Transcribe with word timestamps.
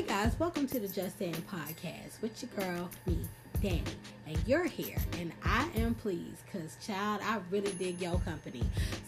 Hey 0.00 0.06
guys, 0.06 0.34
welcome 0.38 0.66
to 0.68 0.80
the 0.80 0.88
Just 0.88 1.18
Saying 1.18 1.44
podcast 1.46 2.22
with 2.22 2.42
your 2.42 2.50
girl, 2.56 2.88
me, 3.04 3.18
Danny. 3.60 3.82
And 4.26 4.38
you're 4.46 4.64
here, 4.64 4.96
and 5.18 5.30
I 5.44 5.68
am 5.76 5.94
pleased 5.94 6.42
because, 6.46 6.78
child, 6.82 7.20
I 7.22 7.38
really 7.50 7.72
dig 7.72 8.00
your 8.00 8.18
company. 8.20 8.62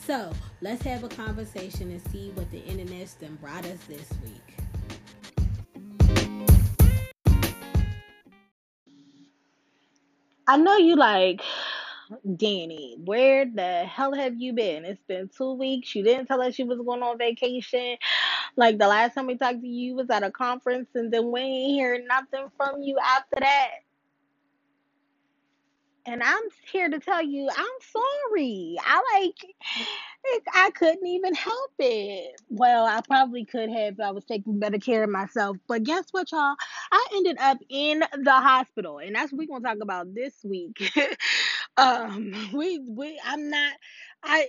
So 0.04 0.30
let's 0.60 0.82
have 0.82 1.02
a 1.02 1.08
conversation 1.08 1.90
and 1.90 2.02
see 2.12 2.30
what 2.34 2.50
the 2.50 2.62
internet's 2.64 3.14
done 3.14 3.38
brought 3.40 3.64
us 3.64 3.78
this 3.88 4.06
week. 4.22 4.54
I 10.46 10.58
know 10.58 10.76
you 10.76 10.96
like 10.96 11.40
Danny. 12.36 12.98
Where 13.02 13.46
the 13.46 13.84
hell 13.86 14.12
have 14.12 14.34
you 14.36 14.52
been? 14.52 14.84
It's 14.84 15.02
been 15.08 15.30
two 15.34 15.54
weeks. 15.54 15.94
You 15.94 16.04
didn't 16.04 16.26
tell 16.26 16.42
us 16.42 16.58
you 16.58 16.66
was 16.66 16.80
going 16.80 17.02
on 17.02 17.16
vacation. 17.16 17.96
Like 18.56 18.78
the 18.78 18.88
last 18.88 19.14
time 19.14 19.26
we 19.26 19.36
talked 19.36 19.62
to 19.62 19.68
you 19.68 19.94
was 19.96 20.10
at 20.10 20.22
a 20.24 20.30
conference, 20.30 20.88
and 20.94 21.12
then 21.12 21.32
we 21.32 21.40
ain't 21.40 21.72
hear 21.72 22.04
nothing 22.06 22.50
from 22.56 22.82
you 22.82 22.98
after 22.98 23.40
that. 23.40 23.70
And 26.04 26.20
I'm 26.22 26.42
here 26.72 26.88
to 26.88 26.98
tell 26.98 27.22
you, 27.22 27.48
I'm 27.48 27.66
sorry. 27.80 28.76
I 28.84 29.02
like, 29.14 29.46
I 30.54 30.70
couldn't 30.70 31.06
even 31.06 31.34
help 31.34 31.70
it. 31.78 32.40
Well, 32.48 32.86
I 32.86 33.00
probably 33.06 33.44
could 33.44 33.70
have 33.70 33.94
if 33.94 34.00
I 34.00 34.10
was 34.10 34.24
taking 34.24 34.58
better 34.58 34.78
care 34.78 35.04
of 35.04 35.10
myself. 35.10 35.58
But 35.68 35.84
guess 35.84 36.06
what, 36.10 36.32
y'all? 36.32 36.56
I 36.90 37.06
ended 37.14 37.36
up 37.40 37.58
in 37.68 38.00
the 38.00 38.32
hospital, 38.32 38.98
and 38.98 39.14
that's 39.14 39.32
what 39.32 39.38
we're 39.38 39.46
gonna 39.60 39.74
talk 39.74 39.82
about 39.82 40.12
this 40.12 40.34
week. 40.44 40.92
um, 41.76 42.50
we 42.52 42.80
we 42.80 43.20
I'm 43.24 43.48
not. 43.48 43.72
I 44.24 44.48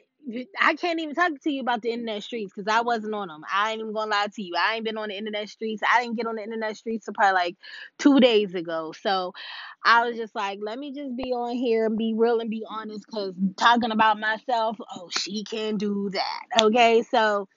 I 0.60 0.76
can't 0.76 1.00
even 1.00 1.16
talk 1.16 1.32
to 1.42 1.52
you 1.52 1.62
about 1.62 1.82
the 1.82 1.92
internet 1.92 2.24
streets 2.24 2.54
because 2.56 2.74
I 2.74 2.82
wasn't 2.82 3.14
on 3.14 3.28
them. 3.28 3.44
I 3.52 3.72
ain't 3.72 3.82
even 3.82 3.94
gonna 3.94 4.12
lie 4.12 4.28
to 4.34 4.42
you. 4.42 4.54
I 4.58 4.76
ain't 4.76 4.86
been 4.86 4.98
on 4.98 5.10
the 5.10 5.18
internet 5.18 5.50
streets. 5.50 5.82
I 5.88 6.02
didn't 6.02 6.18
get 6.18 6.28
on 6.28 6.36
the 6.36 6.44
internet 6.44 6.78
streets 6.78 7.08
until 7.08 7.22
probably 7.22 7.34
like 7.34 7.58
two 7.98 8.20
days 8.20 8.54
ago. 8.56 8.94
So 8.94 9.34
I 9.84 10.08
was 10.08 10.16
just 10.16 10.34
like, 10.34 10.60
let 10.62 10.80
me 10.80 10.94
just 10.94 11.16
be 11.18 11.34
on 11.34 11.56
here 11.56 11.86
and 11.86 11.98
be 11.98 12.14
real 12.16 12.40
and 12.40 12.50
be 12.50 12.66
honest 12.70 13.06
because 13.06 13.34
talking 13.58 13.92
about 13.92 14.20
myself, 14.20 14.78
oh, 14.96 15.10
she 15.12 15.44
can 15.44 15.78
do 15.78 16.10
that. 16.12 16.64
Okay, 16.64 17.04
so. 17.04 17.48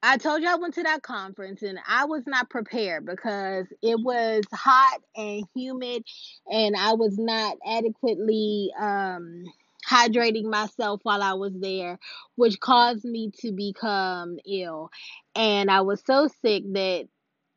I 0.00 0.16
told 0.16 0.42
you 0.42 0.48
I 0.48 0.54
went 0.54 0.74
to 0.74 0.84
that 0.84 1.02
conference 1.02 1.62
and 1.62 1.80
I 1.84 2.04
was 2.04 2.22
not 2.24 2.50
prepared 2.50 3.04
because 3.04 3.66
it 3.82 3.98
was 3.98 4.44
hot 4.52 5.00
and 5.16 5.42
humid 5.56 6.04
and 6.46 6.76
I 6.76 6.92
was 6.92 7.18
not 7.18 7.56
adequately 7.66 8.70
um 8.78 9.44
hydrating 9.88 10.44
myself 10.44 11.00
while 11.02 11.22
I 11.22 11.34
was 11.34 11.52
there, 11.54 11.98
which 12.36 12.60
caused 12.60 13.04
me 13.04 13.30
to 13.40 13.52
become 13.52 14.38
ill. 14.46 14.90
And 15.34 15.70
I 15.70 15.82
was 15.82 16.02
so 16.06 16.28
sick 16.42 16.64
that 16.74 17.06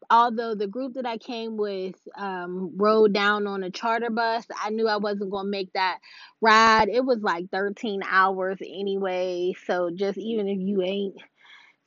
although 0.10 0.56
the 0.56 0.68
group 0.68 0.94
that 0.94 1.06
I 1.06 1.18
came 1.18 1.58
with 1.58 1.96
um, 2.18 2.74
rode 2.76 3.14
down 3.14 3.48
on 3.48 3.64
a 3.64 3.72
charter 3.72 4.10
bus, 4.10 4.46
I 4.62 4.70
knew 4.70 4.88
I 4.88 4.98
wasn't 4.98 5.32
going 5.32 5.46
to 5.46 5.52
make 5.52 5.74
that 5.74 6.00
ride. 6.42 6.90
It 6.90 7.06
was 7.06 7.22
like 7.22 7.50
13 7.52 8.02
hours 8.10 8.60
anyway. 8.62 9.54
So 9.66 9.90
just 9.94 10.18
even 10.18 10.48
if 10.48 10.60
you 10.60 10.82
ain't 10.82 11.16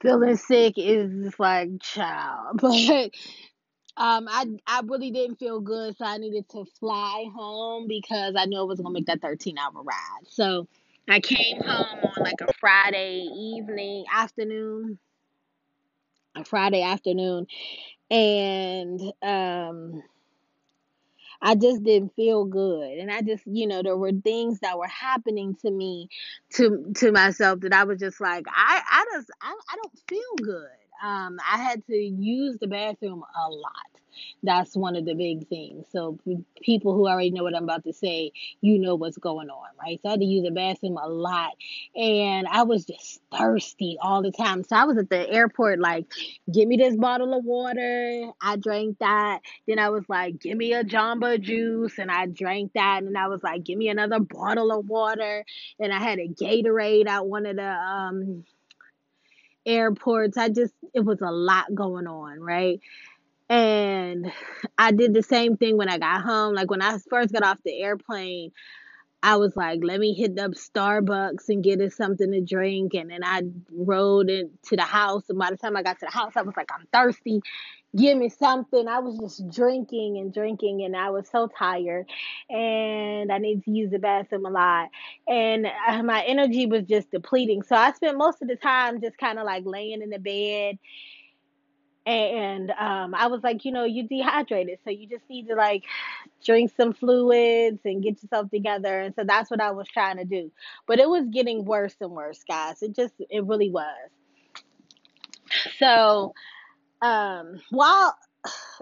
feeling 0.02 0.36
sick, 0.36 0.74
it's 0.78 1.12
just 1.24 1.40
like, 1.40 1.70
child. 1.80 2.60
But 2.62 3.10
um, 3.96 4.26
I 4.28 4.46
I 4.66 4.80
really 4.84 5.10
didn't 5.10 5.36
feel 5.36 5.60
good, 5.60 5.96
so 5.96 6.04
I 6.04 6.18
needed 6.18 6.48
to 6.50 6.64
fly 6.80 7.26
home 7.34 7.86
because 7.86 8.34
I 8.36 8.46
knew 8.46 8.58
I 8.58 8.64
was 8.64 8.80
gonna 8.80 8.92
make 8.92 9.06
that 9.06 9.20
13 9.22 9.56
hour 9.58 9.82
ride. 9.82 10.26
So 10.28 10.66
I 11.08 11.20
came 11.20 11.60
home 11.62 12.00
on 12.02 12.24
like 12.24 12.40
a 12.40 12.52
Friday 12.54 13.20
evening, 13.20 14.04
afternoon, 14.12 14.98
a 16.34 16.44
Friday 16.44 16.82
afternoon, 16.82 17.46
and 18.10 19.00
um, 19.22 20.02
I 21.40 21.54
just 21.54 21.84
didn't 21.84 22.14
feel 22.16 22.44
good, 22.46 22.98
and 22.98 23.12
I 23.12 23.22
just, 23.22 23.46
you 23.46 23.66
know, 23.68 23.82
there 23.82 23.96
were 23.96 24.12
things 24.12 24.60
that 24.60 24.78
were 24.78 24.88
happening 24.88 25.54
to 25.62 25.70
me, 25.70 26.08
to 26.54 26.92
to 26.96 27.12
myself 27.12 27.60
that 27.60 27.72
I 27.72 27.84
was 27.84 28.00
just 28.00 28.20
like, 28.20 28.46
I 28.48 28.82
I 28.90 29.04
just 29.14 29.30
I, 29.40 29.54
I 29.70 29.76
don't 29.76 29.98
feel 30.08 30.34
good. 30.42 30.68
Um, 31.04 31.36
I 31.40 31.58
had 31.58 31.84
to 31.86 31.94
use 31.94 32.56
the 32.58 32.66
bathroom 32.66 33.22
a 33.22 33.50
lot. 33.50 33.72
That's 34.42 34.76
one 34.76 34.96
of 34.96 35.04
the 35.04 35.14
big 35.14 35.48
things. 35.48 35.86
So 35.90 36.18
people 36.62 36.94
who 36.94 37.08
already 37.08 37.30
know 37.30 37.42
what 37.42 37.56
I'm 37.56 37.64
about 37.64 37.84
to 37.84 37.92
say, 37.92 38.32
you 38.60 38.78
know 38.78 38.94
what's 38.94 39.18
going 39.18 39.50
on, 39.50 39.68
right? 39.80 40.00
So 40.00 40.08
I 40.08 40.12
had 40.12 40.20
to 40.20 40.26
use 40.26 40.44
the 40.44 40.50
bathroom 40.50 40.96
a 40.96 41.08
lot, 41.08 41.52
and 41.96 42.46
I 42.46 42.62
was 42.62 42.84
just 42.84 43.20
thirsty 43.36 43.98
all 44.00 44.22
the 44.22 44.30
time. 44.30 44.62
So 44.64 44.76
I 44.76 44.84
was 44.84 44.96
at 44.98 45.10
the 45.10 45.28
airport 45.28 45.80
like, 45.80 46.06
give 46.50 46.68
me 46.68 46.76
this 46.76 46.96
bottle 46.96 47.36
of 47.36 47.44
water. 47.44 48.30
I 48.40 48.56
drank 48.56 48.98
that. 49.00 49.40
Then 49.66 49.78
I 49.78 49.90
was 49.90 50.04
like, 50.08 50.40
give 50.40 50.56
me 50.56 50.72
a 50.74 50.84
Jamba 50.84 51.40
juice, 51.40 51.98
and 51.98 52.10
I 52.10 52.26
drank 52.26 52.72
that. 52.74 53.02
And 53.02 53.18
I 53.18 53.28
was 53.28 53.42
like, 53.42 53.64
give 53.64 53.78
me 53.78 53.88
another 53.88 54.20
bottle 54.20 54.70
of 54.72 54.86
water, 54.86 55.44
and 55.78 55.92
I 55.92 55.98
had 55.98 56.18
a 56.18 56.28
Gatorade 56.28 57.08
at 57.08 57.26
one 57.26 57.46
of 57.46 57.56
the 57.56 57.68
um 57.68 58.44
airports. 59.66 60.36
I 60.36 60.48
just, 60.48 60.74
it 60.92 61.00
was 61.00 61.20
a 61.20 61.30
lot 61.30 61.74
going 61.74 62.06
on, 62.06 62.40
right? 62.40 62.80
And 63.48 64.32
I 64.78 64.92
did 64.92 65.14
the 65.14 65.22
same 65.22 65.56
thing 65.56 65.76
when 65.76 65.88
I 65.88 65.98
got 65.98 66.22
home. 66.22 66.54
Like 66.54 66.70
when 66.70 66.82
I 66.82 66.98
first 67.10 67.32
got 67.32 67.42
off 67.42 67.58
the 67.64 67.82
airplane, 67.82 68.52
I 69.24 69.36
was 69.36 69.56
like, 69.56 69.80
let 69.82 70.00
me 70.00 70.12
hit 70.12 70.38
up 70.38 70.52
Starbucks 70.52 71.48
and 71.48 71.64
get 71.64 71.80
us 71.80 71.96
something 71.96 72.30
to 72.30 72.42
drink. 72.42 72.92
And 72.92 73.10
then 73.10 73.24
I 73.24 73.42
rode 73.72 74.28
into 74.28 74.76
the 74.76 74.82
house. 74.82 75.24
And 75.30 75.38
by 75.38 75.50
the 75.50 75.56
time 75.56 75.78
I 75.78 75.82
got 75.82 75.98
to 76.00 76.06
the 76.06 76.12
house, 76.12 76.34
I 76.36 76.42
was 76.42 76.54
like, 76.58 76.70
I'm 76.70 76.86
thirsty. 76.92 77.40
Give 77.96 78.18
me 78.18 78.28
something. 78.28 78.86
I 78.86 79.00
was 79.00 79.18
just 79.18 79.50
drinking 79.50 80.18
and 80.18 80.34
drinking, 80.34 80.84
and 80.84 80.96
I 80.96 81.10
was 81.10 81.28
so 81.30 81.48
tired. 81.58 82.06
And 82.50 83.32
I 83.32 83.38
needed 83.38 83.64
to 83.64 83.70
use 83.70 83.90
the 83.92 84.00
bathroom 84.00 84.46
a 84.46 84.50
lot. 84.50 84.90
And 85.28 85.66
uh, 85.88 86.02
my 86.02 86.22
energy 86.24 86.66
was 86.66 86.84
just 86.84 87.10
depleting. 87.10 87.62
So 87.62 87.76
I 87.76 87.92
spent 87.92 88.18
most 88.18 88.42
of 88.42 88.48
the 88.48 88.56
time 88.56 89.00
just 89.00 89.16
kind 89.16 89.38
of 89.38 89.46
like 89.46 89.64
laying 89.64 90.02
in 90.02 90.10
the 90.10 90.18
bed 90.18 90.78
and 92.06 92.70
um, 92.72 93.14
I 93.14 93.28
was 93.28 93.42
like, 93.42 93.64
you 93.64 93.72
know, 93.72 93.84
you 93.84 94.06
dehydrated, 94.06 94.78
so 94.84 94.90
you 94.90 95.08
just 95.08 95.28
need 95.28 95.48
to 95.48 95.54
like 95.54 95.84
drink 96.44 96.72
some 96.76 96.92
fluids 96.92 97.80
and 97.84 98.02
get 98.02 98.22
yourself 98.22 98.50
together. 98.50 99.00
And 99.00 99.14
so 99.14 99.24
that's 99.24 99.50
what 99.50 99.60
I 99.60 99.70
was 99.70 99.88
trying 99.88 100.18
to 100.18 100.24
do. 100.24 100.50
But 100.86 100.98
it 100.98 101.08
was 101.08 101.26
getting 101.30 101.64
worse 101.64 101.96
and 102.00 102.10
worse, 102.10 102.44
guys. 102.46 102.82
It 102.82 102.94
just, 102.94 103.14
it 103.30 103.44
really 103.44 103.70
was. 103.70 104.10
So 105.78 106.34
um, 107.00 107.60
while 107.70 108.16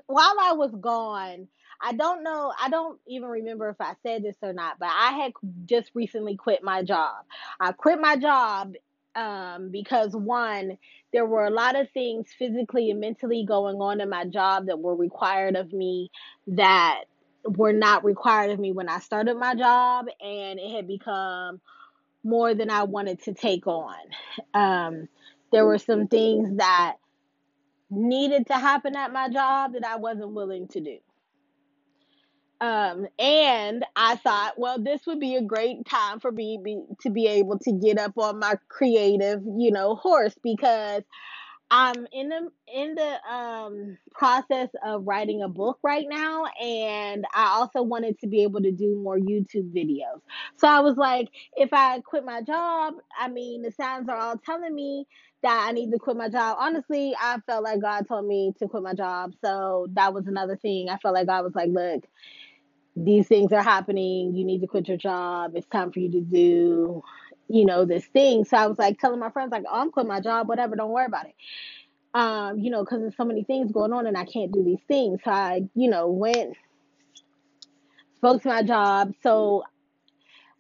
while 0.07 0.37
I 0.41 0.53
was 0.55 0.73
gone, 0.81 1.49
I 1.81 1.93
don't 1.93 2.23
know, 2.23 2.53
I 2.61 2.69
don't 2.69 2.99
even 3.07 3.29
remember 3.29 3.69
if 3.69 3.81
I 3.81 3.95
said 4.03 4.23
this 4.23 4.37
or 4.43 4.53
not, 4.53 4.79
but 4.79 4.89
I 4.89 5.13
had 5.13 5.33
just 5.67 5.91
recently 5.95 6.37
quit 6.37 6.63
my 6.63 6.83
job. 6.83 7.25
I 7.61 7.73
quit 7.73 8.01
my 8.01 8.17
job 8.17 8.75
um, 9.15 9.71
because 9.71 10.13
one, 10.13 10.79
there 11.13 11.27
were 11.27 11.47
a 11.47 11.51
lot 11.51 11.79
of 11.79 11.91
things 11.91 12.29
physically 12.39 12.91
and 12.91 13.01
mentally 13.01 13.45
going 13.47 13.77
on 13.77 14.01
in 14.01 14.09
my 14.09 14.25
job 14.25 14.67
that 14.67 14.79
were 14.79 14.97
required 14.97 15.57
of 15.57 15.73
me 15.73 16.11
that 16.47 17.05
were 17.45 17.73
not 17.73 18.05
required 18.05 18.51
of 18.51 18.59
me 18.59 18.73
when 18.73 18.89
I 18.89 18.99
started 19.01 19.37
my 19.37 19.55
job, 19.55 20.07
and 20.21 20.59
it 20.59 20.75
had 20.75 20.87
become 20.87 21.61
more 22.25 22.55
than 22.55 22.71
I 22.71 22.85
wanted 22.85 23.23
to 23.25 23.35
take 23.35 23.67
on. 23.67 23.97
Um, 24.55 25.09
there 25.51 25.67
were 25.67 25.79
some 25.79 26.07
things 26.07 26.57
that 26.59 26.97
needed 27.91 28.47
to 28.47 28.55
happen 28.55 28.97
at 28.97 29.13
my 29.13 29.29
job 29.29 29.75
that 29.75 29.85
I 29.85 29.97
wasn't 29.97 30.33
willing 30.33 30.69
to 30.69 30.81
do. 30.81 30.99
Um, 32.63 33.09
and 33.19 33.85
I 33.97 34.15
thought, 34.15 34.57
well, 34.57 34.81
this 34.81 35.05
would 35.07 35.19
be 35.19 35.35
a 35.35 35.43
great 35.43 35.85
time 35.85 36.21
for 36.21 36.31
me 36.31 36.61
be, 36.63 36.81
to 37.01 37.11
be 37.11 37.27
able 37.27 37.59
to 37.59 37.73
get 37.73 37.99
up 37.99 38.17
on 38.17 38.39
my 38.39 38.55
creative, 38.69 39.43
you 39.59 39.73
know, 39.73 39.97
horse 39.97 40.37
because 40.45 41.03
I'm 41.73 42.07
in 42.13 42.29
the 42.29 42.51
in 42.73 42.95
the 42.95 43.19
um, 43.29 43.99
process 44.13 44.69
of 44.85 45.05
writing 45.05 45.43
a 45.43 45.49
book 45.49 45.81
right 45.83 46.07
now, 46.09 46.45
and 46.63 47.25
I 47.35 47.47
also 47.47 47.83
wanted 47.83 48.21
to 48.21 48.29
be 48.29 48.45
able 48.45 48.61
to 48.61 48.71
do 48.71 48.95
more 48.95 49.19
YouTube 49.19 49.75
videos. 49.75 50.21
So 50.59 50.69
I 50.69 50.81
was 50.81 50.97
like, 50.97 51.31
if 51.57 51.71
I 51.73 51.99
quit 52.01 52.25
my 52.25 52.43
job, 52.43 52.95
I 53.19 53.29
mean, 53.29 53.63
the 53.63 53.73
signs 53.73 54.09
are 54.09 54.19
all 54.19 54.37
telling 54.37 54.75
me 54.75 55.09
that 55.43 55.67
I 55.67 55.73
need 55.73 55.91
to 55.91 55.99
quit 55.99 56.17
my 56.17 56.29
job. 56.29 56.59
Honestly, 56.61 57.13
I 57.21 57.39
felt 57.47 57.65
like 57.65 57.81
God 57.81 58.07
told 58.07 58.27
me 58.27 58.53
to 58.61 58.69
quit 58.69 58.85
my 58.85 58.95
job, 58.95 59.33
so 59.43 59.89
that 59.95 60.15
was 60.15 60.29
another 60.29 60.57
thing. 60.57 60.91
I 60.91 60.99
felt 60.99 61.15
like 61.15 61.27
God 61.27 61.43
was 61.43 61.57
like, 61.57 61.71
look 61.71 62.05
these 62.97 63.29
things 63.29 63.53
are 63.53 63.63
happening. 63.63 64.35
You 64.35 64.45
need 64.45 64.61
to 64.61 64.67
quit 64.67 64.89
your 64.89 64.97
job. 64.97 65.53
It's 65.55 65.67
time 65.69 65.93
for 65.93 66.01
you 66.01 66.11
to 66.13 66.21
do, 66.21 67.03
you 67.49 67.65
know, 67.65 67.85
this 67.85 68.05
thing. 68.07 68.45
So 68.45 68.57
I 68.57 68.67
was 68.67 68.79
like 68.79 68.99
telling 68.99 69.21
my 69.21 69.31
friends, 69.31 69.53
like, 69.53 69.65
oh, 69.71 69.81
I'm 69.81 69.91
quitting 69.91 70.09
my 70.09 70.21
job, 70.21 70.49
whatever, 70.49 70.77
don't 70.77 70.91
worry 70.91 71.07
about 71.07 71.27
it. 71.27 71.35
Um, 72.15 72.59
you 72.59 72.71
know, 72.71 72.85
because 72.85 73.01
there's 73.01 73.17
so 73.17 73.25
many 73.25 73.45
things 73.45 73.73
going 73.73 73.93
on 73.93 74.07
and 74.07 74.19
I 74.19 74.25
can't 74.27 74.53
do 74.53 74.63
these 74.63 74.83
things. 74.87 75.21
So 75.25 75.31
I, 75.31 75.63
you 75.75 75.89
know, 75.89 76.09
went, 76.09 76.57
spoke 78.17 78.43
to 78.43 78.49
my 78.49 78.63
job. 78.63 79.15
So 79.23 79.65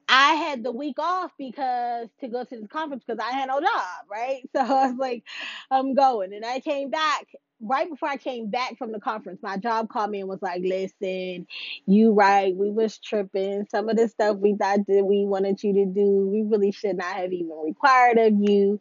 I 0.08 0.34
had 0.34 0.62
the 0.62 0.73
week 0.73 0.99
off 0.99 1.32
because 1.38 2.08
to 2.20 2.29
go 2.29 2.44
to 2.44 2.56
this 2.56 2.69
conference 2.69 3.05
because 3.06 3.25
I 3.25 3.32
had 3.32 3.49
no 3.49 3.61
job, 3.61 4.06
right? 4.11 4.49
So 4.55 4.61
I 4.61 4.88
was 4.88 4.96
like, 4.99 5.25
I'm 5.70 5.94
going. 5.94 6.34
And 6.34 6.44
I 6.44 6.61
came 6.61 6.90
back 6.90 7.26
right 7.62 7.88
before 7.88 8.09
I 8.09 8.17
came 8.17 8.50
back 8.50 8.76
from 8.76 8.93
the 8.93 9.00
conference, 9.00 9.41
my 9.43 9.56
job 9.56 9.88
called 9.88 10.11
me 10.11 10.20
and 10.20 10.29
was 10.29 10.43
like, 10.43 10.62
"Listen, 10.62 11.47
you 11.87 12.12
right, 12.12 12.55
we 12.55 12.70
was 12.70 12.99
tripping. 12.99 13.67
Some 13.70 13.88
of 13.88 13.97
the 13.97 14.09
stuff 14.09 14.37
we 14.38 14.56
thought 14.56 14.87
that 14.87 15.05
we 15.05 15.25
wanted 15.25 15.62
you 15.62 15.73
to 15.75 15.87
do, 15.87 16.29
we 16.31 16.43
really 16.43 16.73
should 16.73 16.97
not 16.97 17.14
have 17.17 17.32
even 17.32 17.56
required 17.64 18.19
of 18.19 18.35
you. 18.38 18.81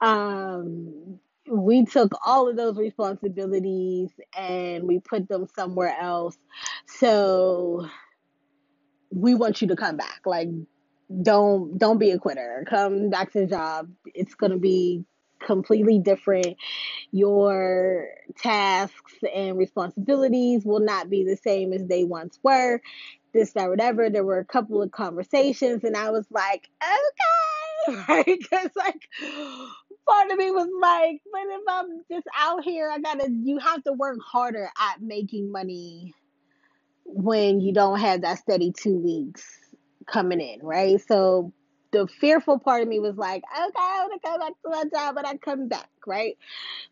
Um, 0.00 1.20
we 1.48 1.84
took 1.84 2.12
all 2.26 2.48
of 2.48 2.56
those 2.56 2.76
responsibilities 2.76 4.10
and 4.36 4.84
we 4.84 4.98
put 4.98 5.28
them 5.28 5.46
somewhere 5.54 5.96
else. 6.00 6.36
So 6.86 7.88
we 9.10 9.34
want 9.34 9.62
you 9.62 9.68
to 9.68 9.76
come 9.76 9.96
back. 9.96 10.22
Like, 10.26 10.48
don't 11.22 11.78
don't 11.78 11.98
be 11.98 12.10
a 12.10 12.18
quitter. 12.18 12.64
Come 12.68 13.10
back 13.10 13.32
to 13.32 13.40
the 13.40 13.46
job. 13.46 13.88
It's 14.06 14.34
gonna 14.34 14.58
be 14.58 15.04
completely 15.38 15.98
different. 15.98 16.56
Your 17.12 18.08
tasks 18.36 19.14
and 19.34 19.56
responsibilities 19.56 20.64
will 20.64 20.80
not 20.80 21.10
be 21.10 21.24
the 21.24 21.36
same 21.36 21.72
as 21.72 21.86
they 21.86 22.04
once 22.04 22.38
were. 22.42 22.80
This, 23.32 23.52
that, 23.52 23.68
whatever. 23.68 24.08
There 24.08 24.24
were 24.24 24.38
a 24.38 24.44
couple 24.44 24.82
of 24.82 24.90
conversations, 24.90 25.84
and 25.84 25.96
I 25.96 26.10
was 26.10 26.26
like, 26.30 26.68
okay, 26.82 28.02
right? 28.08 28.24
Because 28.24 28.70
like 28.76 29.08
part 30.06 30.30
of 30.30 30.38
me 30.38 30.50
was 30.50 30.68
like, 30.80 31.20
but 31.30 31.42
if 31.42 31.62
I'm 31.68 32.00
just 32.10 32.26
out 32.36 32.64
here, 32.64 32.90
I 32.90 32.98
gotta. 32.98 33.30
You 33.30 33.58
have 33.58 33.84
to 33.84 33.92
work 33.92 34.18
harder 34.24 34.70
at 34.78 35.02
making 35.02 35.52
money 35.52 36.14
when 37.04 37.60
you 37.60 37.72
don't 37.72 38.00
have 38.00 38.22
that 38.22 38.38
steady 38.38 38.72
two 38.72 38.98
weeks 38.98 39.46
coming 40.06 40.40
in, 40.40 40.60
right? 40.62 41.00
So 41.06 41.52
the 41.96 42.06
fearful 42.06 42.58
part 42.58 42.82
of 42.82 42.88
me 42.88 43.00
was 43.00 43.16
like, 43.16 43.42
okay, 43.58 43.72
I 43.78 44.06
want 44.06 44.22
to 44.22 44.28
go 44.28 44.38
back 44.38 44.52
to 44.62 44.68
my 44.70 44.84
job, 44.92 45.14
but 45.14 45.26
I 45.26 45.36
come 45.38 45.68
back, 45.68 45.88
right? 46.06 46.36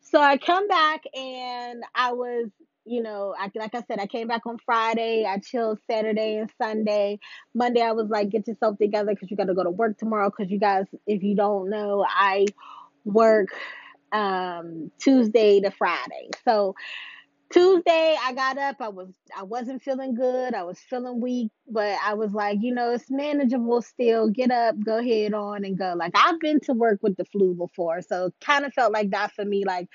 So 0.01 0.19
I 0.21 0.39
come 0.39 0.67
back 0.67 1.03
and 1.15 1.85
I 1.95 2.13
was, 2.13 2.49
you 2.87 3.03
know, 3.03 3.35
I, 3.39 3.51
like 3.55 3.75
I 3.75 3.83
said, 3.87 3.99
I 3.99 4.07
came 4.07 4.29
back 4.29 4.47
on 4.47 4.59
Friday. 4.65 5.27
I 5.27 5.39
chilled 5.39 5.79
Saturday 5.91 6.37
and 6.37 6.51
Sunday. 6.61 7.19
Monday, 7.55 7.83
I 7.83 7.93
was 7.93 8.09
like, 8.09 8.31
get 8.31 8.49
yourself 8.49 8.79
together 8.79 9.11
because 9.13 9.31
you 9.31 9.37
got 9.37 9.47
to 9.47 9.55
go 9.55 9.65
to 9.65 9.71
work 9.71 9.99
tomorrow. 9.99 10.31
Because 10.31 10.51
you 10.51 10.59
guys, 10.59 10.87
if 11.07 11.23
you 11.23 11.35
don't 11.35 11.69
know, 11.69 12.05
I 12.09 12.47
work 13.05 13.49
um, 14.13 14.91
Tuesday 14.99 15.61
to 15.61 15.71
Friday. 15.71 16.31
So 16.47 16.75
Tuesday 17.55 18.17
I 18.21 18.33
got 18.33 18.59
up. 18.59 18.77
I 18.81 18.89
was 18.89 19.07
I 19.39 19.45
wasn't 19.45 19.81
feeling 19.81 20.17
good. 20.17 20.55
I 20.55 20.65
was 20.65 20.81
feeling 20.81 21.21
weak, 21.21 21.53
but 21.69 21.97
I 22.05 22.15
was 22.15 22.33
like, 22.33 22.59
you 22.61 22.75
know, 22.75 22.91
it's 22.91 23.09
manageable 23.09 23.81
still. 23.81 24.29
Get 24.29 24.51
up, 24.51 24.75
go 24.85 25.01
head 25.01 25.35
on 25.35 25.65
and 25.65 25.79
go. 25.79 25.95
Like 25.97 26.11
I've 26.17 26.41
been 26.41 26.59
to 26.63 26.73
work 26.73 26.99
with 27.01 27.17
the 27.17 27.25
flu 27.25 27.55
before, 27.55 28.03
so 28.03 28.33
kind 28.41 28.65
of 28.65 28.75
felt 28.75 28.93
like 28.93 29.11
that 29.11 29.31
for 29.31 29.45
me. 29.45 29.65
Like 29.65 29.89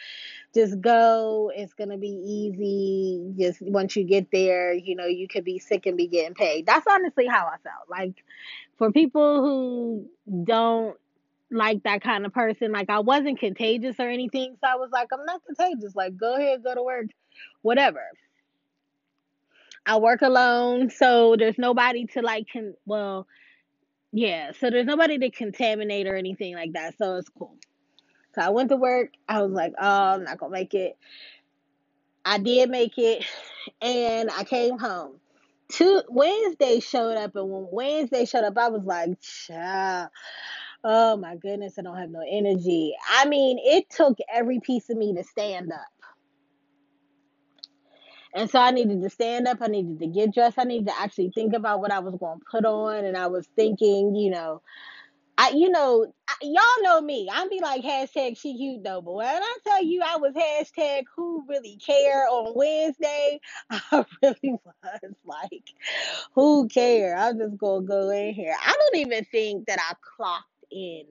just 0.55 0.79
go. 0.79 1.51
It's 1.53 1.73
gonna 1.73 1.97
be 1.97 2.07
easy. 2.07 3.33
Just 3.37 3.61
once 3.61 3.93
you 3.97 4.05
get 4.05 4.31
there, 4.31 4.73
you 4.73 4.95
know, 4.95 5.05
you 5.05 5.27
could 5.27 5.43
be 5.43 5.59
sick 5.59 5.85
and 5.85 5.97
be 5.97 6.07
getting 6.07 6.35
paid. 6.35 6.65
That's 6.65 6.87
honestly 6.89 7.27
how 7.27 7.45
I 7.45 7.57
felt. 7.61 7.89
Like 7.89 8.23
for 8.77 8.89
people 8.89 9.41
who 9.41 10.07
don't 10.45 10.95
like 11.51 11.83
that 11.83 12.01
kind 12.01 12.25
of 12.25 12.33
person. 12.33 12.71
Like 12.71 12.89
I 12.89 12.99
wasn't 12.99 13.39
contagious 13.39 13.95
or 13.99 14.09
anything, 14.09 14.55
so 14.63 14.69
I 14.71 14.75
was 14.75 14.89
like, 14.91 15.09
I'm 15.13 15.25
not 15.25 15.41
contagious. 15.45 15.95
Like 15.95 16.17
go 16.17 16.35
ahead, 16.35 16.63
go 16.63 16.75
to 16.75 16.83
work 16.83 17.07
whatever. 17.61 18.01
I 19.85 19.97
work 19.97 20.21
alone, 20.21 20.89
so 20.89 21.35
there's 21.37 21.57
nobody 21.57 22.05
to 22.07 22.21
like 22.21 22.47
can 22.47 22.75
well, 22.85 23.27
yeah, 24.11 24.51
so 24.59 24.69
there's 24.69 24.85
nobody 24.85 25.17
to 25.19 25.29
contaminate 25.31 26.07
or 26.07 26.15
anything 26.15 26.55
like 26.55 26.73
that. 26.73 26.97
So 26.97 27.15
it's 27.15 27.29
cool. 27.29 27.55
So 28.35 28.41
I 28.41 28.49
went 28.49 28.69
to 28.69 28.75
work. 28.75 29.11
I 29.27 29.41
was 29.41 29.51
like, 29.51 29.73
oh, 29.79 30.13
I'm 30.13 30.23
not 30.23 30.37
gonna 30.37 30.51
make 30.51 30.73
it. 30.73 30.97
I 32.25 32.37
did 32.37 32.69
make 32.69 32.97
it, 32.97 33.25
and 33.81 34.29
I 34.29 34.43
came 34.43 34.77
home. 34.77 35.13
Two 35.69 36.01
Wednesday 36.09 36.79
showed 36.79 37.17
up, 37.17 37.35
and 37.35 37.49
when 37.49 37.67
Wednesday 37.71 38.25
showed 38.25 38.43
up, 38.43 38.57
I 38.57 38.69
was 38.69 38.83
like, 38.83 39.19
child. 39.21 40.09
Oh 40.83 41.17
my 41.17 41.35
goodness, 41.35 41.77
I 41.77 41.81
don't 41.81 41.97
have 41.97 42.09
no 42.09 42.23
energy. 42.27 42.95
I 43.09 43.25
mean, 43.25 43.59
it 43.59 43.89
took 43.89 44.17
every 44.33 44.59
piece 44.59 44.89
of 44.89 44.97
me 44.97 45.13
to 45.15 45.23
stand 45.23 45.71
up. 45.71 45.79
And 48.33 48.49
so 48.49 48.59
I 48.59 48.71
needed 48.71 49.01
to 49.01 49.09
stand 49.09 49.47
up. 49.47 49.57
I 49.61 49.67
needed 49.67 49.99
to 49.99 50.07
get 50.07 50.33
dressed. 50.33 50.59
I 50.59 50.63
needed 50.63 50.87
to 50.87 50.99
actually 50.99 51.31
think 51.33 51.53
about 51.53 51.81
what 51.81 51.91
I 51.91 51.99
was 51.99 52.15
going 52.15 52.39
to 52.39 52.45
put 52.49 52.63
on. 52.63 53.03
And 53.03 53.17
I 53.17 53.27
was 53.27 53.47
thinking, 53.55 54.15
you 54.15 54.29
know, 54.29 54.61
I, 55.41 55.51
you 55.51 55.69
know, 55.69 56.05
I, 56.27 56.33
y'all 56.41 56.83
know 56.83 56.99
me. 56.99 57.29
I'd 57.31 57.49
be 57.49 57.61
like 57.61 57.81
hashtag 57.81 58.37
she 58.37 58.57
cute 58.57 58.83
though, 58.83 59.01
but 59.01 59.13
when 59.13 59.41
I 59.41 59.57
tell 59.65 59.81
you 59.81 60.01
I 60.05 60.17
was 60.17 60.33
hashtag 60.33 61.03
who 61.15 61.45
really 61.47 61.77
care 61.77 62.27
on 62.27 62.51
Wednesday, 62.55 63.39
I 63.69 64.05
really 64.21 64.59
was 64.65 65.13
like, 65.25 65.63
who 66.33 66.67
care? 66.67 67.17
I'm 67.17 67.37
just 67.37 67.57
gonna 67.57 67.85
go 67.85 68.09
in 68.09 68.33
here. 68.33 68.53
I 68.61 68.73
don't 68.77 68.97
even 68.97 69.23
think 69.31 69.67
that 69.67 69.79
I 69.79 69.93
clocked 70.17 70.58
in 70.71 71.05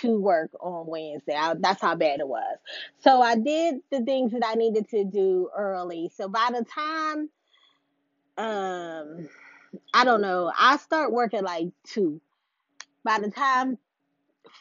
to 0.00 0.18
work 0.18 0.50
on 0.60 0.86
Wednesday. 0.86 1.34
I, 1.34 1.54
that's 1.58 1.80
how 1.80 1.94
bad 1.94 2.20
it 2.20 2.28
was. 2.28 2.58
So 3.00 3.22
I 3.22 3.36
did 3.36 3.76
the 3.90 4.02
things 4.02 4.32
that 4.32 4.44
I 4.44 4.54
needed 4.54 4.88
to 4.90 5.04
do 5.04 5.50
early. 5.56 6.10
So 6.16 6.28
by 6.28 6.50
the 6.52 6.64
time, 6.64 7.30
um, 8.36 9.28
I 9.94 10.04
don't 10.04 10.20
know, 10.20 10.52
I 10.58 10.76
start 10.78 11.12
working 11.12 11.42
like 11.44 11.68
two. 11.84 12.20
By 13.04 13.18
the 13.20 13.30
time 13.30 13.78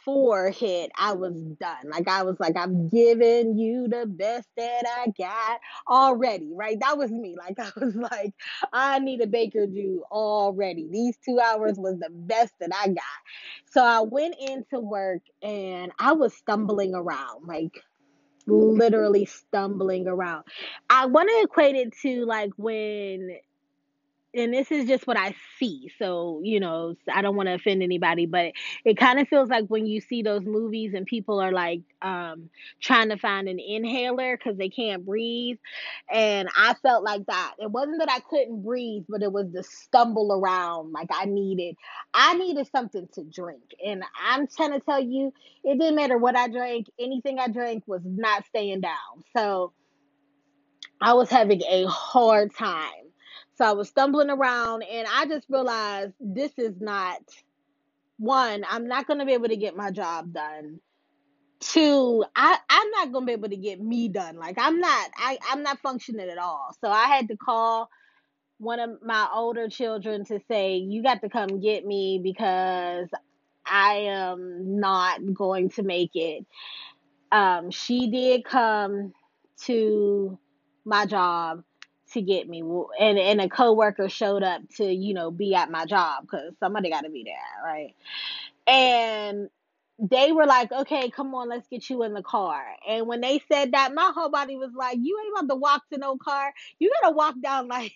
four 0.05 0.49
hit, 0.49 0.91
I 0.97 1.13
was 1.13 1.33
done. 1.59 1.89
Like 1.89 2.07
I 2.07 2.23
was 2.23 2.39
like, 2.39 2.55
I'm 2.57 2.89
giving 2.89 3.57
you 3.57 3.87
the 3.87 4.05
best 4.05 4.47
that 4.57 4.83
I 4.85 5.11
got 5.17 5.59
already, 5.87 6.51
right? 6.53 6.79
That 6.79 6.97
was 6.97 7.11
me. 7.11 7.35
Like 7.37 7.59
I 7.59 7.71
was 7.79 7.95
like, 7.95 8.33
I 8.71 8.99
need 8.99 9.21
a 9.21 9.27
Baker 9.27 9.67
do 9.67 10.03
already. 10.11 10.87
These 10.91 11.17
two 11.23 11.39
hours 11.39 11.77
was 11.77 11.99
the 11.99 12.09
best 12.11 12.53
that 12.59 12.71
I 12.73 12.87
got. 12.87 13.03
So 13.71 13.83
I 13.83 14.01
went 14.01 14.35
into 14.39 14.79
work 14.79 15.21
and 15.41 15.91
I 15.99 16.13
was 16.13 16.33
stumbling 16.33 16.93
around, 16.93 17.47
like 17.47 17.81
literally 18.47 19.25
stumbling 19.25 20.07
around. 20.07 20.43
I 20.89 21.05
want 21.05 21.29
to 21.29 21.41
equate 21.43 21.75
it 21.75 21.93
to 22.01 22.25
like 22.25 22.51
when 22.57 23.37
and 24.35 24.53
this 24.53 24.71
is 24.71 24.87
just 24.87 25.05
what 25.05 25.17
I 25.17 25.35
see. 25.59 25.91
So, 25.99 26.41
you 26.43 26.59
know, 26.59 26.95
I 27.13 27.21
don't 27.21 27.35
want 27.35 27.47
to 27.47 27.53
offend 27.53 27.83
anybody, 27.83 28.25
but 28.25 28.53
it 28.83 28.97
kind 28.97 29.19
of 29.19 29.27
feels 29.27 29.49
like 29.49 29.67
when 29.67 29.85
you 29.85 30.01
see 30.01 30.23
those 30.23 30.43
movies 30.43 30.93
and 30.95 31.05
people 31.05 31.39
are 31.39 31.51
like 31.51 31.81
um, 32.01 32.49
trying 32.81 33.09
to 33.09 33.17
find 33.17 33.47
an 33.47 33.59
inhaler 33.59 34.35
because 34.35 34.57
they 34.57 34.69
can't 34.69 35.05
breathe. 35.05 35.57
And 36.11 36.49
I 36.55 36.73
felt 36.81 37.03
like 37.03 37.25
that. 37.27 37.53
It 37.59 37.69
wasn't 37.69 37.99
that 37.99 38.09
I 38.09 38.19
couldn't 38.21 38.63
breathe, 38.63 39.03
but 39.07 39.21
it 39.21 39.31
was 39.31 39.51
the 39.51 39.63
stumble 39.63 40.33
around. 40.33 40.91
Like 40.93 41.09
I 41.11 41.25
needed, 41.25 41.75
I 42.13 42.33
needed 42.33 42.67
something 42.71 43.07
to 43.13 43.23
drink. 43.23 43.75
And 43.85 44.03
I'm 44.25 44.47
trying 44.47 44.71
to 44.71 44.79
tell 44.79 44.99
you, 44.99 45.31
it 45.63 45.79
didn't 45.79 45.95
matter 45.95 46.17
what 46.17 46.35
I 46.35 46.47
drank. 46.47 46.89
Anything 46.99 47.37
I 47.37 47.49
drank 47.49 47.83
was 47.87 48.01
not 48.03 48.45
staying 48.47 48.81
down. 48.81 49.23
So 49.35 49.73
I 50.99 51.13
was 51.13 51.29
having 51.29 51.61
a 51.69 51.85
hard 51.85 52.55
time 52.55 53.02
so 53.55 53.65
I 53.65 53.73
was 53.73 53.89
stumbling 53.89 54.29
around 54.29 54.83
and 54.83 55.07
I 55.11 55.25
just 55.27 55.47
realized 55.49 56.13
this 56.19 56.53
is 56.57 56.75
not 56.81 57.19
one, 58.17 58.65
I'm 58.69 58.87
not 58.87 59.07
going 59.07 59.19
to 59.19 59.25
be 59.25 59.33
able 59.33 59.49
to 59.49 59.57
get 59.57 59.75
my 59.75 59.91
job 59.91 60.33
done. 60.33 60.79
Two, 61.61 62.25
I, 62.35 62.57
I'm 62.69 62.91
not 62.91 63.11
going 63.11 63.23
to 63.23 63.27
be 63.27 63.33
able 63.33 63.49
to 63.49 63.57
get 63.57 63.81
me 63.81 64.09
done. 64.09 64.37
Like 64.37 64.57
I'm 64.59 64.79
not, 64.79 65.09
I, 65.17 65.37
I'm 65.51 65.63
not 65.63 65.79
functioning 65.79 66.29
at 66.29 66.37
all. 66.37 66.75
So 66.81 66.89
I 66.89 67.05
had 67.07 67.27
to 67.29 67.37
call 67.37 67.89
one 68.59 68.79
of 68.79 68.91
my 69.03 69.27
older 69.33 69.69
children 69.69 70.25
to 70.25 70.39
say, 70.49 70.77
you 70.77 71.03
got 71.03 71.21
to 71.21 71.29
come 71.29 71.59
get 71.61 71.85
me 71.85 72.19
because 72.23 73.09
I 73.65 73.95
am 74.07 74.79
not 74.79 75.21
going 75.33 75.69
to 75.71 75.83
make 75.83 76.11
it. 76.15 76.45
Um, 77.31 77.71
she 77.71 78.09
did 78.11 78.45
come 78.45 79.13
to 79.63 80.39
my 80.85 81.05
job 81.05 81.63
to 82.13 82.21
get 82.21 82.47
me 82.49 82.61
and 82.99 83.19
and 83.19 83.41
a 83.41 83.49
coworker 83.49 84.09
showed 84.09 84.43
up 84.43 84.61
to 84.77 84.85
you 84.85 85.13
know 85.13 85.31
be 85.31 85.55
at 85.55 85.71
my 85.71 85.85
job 85.85 86.23
because 86.23 86.53
somebody 86.59 86.89
got 86.89 87.01
to 87.01 87.09
be 87.11 87.23
there 87.23 87.63
right 87.65 87.95
and 88.67 89.49
they 89.99 90.31
were 90.31 90.45
like, 90.45 90.71
okay, 90.71 91.09
come 91.09 91.33
on, 91.35 91.49
let's 91.49 91.67
get 91.67 91.89
you 91.89 92.03
in 92.03 92.13
the 92.13 92.23
car. 92.23 92.61
And 92.87 93.07
when 93.07 93.21
they 93.21 93.41
said 93.51 93.73
that, 93.73 93.93
my 93.93 94.11
whole 94.13 94.29
body 94.29 94.57
was 94.57 94.71
like, 94.75 94.97
you 94.99 95.19
ain't 95.23 95.33
about 95.45 95.53
to 95.53 95.59
walk 95.59 95.83
to 95.91 95.99
no 95.99 96.17
car. 96.17 96.53
You 96.79 96.91
gotta 97.01 97.15
walk 97.15 97.35
down 97.41 97.67
like 97.69 97.93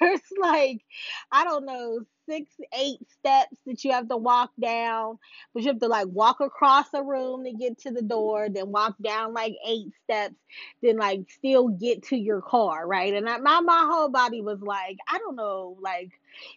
there's 0.00 0.20
like, 0.40 0.82
I 1.30 1.44
don't 1.44 1.66
know, 1.66 2.00
six, 2.28 2.50
eight 2.78 2.98
steps 3.10 3.56
that 3.66 3.84
you 3.84 3.92
have 3.92 4.08
to 4.08 4.16
walk 4.16 4.50
down. 4.60 5.18
But 5.52 5.62
you 5.62 5.68
have 5.68 5.80
to 5.80 5.88
like 5.88 6.08
walk 6.08 6.40
across 6.40 6.86
a 6.94 7.02
room 7.02 7.44
to 7.44 7.52
get 7.52 7.78
to 7.80 7.90
the 7.90 8.02
door, 8.02 8.48
then 8.48 8.70
walk 8.72 8.96
down 9.02 9.34
like 9.34 9.54
eight 9.66 9.92
steps, 10.04 10.34
then 10.82 10.96
like 10.96 11.30
still 11.30 11.68
get 11.68 12.02
to 12.04 12.16
your 12.16 12.40
car, 12.40 12.86
right? 12.86 13.14
And 13.14 13.28
I, 13.28 13.38
my 13.38 13.60
my 13.60 13.86
whole 13.90 14.08
body 14.08 14.40
was 14.40 14.60
like, 14.60 14.98
I 15.08 15.18
don't 15.18 15.36
know, 15.36 15.76
like 15.80 16.10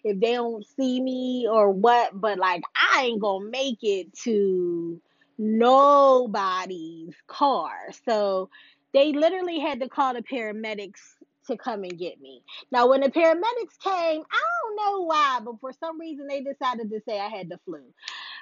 if 0.04 0.20
they 0.20 0.34
don't 0.34 0.66
see 0.76 1.02
me 1.02 1.48
or 1.50 1.72
what, 1.72 2.20
but 2.20 2.38
like 2.38 2.64
I 2.76 3.06
ain't 3.06 3.22
gonna 3.22 3.50
make 3.50 3.80
it 3.84 4.14
to 4.24 5.00
nobody's 5.38 7.14
car. 7.28 7.74
So 8.08 8.50
they 8.94 9.12
literally 9.14 9.60
had 9.60 9.80
to 9.82 9.90
call 9.90 10.14
the 10.14 10.24
paramedics 10.24 11.02
to 11.48 11.58
come 11.58 11.84
and 11.84 11.98
get 11.98 12.22
me. 12.22 12.44
Now, 12.72 12.90
when 12.90 13.02
the 13.02 13.10
paramedics 13.10 13.80
came, 13.84 14.22
I 14.32 14.42
don't 14.62 14.76
know 14.76 15.02
why, 15.06 15.40
but 15.44 15.60
for 15.60 15.74
some 15.74 16.00
reason 16.00 16.28
they 16.28 16.42
decided 16.42 16.90
to 16.92 17.02
say 17.08 17.20
I 17.20 17.28
had 17.30 17.50
the 17.50 17.60
flu. 17.66 17.82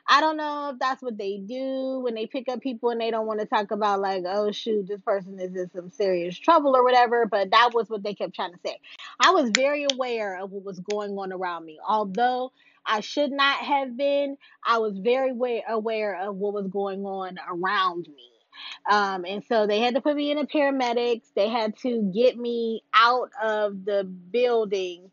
I 0.08 0.22
don't 0.22 0.38
know 0.38 0.70
if 0.74 0.80
that's 0.80 1.02
what 1.02 1.18
they 1.18 1.38
do 1.38 2.00
when 2.04 2.14
they 2.14 2.28
pick 2.28 2.48
up 2.48 2.62
people 2.62 2.92
and 2.92 3.02
they 3.02 3.10
don't 3.10 3.26
want 3.26 3.40
to 3.40 3.48
talk 3.48 3.72
about 3.72 4.02
like, 4.02 4.24
oh 4.28 4.52
shoot, 4.52 4.88
this 4.88 5.02
person 5.02 5.40
is 5.40 5.56
in 5.56 5.70
some 5.74 5.90
serious 5.90 6.38
trouble 6.38 6.76
or 6.76 6.84
whatever. 6.84 7.26
But 7.26 7.52
that 7.52 7.72
was 7.74 7.90
what 7.90 8.04
they 8.04 8.14
kept 8.14 8.36
trying 8.36 8.54
to 8.54 8.60
say. 8.66 8.80
I 9.20 9.32
was 9.32 9.50
very 9.56 9.88
aware 9.92 10.40
of 10.40 10.52
what 10.52 10.64
was 10.64 10.80
going 10.80 11.12
on 11.18 11.34
around 11.34 11.66
me, 11.66 11.80
although 11.88 12.52
I 12.86 13.00
should 13.00 13.32
not 13.32 13.58
have 13.58 13.98
been. 13.98 14.38
I 14.66 14.78
was 14.78 14.98
very 15.00 15.64
aware 15.68 16.22
of 16.22 16.36
what 16.36 16.54
was 16.54 16.68
going 16.68 17.04
on 17.06 17.38
around 17.50 18.08
me. 18.08 18.35
Um, 18.90 19.26
and 19.26 19.44
so 19.44 19.68
they 19.68 19.80
had 19.80 19.96
to 19.96 20.02
put 20.02 20.16
me 20.16 20.32
in 20.32 20.38
a 20.38 20.46
paramedics. 20.46 21.34
They 21.36 21.50
had 21.50 21.78
to 21.80 22.12
get 22.14 22.38
me 22.38 22.84
out 22.94 23.30
of 23.42 23.86
the 23.86 24.04
building 24.04 25.12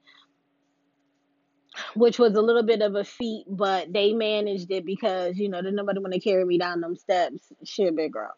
which 1.95 2.19
was 2.19 2.35
a 2.35 2.43
little 2.43 2.63
bit 2.63 2.83
of 2.83 2.95
a 2.95 3.05
feat, 3.05 3.45
but 3.49 3.93
they 3.93 4.13
managed 4.13 4.71
it 4.71 4.85
because 4.85 5.39
you 5.39 5.49
know 5.49 5.63
there's 5.63 5.75
nobody 5.75 6.01
want 6.01 6.13
to 6.13 6.21
carry 6.21 6.45
me 6.45 6.59
down 6.59 6.81
them 6.81 6.97
steps. 6.97 7.53
Shit, 7.65 7.97
big 7.97 8.13
girl. 8.13 8.35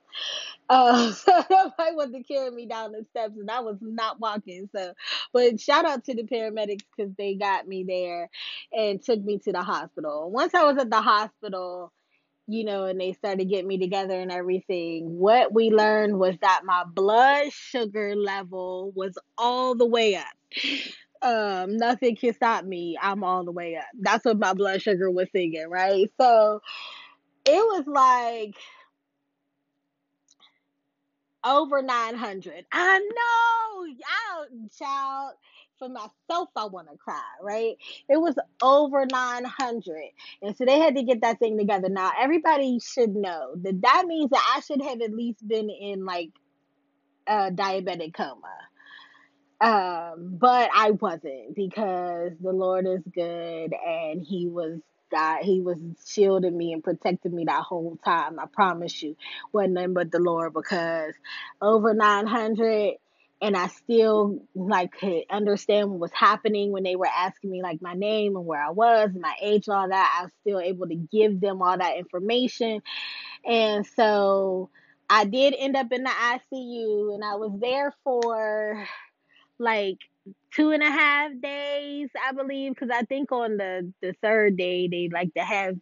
Uh, 0.69 1.13
so 1.13 1.33
nobody 1.51 1.95
wanted 1.95 2.19
to 2.19 2.23
carry 2.23 2.51
me 2.51 2.67
down 2.67 2.93
the 2.93 3.05
steps, 3.11 3.37
and 3.39 3.51
I 3.51 3.61
was 3.61 3.79
not 3.81 4.21
walking. 4.21 4.69
So, 4.75 4.93
but 5.33 5.61
shout 5.61 5.85
out 5.85 6.05
to 6.05 6.15
the 6.15 6.23
paramedics 6.23 6.85
because 6.97 7.13
they 7.17 7.35
got 7.35 7.67
me 7.67 7.85
there 7.85 8.31
and 8.73 9.03
took 9.03 9.23
me 9.23 9.39
to 9.41 9.53
the 9.53 9.63
hospital. 9.63 10.31
Once 10.31 10.55
I 10.55 10.65
was 10.65 10.79
at 10.79 10.91
the 10.91 11.03
hospital, 11.03 11.93
you 12.47 12.65
know, 12.65 12.85
and 12.85 13.01
they 13.01 13.13
started 13.13 13.49
getting 13.49 13.69
me 13.69 13.79
together 13.79 14.19
and 14.19 14.31
everything. 14.33 15.19
What 15.19 15.53
we 15.55 15.71
learned 15.71 16.19
was 16.19 16.37
that 16.43 16.63
my 16.65 16.85
blood 16.85 17.53
sugar 17.53 18.15
level 18.15 18.93
was 18.95 19.17
all 19.39 19.75
the 19.75 19.87
way 19.87 20.17
up 20.17 20.27
um, 21.25 21.79
nothing 21.79 22.17
can 22.17 22.35
stop 22.35 22.65
me. 22.65 22.99
I'm 23.01 23.25
all 23.25 23.45
the 23.45 23.53
way 23.53 23.77
up. 23.77 23.87
That's 23.99 24.25
what 24.27 24.39
my 24.39 24.53
blood 24.53 24.83
sugar 24.83 25.11
was 25.11 25.29
singing, 25.33 25.69
right? 25.71 26.11
So 26.21 26.61
it 27.47 27.53
was 27.53 27.85
like 27.87 28.55
over 31.45 31.83
900. 31.83 32.67
I 32.71 32.99
know, 32.99 33.87
y'all, 33.87 34.69
child. 34.79 35.33
For 35.79 35.89
myself, 35.89 36.51
I 36.57 36.67
want 36.67 36.91
to 36.91 36.97
cry, 36.99 37.23
right? 37.43 37.77
It 38.09 38.19
was 38.21 38.37
over 38.63 39.07
900. 39.07 40.03
And 40.43 40.57
so 40.57 40.65
they 40.65 40.79
had 40.79 40.97
to 40.97 41.03
get 41.05 41.23
that 41.23 41.39
thing 41.41 41.59
together. 41.59 41.89
Now, 41.89 42.13
everybody 42.19 42.81
should 42.81 43.15
know 43.17 43.55
that 43.63 43.83
that 43.83 44.05
means 44.07 44.31
that 44.31 44.55
I 44.57 44.61
should 44.61 44.83
have 44.83 45.03
at 45.03 45.13
least 45.13 45.47
been 45.47 45.71
in 45.71 46.05
like 46.05 46.31
a 47.29 47.51
diabetic 47.51 48.15
coma 48.15 48.55
um, 49.61 50.37
but 50.41 50.71
I 50.75 50.93
wasn't 50.93 51.57
because 51.57 52.33
the 52.41 52.53
Lord 52.53 52.87
is 52.87 53.03
good 53.15 53.75
and 53.75 54.25
He 54.25 54.49
was 54.49 54.81
God, 55.11 55.41
He 55.43 55.63
was 55.63 55.79
shielding 56.07 56.57
me 56.57 56.75
and 56.75 56.85
protecting 56.85 57.35
me 57.35 57.47
that 57.47 57.65
whole 57.65 57.99
time. 58.05 58.41
I 58.41 58.47
promise 58.47 59.03
you, 59.03 59.17
wasn't 59.53 59.75
nothing 59.75 59.95
but 59.95 60.13
the 60.13 60.21
Lord 60.21 60.55
because 60.55 61.15
over 61.63 61.95
900 61.95 62.97
and 63.45 63.59
I 63.59 63.67
still 63.67 64.39
like 64.55 64.93
could 64.99 65.25
understand 65.29 65.91
what 65.91 66.01
was 66.01 66.13
happening 66.15 66.73
when 66.73 66.83
they 66.83 66.97
were 66.97 67.07
asking 67.07 67.51
me 67.51 67.61
like 67.63 67.83
my 67.83 67.93
name 67.93 68.37
and 68.37 68.47
where 68.47 68.63
I 68.63 68.71
was 68.71 69.11
and 69.13 69.21
my 69.21 69.35
age 69.39 69.69
all 69.69 69.87
that. 69.87 70.19
I 70.19 70.25
was 70.25 70.33
still 70.41 70.61
able 70.61 70.89
to 70.89 70.95
give 70.95 71.43
them 71.43 71.61
all 71.61 71.77
that 71.77 71.99
information. 71.99 72.81
And 73.45 73.87
so 73.87 74.71
I 75.11 75.27
did 75.27 75.55
end 75.59 75.77
up 75.77 75.93
in 75.93 76.05
the 76.05 76.11
ICU 76.11 77.15
and 77.15 77.23
I 77.23 77.35
was 77.35 77.53
there 77.61 77.95
for 78.03 78.89
like 79.59 79.99
two 80.55 80.71
and 80.71 80.83
a 80.83 80.91
half 80.91 81.33
days, 81.39 82.09
I 82.27 82.33
believe, 82.33 82.73
because 82.73 82.89
I 82.91 83.03
think 83.03 83.31
on 83.31 83.59
the 83.59 83.93
the 84.01 84.15
third 84.23 84.57
day 84.57 84.89
they 84.89 85.11
like 85.13 85.35
to 85.35 85.45
half 85.45 85.75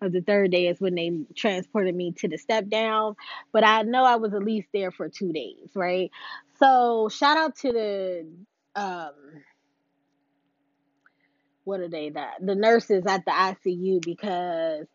of 0.00 0.12
the 0.12 0.20
third 0.20 0.50
day 0.50 0.68
is 0.68 0.80
when 0.80 0.94
they 0.94 1.10
transported 1.34 1.94
me 1.94 2.12
to 2.18 2.28
the 2.28 2.38
step 2.38 2.68
down. 2.68 3.16
But 3.52 3.64
I 3.64 3.82
know 3.82 4.04
I 4.04 4.16
was 4.16 4.34
at 4.34 4.42
least 4.42 4.68
there 4.72 4.90
for 4.90 5.08
two 5.08 5.32
days, 5.32 5.70
right? 5.74 6.10
So 6.58 7.08
shout 7.08 7.36
out 7.36 7.56
to 7.56 7.72
the 7.72 8.26
um 8.76 9.12
what 11.64 11.80
are 11.80 11.88
they 11.88 12.10
that 12.10 12.34
the 12.40 12.54
nurses 12.54 13.04
at 13.06 13.24
the 13.24 13.30
ICU 13.30 14.00
because 14.04 14.86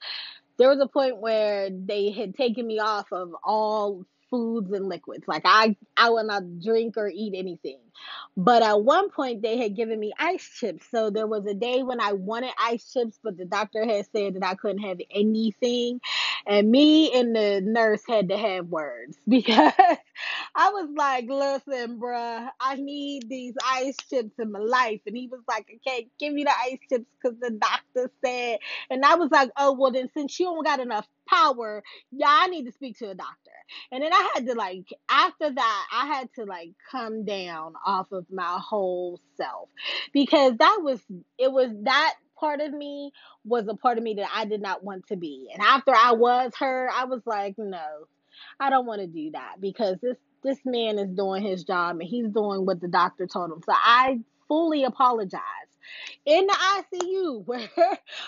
there 0.57 0.69
was 0.69 0.79
a 0.79 0.87
point 0.87 1.17
where 1.19 1.69
they 1.69 2.11
had 2.11 2.35
taken 2.35 2.65
me 2.65 2.79
off 2.79 3.11
of 3.11 3.35
all 3.43 4.05
foods 4.29 4.71
and 4.71 4.87
liquids. 4.89 5.25
Like 5.27 5.43
I, 5.45 5.75
I 5.97 6.09
will 6.09 6.25
not 6.25 6.59
drink 6.61 6.97
or 6.97 7.07
eat 7.09 7.33
anything. 7.35 7.79
But 8.37 8.63
at 8.63 8.83
one 8.83 9.09
point 9.09 9.41
they 9.41 9.57
had 9.57 9.75
given 9.75 9.99
me 9.99 10.13
ice 10.19 10.47
chips. 10.59 10.85
So 10.91 11.09
there 11.09 11.27
was 11.27 11.45
a 11.45 11.53
day 11.53 11.83
when 11.83 12.01
I 12.01 12.13
wanted 12.13 12.51
ice 12.59 12.91
chips, 12.91 13.19
but 13.23 13.37
the 13.37 13.45
doctor 13.45 13.85
had 13.85 14.07
said 14.11 14.35
that 14.35 14.45
I 14.45 14.55
couldn't 14.55 14.83
have 14.83 14.99
anything. 15.11 16.01
And 16.47 16.69
me 16.71 17.11
and 17.13 17.35
the 17.35 17.61
nurse 17.63 18.01
had 18.07 18.29
to 18.29 18.37
have 18.37 18.67
words 18.67 19.17
because 19.27 19.73
I 20.55 20.69
was 20.69 20.89
like, 20.95 21.25
listen, 21.29 21.99
bruh, 21.99 22.49
I 22.59 22.75
need 22.75 23.29
these 23.29 23.55
ice 23.65 23.97
chips 24.09 24.33
in 24.39 24.51
my 24.51 24.59
life. 24.59 25.01
And 25.05 25.15
he 25.17 25.27
was 25.27 25.41
like, 25.47 25.67
can't 25.85 26.07
give 26.19 26.33
you 26.37 26.45
the 26.45 26.51
ice 26.51 26.79
chips 26.89 27.05
because 27.21 27.37
the 27.39 27.51
doctor 27.51 28.11
said. 28.23 28.59
And 28.89 29.05
I 29.05 29.15
was 29.15 29.31
like, 29.31 29.49
oh, 29.57 29.73
well, 29.73 29.91
then 29.91 30.09
since 30.13 30.39
you 30.39 30.45
don't 30.47 30.65
got 30.65 30.79
enough 30.79 31.07
power, 31.27 31.83
yeah, 32.11 32.27
I 32.29 32.47
need 32.47 32.65
to 32.65 32.71
speak 32.71 32.97
to 32.99 33.09
a 33.09 33.15
doctor. 33.15 33.51
And 33.91 34.03
then 34.03 34.13
I 34.13 34.31
had 34.35 34.45
to 34.47 34.53
like 34.53 34.87
after 35.09 35.51
that, 35.51 35.87
I 35.91 36.05
had 36.07 36.29
to 36.35 36.45
like 36.45 36.71
come 36.91 37.25
down 37.25 37.73
off 37.85 38.11
of 38.11 38.25
my 38.31 38.59
whole 38.61 39.19
self 39.37 39.69
because 40.13 40.53
that 40.57 40.79
was 40.83 41.01
it 41.37 41.51
was 41.51 41.69
that 41.83 42.13
part 42.39 42.61
of 42.61 42.73
me 42.73 43.11
was 43.43 43.67
a 43.67 43.75
part 43.75 43.97
of 43.97 44.03
me 44.03 44.15
that 44.15 44.29
I 44.33 44.45
did 44.45 44.61
not 44.61 44.83
want 44.83 45.07
to 45.07 45.15
be. 45.15 45.49
And 45.53 45.61
after 45.61 45.93
I 45.95 46.13
was 46.13 46.53
her, 46.59 46.89
I 46.93 47.05
was 47.05 47.21
like, 47.25 47.55
no, 47.57 48.07
I 48.59 48.69
don't 48.69 48.85
want 48.85 49.01
to 49.01 49.07
do 49.07 49.31
that 49.31 49.55
because 49.59 49.97
this 50.01 50.17
this 50.43 50.59
man 50.63 50.99
is 50.99 51.09
doing 51.09 51.43
his 51.43 51.63
job 51.63 51.97
and 51.99 52.07
he's 52.07 52.29
doing 52.29 52.65
what 52.65 52.79
the 52.79 52.87
doctor 52.87 53.25
told 53.25 53.51
him. 53.51 53.61
So 53.65 53.73
I 53.75 54.19
fully 54.47 54.83
apologize 54.83 55.41
in 56.25 56.47
the 56.47 56.53
ICU 56.53 57.45
where 57.45 57.69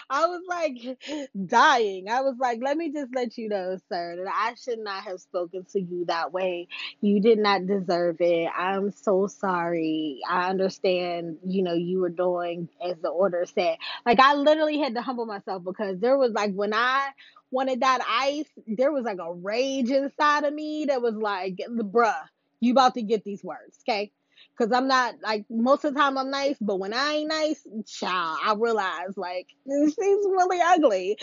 I 0.10 0.26
was 0.28 0.42
like 0.48 1.00
dying. 1.46 2.10
I 2.10 2.22
was 2.22 2.36
like, 2.40 2.60
let 2.64 2.78
me 2.78 2.92
just 2.92 3.14
let 3.16 3.38
you 3.38 3.50
know, 3.50 3.78
sir, 3.90 4.16
that 4.18 4.32
I 4.34 4.54
should 4.56 4.80
not 4.80 5.04
have 5.04 5.20
spoken 5.20 5.66
to 5.74 5.82
you 5.82 6.06
that 6.06 6.32
way. 6.32 6.68
You 7.02 7.20
did 7.20 7.40
not 7.40 7.66
deserve 7.68 8.18
it. 8.20 8.50
I'm 8.56 8.92
so 8.92 9.28
sorry. 9.28 10.20
I 10.30 10.50
understand, 10.50 11.38
you 11.46 11.64
know, 11.64 11.74
you 11.74 12.00
were 12.00 12.10
doing 12.10 12.70
as 12.84 12.98
the 13.02 13.10
order 13.10 13.46
said. 13.46 13.78
Like, 14.06 14.20
I 14.20 14.36
literally 14.36 14.80
had 14.80 14.96
to 14.96 15.02
humble 15.02 15.26
myself 15.26 15.64
because 15.64 16.00
there 16.00 16.18
was 16.18 16.32
like, 16.32 16.54
when 16.54 16.74
I 16.74 17.10
wanted 17.52 17.82
that 17.82 18.06
ice, 18.10 18.50
there 18.68 18.92
was 18.92 19.06
like 19.06 19.20
a 19.20 19.34
rage 19.34 19.90
inside 19.90 20.44
of 20.44 20.54
me 20.54 20.86
that 20.86 21.02
was 21.02 21.16
like, 21.16 21.58
bruh, 21.70 22.14
you 22.60 22.72
about 22.72 22.96
to 22.96 23.02
get 23.02 23.24
these 23.24 23.44
words, 23.44 23.80
okay? 23.88 24.12
Cause 24.58 24.72
I'm 24.72 24.88
not 24.88 25.16
like 25.22 25.46
most 25.52 25.86
of 25.86 25.94
the 25.94 26.00
time 26.00 26.18
I'm 26.18 26.32
nice, 26.32 26.58
but 26.60 26.80
when 26.80 26.94
I 26.94 27.14
ain't 27.14 27.30
nice, 27.30 27.66
child, 27.86 28.40
I 28.44 28.56
realize 28.58 29.16
like 29.16 29.48
she's 29.68 29.96
really 29.98 30.60
ugly. 30.62 31.18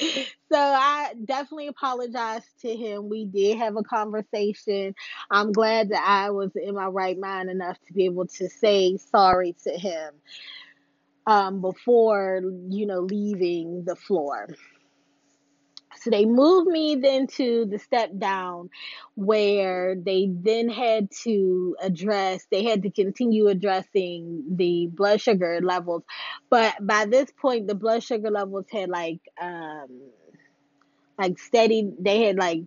So 0.52 0.58
I 0.58 1.14
definitely 1.24 1.66
apologize 1.66 2.42
to 2.60 2.76
him. 2.76 3.08
We 3.08 3.24
did 3.24 3.58
have 3.58 3.76
a 3.76 3.82
conversation. 3.82 4.94
I'm 5.32 5.50
glad 5.52 5.88
that 5.88 6.04
I 6.06 6.30
was 6.30 6.52
in 6.54 6.76
my 6.76 6.86
right 6.86 7.18
mind 7.18 7.50
enough 7.50 7.76
to 7.88 7.92
be 7.92 8.04
able 8.04 8.26
to 8.26 8.48
say 8.48 8.96
sorry 8.98 9.56
to 9.64 9.70
him 9.70 10.14
um, 11.26 11.60
before 11.60 12.42
you 12.68 12.86
know 12.86 13.00
leaving 13.00 13.84
the 13.84 13.96
floor. 13.96 14.48
So 16.04 16.10
they 16.10 16.26
moved 16.26 16.68
me 16.68 16.96
then 16.96 17.26
to 17.38 17.66
the 17.66 17.78
step 17.80 18.10
down 18.18 18.70
where 19.16 19.96
they 19.96 20.28
then 20.30 20.68
had 20.68 21.10
to 21.24 21.76
address, 21.82 22.46
they 22.50 22.64
had 22.64 22.82
to 22.82 22.90
continue 22.90 23.48
addressing 23.48 24.44
the 24.56 24.88
blood 24.92 25.20
sugar 25.22 25.60
levels. 25.62 26.04
But 26.50 26.74
by 26.86 27.06
this 27.06 27.30
point, 27.32 27.68
the 27.68 27.74
blood 27.74 28.02
sugar 28.04 28.30
levels 28.30 28.66
had 28.70 28.90
like, 28.90 29.20
um, 29.40 29.88
like 31.18 31.38
steady, 31.38 31.92
they 31.98 32.24
had 32.24 32.36
like 32.36 32.62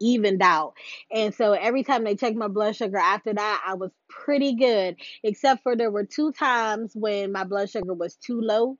evened 0.00 0.42
out. 0.42 0.74
And 1.12 1.34
so 1.34 1.52
every 1.52 1.82
time 1.82 2.04
they 2.04 2.16
checked 2.16 2.36
my 2.36 2.48
blood 2.48 2.76
sugar 2.76 2.98
after 2.98 3.32
that, 3.34 3.64
I 3.66 3.74
was 3.74 3.90
pretty 4.08 4.54
good, 4.54 4.96
except 5.22 5.62
for 5.62 5.76
there 5.76 5.90
were 5.90 6.04
two 6.04 6.32
times 6.32 6.92
when 6.94 7.32
my 7.32 7.44
blood 7.44 7.70
sugar 7.70 7.94
was 7.94 8.16
too 8.16 8.40
low 8.40 8.78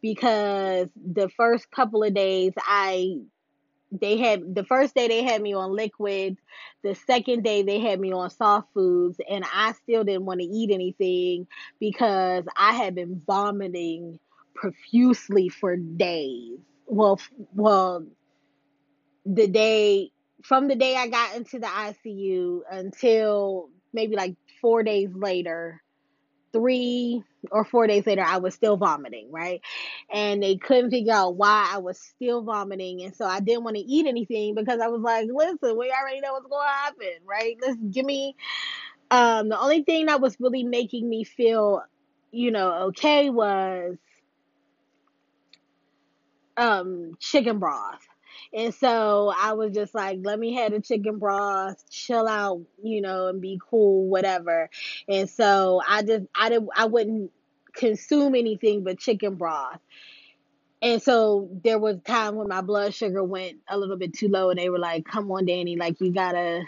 because 0.00 0.88
the 0.96 1.28
first 1.30 1.70
couple 1.70 2.02
of 2.02 2.14
days 2.14 2.52
I 2.58 3.16
they 3.92 4.16
had 4.16 4.54
the 4.54 4.64
first 4.64 4.94
day 4.94 5.06
they 5.06 5.22
had 5.22 5.42
me 5.42 5.52
on 5.52 5.74
liquids 5.74 6.38
the 6.82 6.94
second 6.94 7.42
day 7.42 7.62
they 7.62 7.78
had 7.78 8.00
me 8.00 8.12
on 8.12 8.30
soft 8.30 8.72
foods 8.72 9.20
and 9.28 9.44
i 9.52 9.72
still 9.72 10.02
didn't 10.02 10.24
want 10.24 10.40
to 10.40 10.46
eat 10.46 10.70
anything 10.70 11.46
because 11.78 12.44
i 12.56 12.72
had 12.72 12.94
been 12.94 13.20
vomiting 13.26 14.18
profusely 14.54 15.48
for 15.48 15.76
days 15.76 16.58
well 16.86 17.20
well 17.54 18.04
the 19.26 19.46
day 19.46 20.10
from 20.44 20.68
the 20.68 20.74
day 20.74 20.96
I 20.96 21.08
got 21.08 21.36
into 21.36 21.58
the 21.58 21.66
ICU 21.66 22.60
until 22.70 23.68
maybe 23.92 24.16
like 24.16 24.34
four 24.60 24.82
days 24.82 25.10
later, 25.14 25.82
three 26.52 27.22
or 27.50 27.64
four 27.64 27.86
days 27.86 28.06
later, 28.06 28.22
I 28.22 28.38
was 28.38 28.54
still 28.54 28.76
vomiting, 28.76 29.30
right? 29.30 29.60
And 30.12 30.42
they 30.42 30.56
couldn't 30.56 30.90
figure 30.90 31.12
out 31.12 31.36
why 31.36 31.70
I 31.72 31.78
was 31.78 32.00
still 32.00 32.42
vomiting. 32.42 33.02
And 33.02 33.14
so 33.16 33.24
I 33.24 33.40
didn't 33.40 33.64
want 33.64 33.76
to 33.76 33.82
eat 33.82 34.06
anything 34.06 34.54
because 34.54 34.80
I 34.80 34.88
was 34.88 35.00
like, 35.00 35.28
listen, 35.32 35.78
we 35.78 35.92
already 35.92 36.20
know 36.20 36.32
what's 36.32 36.46
going 36.46 36.66
to 36.66 36.72
happen, 36.72 37.26
right? 37.26 37.56
Let's 37.60 37.78
give 37.90 38.04
me. 38.04 38.36
Um, 39.10 39.50
the 39.50 39.60
only 39.60 39.82
thing 39.82 40.06
that 40.06 40.20
was 40.22 40.36
really 40.40 40.62
making 40.64 41.08
me 41.08 41.24
feel, 41.24 41.82
you 42.30 42.50
know, 42.50 42.72
okay 42.88 43.28
was 43.28 43.96
um 46.56 47.12
chicken 47.20 47.58
broth. 47.58 48.00
And 48.54 48.74
so 48.74 49.32
I 49.36 49.54
was 49.54 49.72
just 49.72 49.94
like, 49.94 50.20
let 50.22 50.38
me 50.38 50.54
have 50.54 50.72
the 50.72 50.80
chicken 50.80 51.18
broth, 51.18 51.82
chill 51.90 52.28
out, 52.28 52.60
you 52.82 53.00
know, 53.00 53.28
and 53.28 53.40
be 53.40 53.58
cool, 53.70 54.08
whatever. 54.08 54.68
And 55.08 55.28
so 55.28 55.80
I 55.88 56.02
just 56.02 56.26
I 56.34 56.50
didn't 56.50 56.70
I 56.76 56.86
wouldn't 56.86 57.32
consume 57.74 58.34
anything 58.34 58.84
but 58.84 58.98
chicken 58.98 59.36
broth. 59.36 59.80
And 60.82 61.00
so 61.00 61.48
there 61.64 61.78
was 61.78 62.00
time 62.04 62.34
when 62.34 62.48
my 62.48 62.60
blood 62.60 62.92
sugar 62.92 63.22
went 63.22 63.58
a 63.68 63.78
little 63.78 63.96
bit 63.96 64.12
too 64.14 64.28
low 64.28 64.50
and 64.50 64.58
they 64.58 64.68
were 64.68 64.78
like, 64.78 65.04
Come 65.06 65.30
on, 65.30 65.46
Danny, 65.46 65.76
like 65.76 66.00
you 66.00 66.12
gotta 66.12 66.62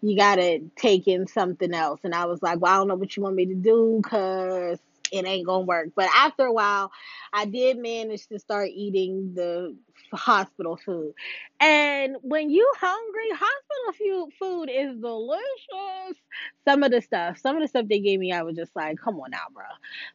you 0.00 0.16
gotta 0.16 0.60
take 0.76 1.08
in 1.08 1.26
something 1.26 1.74
else. 1.74 2.00
And 2.04 2.14
I 2.14 2.26
was 2.26 2.42
like, 2.42 2.60
Well, 2.60 2.72
I 2.72 2.76
don't 2.78 2.88
know 2.88 2.94
what 2.94 3.16
you 3.16 3.22
want 3.22 3.34
me 3.34 3.46
to 3.46 3.54
do 3.54 4.00
because 4.02 4.78
it 5.12 5.26
ain't 5.26 5.46
gonna 5.46 5.64
work. 5.64 5.88
But 5.94 6.08
after 6.14 6.44
a 6.44 6.52
while, 6.52 6.90
I 7.32 7.46
did 7.46 7.78
manage 7.78 8.26
to 8.28 8.38
start 8.38 8.70
eating 8.74 9.34
the 9.34 9.76
hospital 10.12 10.76
food. 10.76 11.14
And 11.60 12.16
when 12.22 12.50
you 12.50 12.70
hungry, 12.78 13.30
hospital 13.32 14.30
food 14.38 14.70
is 14.70 15.00
delicious. 15.00 16.20
Some 16.66 16.82
of 16.82 16.90
the 16.90 17.00
stuff, 17.02 17.38
some 17.38 17.56
of 17.56 17.62
the 17.62 17.68
stuff 17.68 17.86
they 17.88 18.00
gave 18.00 18.20
me, 18.20 18.32
I 18.32 18.42
was 18.42 18.56
just 18.56 18.74
like, 18.76 18.98
come 18.98 19.16
on 19.20 19.30
now, 19.30 19.46
bro. 19.52 19.64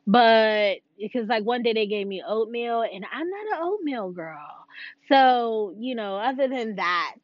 But 0.07 0.77
because 0.99 1.27
like 1.27 1.43
one 1.43 1.63
day 1.63 1.73
they 1.73 1.87
gave 1.87 2.07
me 2.07 2.23
oatmeal, 2.27 2.83
and 2.83 3.05
I'm 3.11 3.29
not 3.29 3.57
an 3.57 3.63
oatmeal 3.63 4.11
girl. 4.11 4.65
So 5.09 5.75
you 5.79 5.95
know, 5.95 6.17
other 6.17 6.47
than 6.47 6.75
that, 6.75 7.15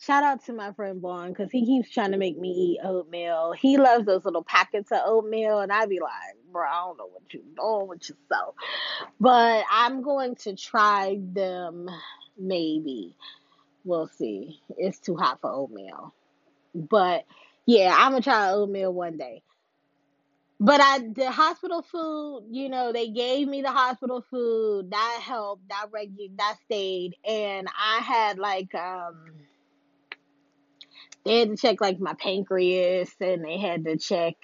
Shout 0.00 0.22
out 0.24 0.44
to 0.46 0.52
my 0.52 0.72
friend 0.72 1.00
Vaughn 1.00 1.30
because 1.30 1.50
he 1.50 1.64
keeps 1.64 1.90
trying 1.90 2.12
to 2.12 2.18
make 2.18 2.38
me 2.38 2.50
eat 2.50 2.80
oatmeal. 2.84 3.52
He 3.52 3.78
loves 3.78 4.04
those 4.04 4.24
little 4.26 4.44
packets 4.44 4.92
of 4.92 5.00
oatmeal, 5.06 5.60
and 5.60 5.72
I'd 5.72 5.88
be 5.88 6.00
like, 6.00 6.36
bro, 6.54 6.66
I 6.66 6.86
don't 6.86 6.96
know 6.98 7.10
what 7.12 7.24
you're 7.34 7.42
doing 7.56 7.88
with 7.88 8.08
yourself. 8.08 8.54
But 9.20 9.64
I'm 9.70 10.02
going 10.02 10.36
to 10.36 10.56
try 10.56 11.18
them 11.20 11.90
maybe. 12.38 13.14
We'll 13.84 14.08
see. 14.08 14.60
It's 14.78 15.00
too 15.00 15.16
hot 15.16 15.40
for 15.42 15.50
oatmeal. 15.50 16.14
But 16.74 17.26
yeah, 17.66 17.94
I'm 17.98 18.12
gonna 18.12 18.22
try 18.22 18.52
oatmeal 18.52 18.94
one 18.94 19.18
day. 19.18 19.42
But 20.60 20.80
I 20.80 21.00
the 21.00 21.30
hospital 21.30 21.82
food, 21.82 22.44
you 22.50 22.70
know, 22.70 22.92
they 22.92 23.08
gave 23.10 23.48
me 23.48 23.60
the 23.60 23.72
hospital 23.72 24.24
food. 24.30 24.92
That 24.92 25.20
helped. 25.22 25.68
That 25.68 25.88
regu- 25.92 26.36
that 26.38 26.56
stayed. 26.64 27.16
And 27.28 27.68
I 27.68 27.98
had 28.00 28.38
like 28.38 28.74
um 28.74 29.16
they 31.24 31.40
had 31.40 31.50
to 31.50 31.56
check 31.56 31.80
like 31.80 32.00
my 32.00 32.14
pancreas 32.14 33.10
and 33.20 33.44
they 33.44 33.58
had 33.58 33.84
to 33.84 33.96
check 33.98 34.34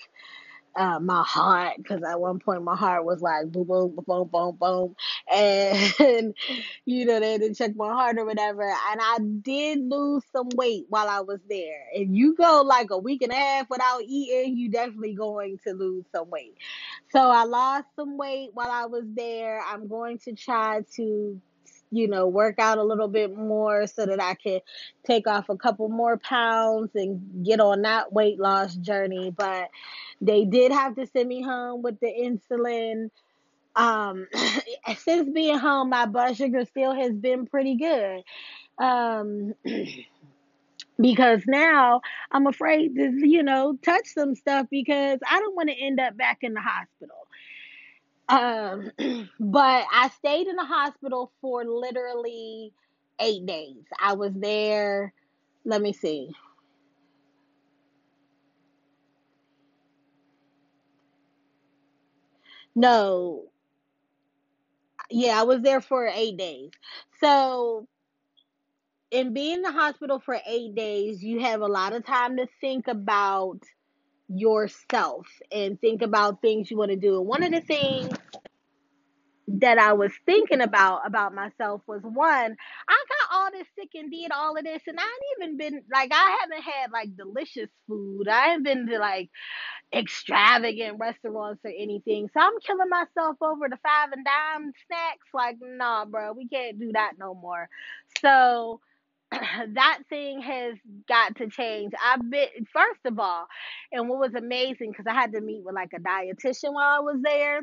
uh, 0.77 0.99
my 1.01 1.23
heart 1.27 1.75
because 1.79 2.03
at 2.03 2.21
one 2.21 2.39
point 2.39 2.63
my 2.63 2.77
heart 2.77 3.05
was 3.05 3.21
like 3.21 3.51
boom 3.51 3.67
boom 3.67 3.97
boom 4.07 4.29
boom 4.29 4.57
boom. 4.61 4.97
And 5.33 6.35
you 6.87 7.05
know 7.07 7.21
they 7.21 7.39
to 7.39 7.55
check 7.55 7.77
my 7.77 7.89
heart 7.89 8.19
or 8.19 8.25
whatever. 8.25 8.63
And 8.63 9.01
i 9.03 9.19
did 9.43 9.81
lose 9.81 10.25
some 10.33 10.49
weight 10.57 10.87
while 10.89 11.09
i 11.09 11.21
was 11.21 11.41
there. 11.49 11.87
If 11.93 12.09
you 12.11 12.35
go 12.37 12.63
like 12.65 12.91
a 12.91 12.99
week 12.99 13.23
and 13.23 13.33
a 13.33 13.37
half 13.37 13.71
without 13.71 14.03
eating 14.07 14.57
you 14.57 14.71
definitely 14.71 15.15
going 15.15 15.59
to 15.67 15.73
lose 15.75 16.05
some 16.13 16.31
weight. 16.31 16.55
So 17.11 17.21
i 17.31 17.45
lost 17.45 17.87
some 17.97 18.17
weight 18.17 18.51
while 18.55 18.71
i 18.71 18.87
was 18.87 19.05
there. 19.15 19.61
I'm 19.67 19.89
going 19.89 20.19
to 20.21 20.33
try 20.33 20.83
to 20.97 21.41
you 21.91 22.09
know, 22.09 22.27
work 22.27 22.59
out 22.59 22.79
a 22.79 22.83
little 22.83 23.09
bit 23.09 23.37
more 23.37 23.87
so 23.87 24.07
that 24.07 24.21
I 24.21 24.35
can 24.35 24.61
take 25.05 25.27
off 25.27 25.49
a 25.49 25.57
couple 25.57 25.89
more 25.89 26.17
pounds 26.17 26.91
and 26.95 27.45
get 27.45 27.61
on 27.61 27.83
that 27.83 28.13
weight 28.13 28.39
loss 28.39 28.75
journey. 28.75 29.31
But 29.37 29.71
they 30.21 30.45
did 30.45 30.73
have 30.73 30.97
to 30.97 31.07
send 31.07 31.29
me 31.29 31.43
home 31.43 31.83
with 31.83 31.99
the 32.01 32.07
insulin. 32.07 33.11
Um, 33.77 34.27
since 34.99 35.29
being 35.31 35.59
home, 35.59 35.91
my 35.91 36.07
blood 36.07 36.37
sugar 36.37 36.65
still 36.65 36.95
has 36.95 37.13
been 37.13 37.47
pretty 37.47 37.77
good. 37.77 38.23
Um, 38.79 39.55
because 41.01 41.43
now 41.47 42.01
I'm 42.31 42.47
afraid 42.47 42.95
to, 42.97 43.27
you 43.27 43.43
know, 43.43 43.79
touch 43.83 44.07
some 44.07 44.35
stuff 44.35 44.67
because 44.71 45.19
I 45.29 45.41
don't 45.41 45.57
want 45.57 45.71
to 45.71 45.75
end 45.75 45.99
up 45.99 46.17
back 46.17 46.39
in 46.43 46.55
the 46.55 46.61
hospital. 46.61 47.17
Um, 48.31 48.93
but 49.41 49.87
I 49.93 50.11
stayed 50.19 50.49
in 50.49 50.57
the 50.57 50.65
hospital 50.67 51.33
for 51.43 51.65
literally 51.65 52.75
eight 53.21 53.47
days. 53.47 53.85
I 54.01 54.15
was 54.15 54.33
there, 54.35 55.15
let 55.67 55.83
me 55.83 55.95
see. 55.95 56.33
No, 62.75 63.51
yeah, 65.11 65.41
I 65.41 65.45
was 65.45 65.63
there 65.63 65.81
for 65.81 66.07
eight 66.09 66.37
days. 66.37 66.71
So, 67.21 67.89
in 69.11 69.35
being 69.35 69.57
in 69.57 69.63
the 69.63 69.73
hospital 69.73 70.21
for 70.21 70.39
eight 70.47 70.75
days, 70.75 71.23
you 71.23 71.41
have 71.41 71.61
a 71.63 71.67
lot 71.69 71.93
of 71.95 72.05
time 72.07 72.37
to 72.37 72.47
think 72.61 72.89
about 72.89 73.61
yourself 74.31 75.27
and 75.53 75.81
think 75.81 76.03
about 76.03 76.41
things 76.41 76.71
you 76.71 76.77
want 76.77 76.91
to 76.91 76.97
do. 76.97 77.19
And 77.19 77.27
one 77.27 77.43
of 77.43 77.53
the 77.53 77.61
things 77.61 78.17
that 79.49 79.79
I 79.79 79.95
was 79.95 80.13
thinking 80.27 80.61
about 80.61 81.07
about 81.07 81.35
myself 81.35 81.83
was 81.87 82.03
one, 82.03 82.57
I 82.89 83.05
got 83.09 83.37
all 83.37 83.51
this 83.51 83.67
sick 83.77 83.91
and 83.95 84.11
did 84.11 84.31
all 84.33 84.57
of 84.57 84.65
this, 84.65 84.83
and 84.87 84.99
I 84.99 85.03
ain't 85.03 85.43
even 85.43 85.57
been 85.59 85.83
like 85.93 86.13
I 86.13 86.39
haven't 86.41 86.63
had 86.63 86.93
like 86.93 87.17
delicious 87.17 87.71
food. 87.89 88.29
I 88.29 88.53
ain't 88.53 88.65
been 88.65 88.87
to 88.87 88.99
like 88.99 89.31
extravagant 89.93 90.99
restaurants 90.99 91.61
or 91.65 91.73
anything. 91.77 92.29
So 92.33 92.41
I'm 92.41 92.61
killing 92.61 92.89
myself 92.89 93.37
over 93.41 93.69
the 93.69 93.79
five 93.83 94.13
and 94.13 94.25
dime 94.25 94.73
snacks. 94.87 95.27
Like, 95.35 95.57
nah, 95.61 96.05
bro, 96.05 96.33
we 96.33 96.49
can't 96.49 96.79
do 96.79 96.93
that 96.93 97.13
no 97.19 97.35
more. 97.35 97.69
So 98.21 98.81
that 99.75 100.01
thing 100.09 100.41
has 100.43 100.75
got 101.09 101.37
to 101.37 101.49
change. 101.49 101.93
I've 102.05 102.31
been 102.31 102.49
first 102.73 103.01
of 103.05 103.19
all, 103.19 103.47
and 103.93 104.09
what 104.09 104.19
was 104.21 104.35
amazing 104.35 104.91
because 104.91 105.07
I 105.09 105.15
had 105.15 105.33
to 105.33 105.41
meet 105.41 105.65
with 105.65 105.75
like 105.75 105.93
a 105.95 106.01
dietitian 106.01 106.73
while 106.73 106.97
I 106.97 107.01
was 107.01 107.21
there 107.23 107.63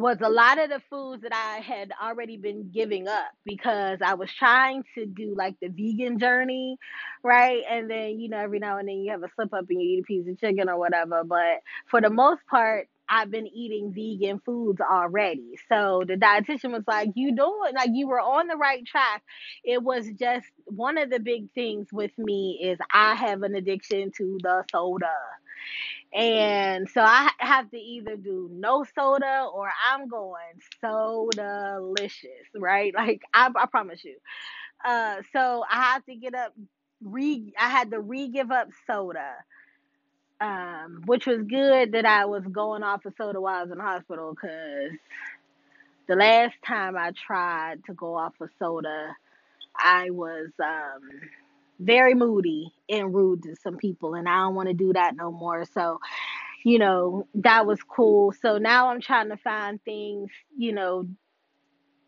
was 0.00 0.18
a 0.22 0.28
lot 0.28 0.58
of 0.58 0.70
the 0.70 0.80
foods 0.90 1.22
that 1.22 1.32
I 1.32 1.60
had 1.60 1.92
already 2.02 2.36
been 2.36 2.70
giving 2.72 3.06
up 3.08 3.30
because 3.44 3.98
I 4.04 4.14
was 4.14 4.30
trying 4.32 4.84
to 4.96 5.06
do 5.06 5.34
like 5.36 5.54
the 5.60 5.68
vegan 5.68 6.18
journey, 6.18 6.78
right? 7.22 7.62
And 7.70 7.88
then, 7.88 8.18
you 8.18 8.28
know, 8.28 8.38
every 8.38 8.58
now 8.58 8.78
and 8.78 8.88
then 8.88 8.96
you 8.96 9.12
have 9.12 9.22
a 9.22 9.28
slip 9.34 9.52
up 9.54 9.66
and 9.70 9.80
you 9.80 9.98
eat 9.98 10.00
a 10.00 10.02
piece 10.04 10.28
of 10.28 10.40
chicken 10.40 10.68
or 10.68 10.78
whatever. 10.78 11.22
But 11.24 11.62
for 11.90 12.00
the 12.00 12.10
most 12.10 12.40
part, 12.50 12.88
I've 13.14 13.30
been 13.30 13.48
eating 13.48 13.92
vegan 13.94 14.40
foods 14.40 14.80
already. 14.82 15.58
So 15.70 16.04
the 16.06 16.16
dietitian 16.16 16.72
was 16.72 16.84
like, 16.88 17.10
You 17.16 17.36
doing 17.36 17.74
like 17.76 17.90
you 17.94 18.08
were 18.08 18.20
on 18.20 18.48
the 18.48 18.56
right 18.56 18.84
track. 18.86 19.22
It 19.64 19.82
was 19.82 20.08
just 20.18 20.46
one 20.66 20.98
of 20.98 21.10
the 21.10 21.20
big 21.20 21.52
things 21.54 21.88
with 21.92 22.12
me 22.18 22.60
is 22.62 22.78
I 22.92 23.16
have 23.16 23.42
an 23.44 23.56
addiction 23.56 24.12
to 24.18 24.38
the 24.42 24.64
soda. 24.72 25.14
And 26.14 26.88
so 26.90 27.02
I 27.02 27.30
have 27.38 27.70
to 27.70 27.78
either 27.78 28.16
do 28.16 28.48
no 28.52 28.84
soda 28.96 29.48
or 29.52 29.70
I'm 29.90 30.08
going 30.08 30.60
soda 30.80 31.76
delicious, 31.80 32.48
right? 32.56 32.94
Like 33.00 33.22
I, 33.34 33.50
I 33.56 33.66
promise 33.66 34.04
you. 34.04 34.16
Uh, 34.84 35.18
so 35.32 35.64
I 35.70 35.82
have 35.94 36.06
to 36.06 36.16
get 36.16 36.34
up, 36.34 36.54
re 37.02 37.52
I 37.58 37.70
had 37.70 37.90
to 37.92 38.00
re 38.00 38.28
give 38.28 38.50
up 38.52 38.68
soda, 38.86 39.32
um, 40.40 41.02
which 41.06 41.26
was 41.26 41.42
good 41.42 41.92
that 41.92 42.06
I 42.06 42.26
was 42.26 42.44
going 42.44 42.82
off 42.82 43.04
of 43.04 43.14
soda 43.16 43.40
while 43.40 43.56
I 43.60 43.62
was 43.62 43.72
in 43.72 43.78
the 43.78 43.84
hospital 43.84 44.34
because 44.34 44.92
the 46.08 46.16
last 46.16 46.54
time 46.66 46.96
I 46.96 47.12
tried 47.12 47.84
to 47.86 47.94
go 47.94 48.16
off 48.16 48.34
of 48.40 48.50
soda, 48.58 49.16
I 49.76 50.10
was 50.10 50.50
um 50.62 51.20
very 51.80 52.14
moody 52.14 52.72
and 52.88 53.14
rude 53.14 53.42
to 53.42 53.56
some 53.56 53.76
people 53.76 54.14
and 54.14 54.28
I 54.28 54.36
don't 54.38 54.54
want 54.54 54.68
to 54.68 54.74
do 54.74 54.92
that 54.92 55.16
no 55.16 55.32
more. 55.32 55.64
So, 55.64 56.00
you 56.64 56.78
know, 56.78 57.26
that 57.34 57.66
was 57.66 57.80
cool. 57.82 58.32
So 58.32 58.58
now 58.58 58.88
I'm 58.88 59.00
trying 59.00 59.30
to 59.30 59.36
find 59.36 59.82
things, 59.84 60.30
you 60.56 60.72
know, 60.72 61.08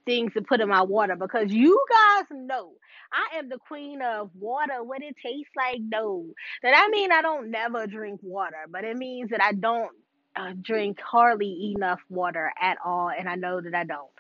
things 0.06 0.32
to 0.34 0.42
put 0.42 0.60
in 0.60 0.68
my 0.70 0.82
water 0.82 1.16
because 1.16 1.52
you 1.52 1.84
guys 1.90 2.24
know 2.32 2.72
I 3.12 3.38
am 3.38 3.48
the 3.48 3.58
queen 3.58 4.02
of 4.02 4.30
water. 4.38 4.82
What 4.82 5.02
it 5.02 5.16
tastes 5.24 5.52
like, 5.56 5.78
no. 5.80 6.26
That 6.62 6.74
I 6.76 6.88
mean 6.90 7.12
I 7.12 7.22
don't 7.22 7.50
never 7.50 7.86
drink 7.86 8.20
water, 8.22 8.66
but 8.70 8.84
it 8.84 8.96
means 8.96 9.30
that 9.30 9.42
I 9.42 9.52
don't 9.52 9.92
uh, 10.36 10.52
drink 10.62 11.00
hardly 11.00 11.74
enough 11.76 12.00
water 12.08 12.52
at 12.60 12.78
all, 12.84 13.10
and 13.10 13.28
I 13.28 13.36
know 13.36 13.60
that 13.60 13.74
I 13.74 13.84
don't. 13.84 14.10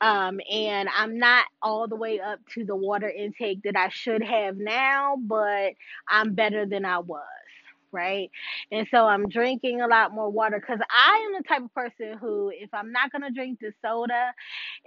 Um, 0.00 0.40
and 0.50 0.88
I'm 0.94 1.18
not 1.18 1.46
all 1.62 1.88
the 1.88 1.96
way 1.96 2.20
up 2.20 2.40
to 2.54 2.64
the 2.64 2.76
water 2.76 3.08
intake 3.08 3.62
that 3.64 3.76
I 3.76 3.88
should 3.88 4.22
have 4.22 4.56
now, 4.58 5.16
but 5.18 5.72
I'm 6.08 6.34
better 6.34 6.66
than 6.66 6.84
I 6.84 6.98
was, 6.98 7.22
right? 7.96 8.30
And 8.70 8.86
so 8.90 9.06
I'm 9.06 9.28
drinking 9.28 9.80
a 9.80 9.88
lot 9.88 10.14
more 10.14 10.30
water 10.30 10.60
because 10.60 10.80
I 10.90 11.26
am 11.26 11.42
the 11.42 11.48
type 11.48 11.64
of 11.64 11.74
person 11.74 12.18
who, 12.20 12.52
if 12.54 12.72
I'm 12.74 12.92
not 12.92 13.12
gonna 13.12 13.32
drink 13.32 13.60
the 13.60 13.72
soda 13.82 14.34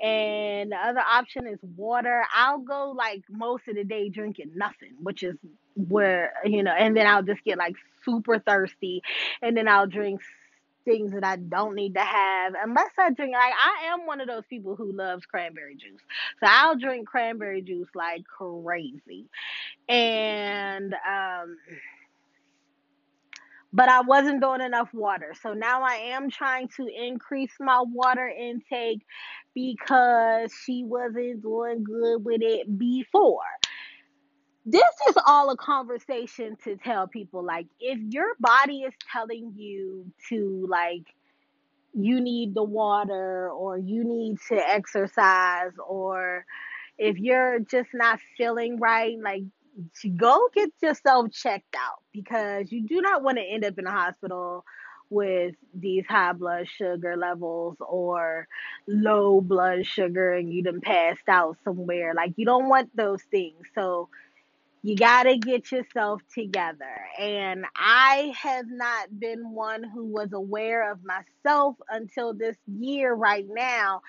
and 0.01 0.71
the 0.71 0.77
other 0.77 1.01
option 1.01 1.47
is 1.47 1.59
water, 1.75 2.23
I'll 2.33 2.59
go 2.59 2.91
like 2.91 3.23
most 3.29 3.67
of 3.67 3.75
the 3.75 3.83
day 3.83 4.09
drinking 4.09 4.51
nothing, 4.55 4.93
which 5.01 5.23
is 5.23 5.37
where, 5.75 6.33
you 6.45 6.63
know, 6.63 6.71
and 6.73 6.95
then 6.95 7.07
I'll 7.07 7.23
just 7.23 7.43
get 7.43 7.57
like 7.57 7.75
super 8.05 8.39
thirsty 8.39 9.01
and 9.41 9.57
then 9.57 9.67
I'll 9.67 9.87
drink 9.87 10.21
things 10.85 11.11
that 11.13 11.23
I 11.23 11.35
don't 11.35 11.75
need 11.75 11.95
to 11.95 12.01
have 12.01 12.53
unless 12.63 12.91
I 12.97 13.11
drink 13.11 13.33
like 13.33 13.53
I 13.53 13.93
am 13.93 14.07
one 14.07 14.21
of 14.21 14.27
those 14.27 14.45
people 14.49 14.75
who 14.75 14.91
loves 14.91 15.25
cranberry 15.25 15.75
juice. 15.75 16.01
So 16.39 16.47
I'll 16.49 16.77
drink 16.77 17.07
cranberry 17.07 17.61
juice 17.61 17.89
like 17.93 18.23
crazy. 18.25 19.25
And 19.87 20.93
um 20.93 21.57
but 23.71 23.89
I 23.89 24.01
wasn't 24.01 24.41
doing 24.41 24.61
enough 24.61 24.89
water. 24.93 25.33
So 25.41 25.53
now 25.53 25.83
I 25.83 25.95
am 26.13 26.29
trying 26.29 26.69
to 26.77 26.87
increase 26.87 27.53
my 27.59 27.83
water 27.85 28.27
intake 28.27 29.05
because 29.53 30.51
she 30.65 30.83
wasn't 30.83 31.41
doing 31.41 31.83
good 31.83 32.25
with 32.25 32.41
it 32.41 32.77
before. 32.77 33.41
This 34.65 34.83
is 35.09 35.15
all 35.25 35.49
a 35.49 35.57
conversation 35.57 36.55
to 36.63 36.77
tell 36.77 37.07
people 37.07 37.43
like 37.43 37.67
if 37.79 37.99
your 38.13 38.35
body 38.39 38.81
is 38.81 38.93
telling 39.11 39.53
you 39.55 40.11
to 40.29 40.67
like 40.69 41.05
you 41.93 42.21
need 42.21 42.53
the 42.53 42.63
water 42.63 43.49
or 43.49 43.77
you 43.77 44.03
need 44.03 44.37
to 44.49 44.55
exercise 44.55 45.71
or 45.87 46.45
if 46.97 47.17
you're 47.17 47.59
just 47.59 47.89
not 47.93 48.19
feeling 48.37 48.77
right, 48.77 49.17
like 49.23 49.43
go 50.17 50.49
get 50.53 50.71
yourself 50.81 51.31
checked 51.31 51.75
out 51.75 52.01
because 52.13 52.71
you 52.71 52.87
do 52.87 53.01
not 53.01 53.23
want 53.23 53.37
to 53.37 53.43
end 53.43 53.65
up 53.65 53.77
in 53.77 53.87
a 53.87 53.91
hospital 53.91 54.65
with 55.09 55.55
these 55.73 56.05
high 56.07 56.33
blood 56.33 56.67
sugar 56.67 57.17
levels 57.17 57.77
or 57.79 58.47
low 58.87 59.41
blood 59.41 59.85
sugar 59.85 60.33
and 60.33 60.53
you 60.53 60.63
done 60.63 60.81
passed 60.81 61.27
out 61.27 61.57
somewhere. 61.63 62.13
Like 62.13 62.33
you 62.35 62.45
don't 62.45 62.69
want 62.69 62.95
those 62.95 63.21
things. 63.23 63.67
So 63.73 64.09
you 64.81 64.95
got 64.95 65.23
to 65.23 65.37
get 65.37 65.71
yourself 65.71 66.21
together. 66.33 67.05
And 67.19 67.65
I 67.75 68.33
have 68.41 68.65
not 68.69 69.19
been 69.19 69.51
one 69.53 69.83
who 69.83 70.05
was 70.05 70.31
aware 70.33 70.91
of 70.91 70.99
myself 71.03 71.75
until 71.89 72.33
this 72.33 72.55
year 72.67 73.13
right 73.13 73.45
now. 73.49 74.01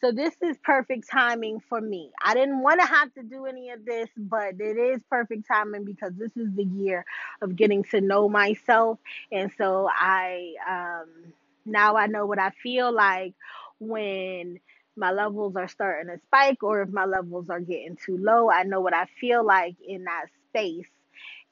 So 0.00 0.12
this 0.12 0.34
is 0.42 0.56
perfect 0.62 1.08
timing 1.10 1.60
for 1.68 1.80
me. 1.80 2.10
I 2.24 2.34
didn't 2.34 2.62
want 2.62 2.80
to 2.80 2.86
have 2.86 3.12
to 3.14 3.22
do 3.22 3.46
any 3.46 3.70
of 3.70 3.84
this, 3.84 4.08
but 4.16 4.54
it 4.60 4.76
is 4.76 5.00
perfect 5.10 5.46
timing 5.48 5.84
because 5.84 6.12
this 6.16 6.36
is 6.36 6.54
the 6.54 6.64
year 6.64 7.04
of 7.42 7.56
getting 7.56 7.82
to 7.84 8.00
know 8.00 8.28
myself. 8.28 8.98
And 9.32 9.50
so 9.58 9.88
I 9.92 10.54
um 10.68 11.32
now 11.64 11.96
I 11.96 12.06
know 12.06 12.26
what 12.26 12.38
I 12.38 12.50
feel 12.62 12.92
like 12.92 13.34
when 13.80 14.60
my 14.98 15.12
levels 15.12 15.56
are 15.56 15.68
starting 15.68 16.12
to 16.12 16.20
spike 16.26 16.62
or 16.62 16.82
if 16.82 16.90
my 16.90 17.04
levels 17.04 17.48
are 17.50 17.60
getting 17.60 17.96
too 17.96 18.18
low. 18.18 18.50
I 18.50 18.64
know 18.64 18.80
what 18.80 18.94
I 18.94 19.06
feel 19.20 19.44
like 19.44 19.76
in 19.86 20.04
that 20.04 20.26
space. 20.50 20.86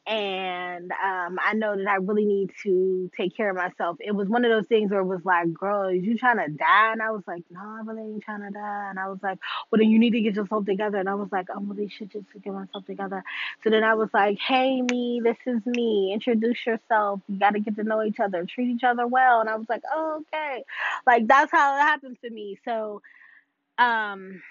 And 0.06 0.92
um, 0.92 1.36
I 1.44 1.54
know 1.54 1.76
that 1.76 1.88
I 1.88 1.96
really 1.96 2.24
need 2.24 2.52
to 2.62 3.10
take 3.16 3.36
care 3.36 3.50
of 3.50 3.56
myself. 3.56 3.96
It 3.98 4.12
was 4.14 4.28
one 4.28 4.44
of 4.44 4.52
those 4.52 4.68
things 4.68 4.92
where 4.92 5.00
it 5.00 5.04
was 5.04 5.24
like, 5.24 5.52
girl, 5.52 5.90
you 5.90 6.16
trying 6.16 6.36
to 6.36 6.48
die? 6.48 6.92
And 6.92 7.02
I 7.02 7.10
was 7.10 7.24
like, 7.26 7.42
no, 7.50 7.58
I 7.60 7.80
really 7.84 8.12
ain't 8.12 8.22
trying 8.22 8.42
to 8.42 8.50
die. 8.50 8.86
And 8.90 9.00
I 9.00 9.08
was 9.08 9.18
like, 9.20 9.38
well, 9.70 9.80
then 9.80 9.90
you 9.90 9.98
need 9.98 10.12
to 10.12 10.20
get 10.20 10.36
yourself 10.36 10.64
together. 10.64 10.98
And 10.98 11.08
I 11.08 11.14
was 11.14 11.32
like, 11.32 11.50
I 11.50 11.58
really 11.60 11.88
should 11.88 12.12
just 12.12 12.26
get 12.40 12.52
myself 12.52 12.86
together. 12.86 13.24
So 13.64 13.70
then 13.70 13.82
I 13.82 13.94
was 13.94 14.08
like, 14.14 14.38
hey, 14.38 14.80
me, 14.80 15.20
this 15.24 15.38
is 15.44 15.66
me. 15.66 16.12
Introduce 16.14 16.64
yourself. 16.64 17.20
You 17.26 17.40
got 17.40 17.54
to 17.54 17.60
get 17.60 17.74
to 17.74 17.82
know 17.82 18.04
each 18.04 18.20
other, 18.20 18.44
treat 18.44 18.68
each 18.68 18.84
other 18.84 19.08
well. 19.08 19.40
And 19.40 19.50
I 19.50 19.56
was 19.56 19.68
like, 19.68 19.82
oh, 19.92 20.22
okay. 20.32 20.62
Like, 21.04 21.26
that's 21.26 21.50
how 21.50 21.76
it 21.78 21.80
happened 21.80 22.18
to 22.22 22.30
me. 22.30 22.60
So, 22.64 23.02
um, 23.78 24.42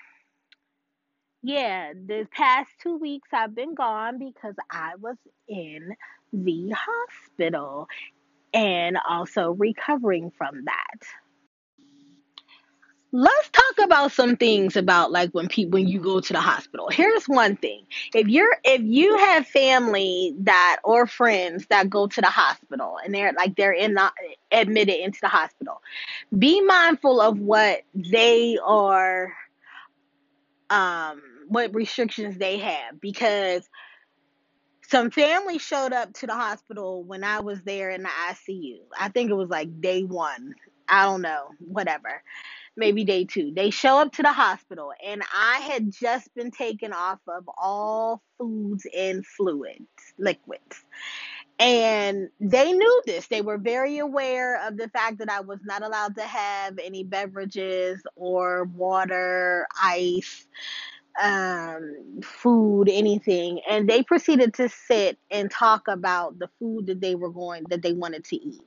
yeah, 1.44 1.94
the 1.94 2.28
past 2.32 2.72
two 2.82 2.98
weeks 2.98 3.30
I've 3.34 3.56
been 3.56 3.76
gone 3.76 4.18
because 4.20 4.56
I 4.72 4.94
was 5.00 5.18
in 5.48 5.96
the 6.34 6.72
hospital 6.72 7.88
and 8.54 8.98
also 9.08 9.52
recovering 9.52 10.32
from 10.38 10.66
that. 10.66 11.08
Let's 13.18 13.50
talk 13.50 13.86
about 13.86 14.12
some 14.12 14.36
things 14.36 14.76
about 14.76 15.10
like 15.10 15.32
when 15.32 15.48
people 15.48 15.80
when 15.80 15.88
you 15.88 16.02
go 16.02 16.20
to 16.20 16.34
the 16.34 16.42
hospital. 16.42 16.90
Here's 16.90 17.24
one 17.30 17.56
thing. 17.56 17.86
If 18.14 18.28
you're 18.28 18.58
if 18.66 18.82
you 18.82 19.18
have 19.18 19.48
family 19.48 20.36
that 20.40 20.82
or 20.84 21.08
friends 21.08 21.66
that 21.68 21.90
go 21.90 22.08
to 22.08 22.20
the 22.20 22.28
hospital 22.28 22.98
and 23.02 23.16
they're 23.16 23.32
like 23.32 23.56
they're 23.56 23.72
in 23.72 23.94
the 23.94 24.12
admitted 24.52 25.02
into 25.02 25.20
the 25.22 25.30
hospital, 25.30 25.82
be 26.38 26.60
mindful 26.60 27.22
of 27.22 27.40
what 27.40 27.84
they 27.94 28.58
are 28.62 29.32
um 30.70 31.22
what 31.48 31.74
restrictions 31.74 32.38
they 32.38 32.58
have 32.58 33.00
because 33.00 33.70
some 34.90 35.10
family 35.10 35.58
showed 35.58 35.94
up 35.94 36.12
to 36.16 36.28
the 36.28 36.36
hospital 36.36 37.02
when 37.02 37.24
I 37.24 37.40
was 37.40 37.62
there 37.62 37.92
in 37.92 38.04
the 38.04 38.10
ICU. 38.10 38.80
I 39.00 39.08
think 39.08 39.32
it 39.32 39.36
was 39.36 39.50
like 39.50 39.80
day 39.80 40.04
one. 40.04 40.56
I 40.88 41.06
don't 41.06 41.22
know, 41.22 41.50
whatever. 41.60 42.22
Maybe 42.78 43.06
day 43.06 43.26
two. 43.26 43.54
They 43.56 43.70
show 43.70 44.00
up 44.00 44.12
to 44.14 44.22
the 44.22 44.34
hospital, 44.34 44.92
and 45.06 45.24
I 45.34 45.60
had 45.60 45.92
just 45.92 46.34
been 46.36 46.52
taken 46.52 46.92
off 46.94 47.20
of 47.28 47.50
all 47.58 48.22
foods 48.38 48.86
and 48.98 49.26
fluids, 49.26 49.88
liquids. 50.18 50.84
And 51.58 52.30
they 52.42 52.74
knew 52.74 53.02
this. 53.06 53.28
They 53.28 53.42
were 53.42 53.58
very 53.58 54.00
aware 54.00 54.68
of 54.68 54.78
the 54.78 54.90
fact 54.90 55.20
that 55.20 55.30
I 55.30 55.40
was 55.40 55.60
not 55.64 55.84
allowed 55.84 56.16
to 56.18 56.24
have 56.24 56.78
any 56.80 57.04
beverages 57.04 58.02
or 58.18 58.66
water, 58.66 59.66
ice, 59.82 60.48
um, 61.22 62.20
food, 62.24 62.90
anything. 62.90 63.62
And 63.70 63.90
they 63.90 64.04
proceeded 64.04 64.54
to 64.56 64.68
sit 64.68 65.18
and 65.32 65.50
talk 65.50 65.88
about 65.88 66.40
the 66.40 66.50
food 66.60 66.88
that 66.88 67.00
they 67.00 67.16
were 67.16 67.32
going, 67.32 67.64
that 67.70 67.82
they 67.82 67.94
wanted 67.94 68.26
to 68.26 68.36
eat. 68.36 68.62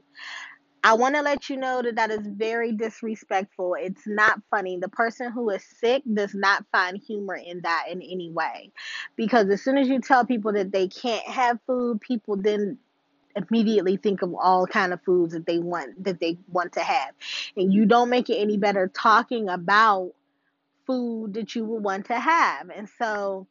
I 0.88 0.94
want 0.94 1.16
to 1.16 1.20
let 1.20 1.51
you 1.51 1.59
know 1.59 1.83
that 1.83 1.96
that 1.96 2.11
is 2.11 2.27
very 2.27 2.72
disrespectful. 2.72 3.77
It's 3.79 4.07
not 4.07 4.40
funny. 4.51 4.79
The 4.79 4.88
person 4.88 5.31
who 5.31 5.51
is 5.51 5.62
sick 5.62 6.03
does 6.11 6.35
not 6.35 6.64
find 6.72 6.96
humor 6.96 7.37
in 7.37 7.61
that 7.61 7.88
in 7.90 8.01
any 8.01 8.31
way. 8.31 8.72
Because 9.14 9.51
as 9.51 9.61
soon 9.61 9.77
as 9.77 9.87
you 9.87 10.01
tell 10.01 10.24
people 10.24 10.55
that 10.55 10.72
they 10.72 10.88
can't 10.88 11.27
have 11.29 11.59
food, 11.66 12.01
people 12.01 12.37
then 12.37 12.79
immediately 13.37 13.98
think 13.98 14.22
of 14.22 14.35
all 14.35 14.66
kind 14.66 14.94
of 14.94 15.03
foods 15.03 15.35
that 15.35 15.44
they 15.44 15.59
want 15.59 16.03
that 16.05 16.20
they 16.20 16.38
want 16.48 16.72
to 16.72 16.81
have. 16.81 17.12
And 17.55 17.70
you 17.70 17.85
don't 17.85 18.09
make 18.09 18.31
it 18.31 18.37
any 18.37 18.57
better 18.57 18.88
talking 18.88 19.51
about 19.51 20.12
food 20.87 21.35
that 21.35 21.55
you 21.55 21.66
would 21.66 21.85
want 21.85 22.07
to 22.07 22.18
have. 22.18 22.70
And 22.70 22.88
so 22.98 23.46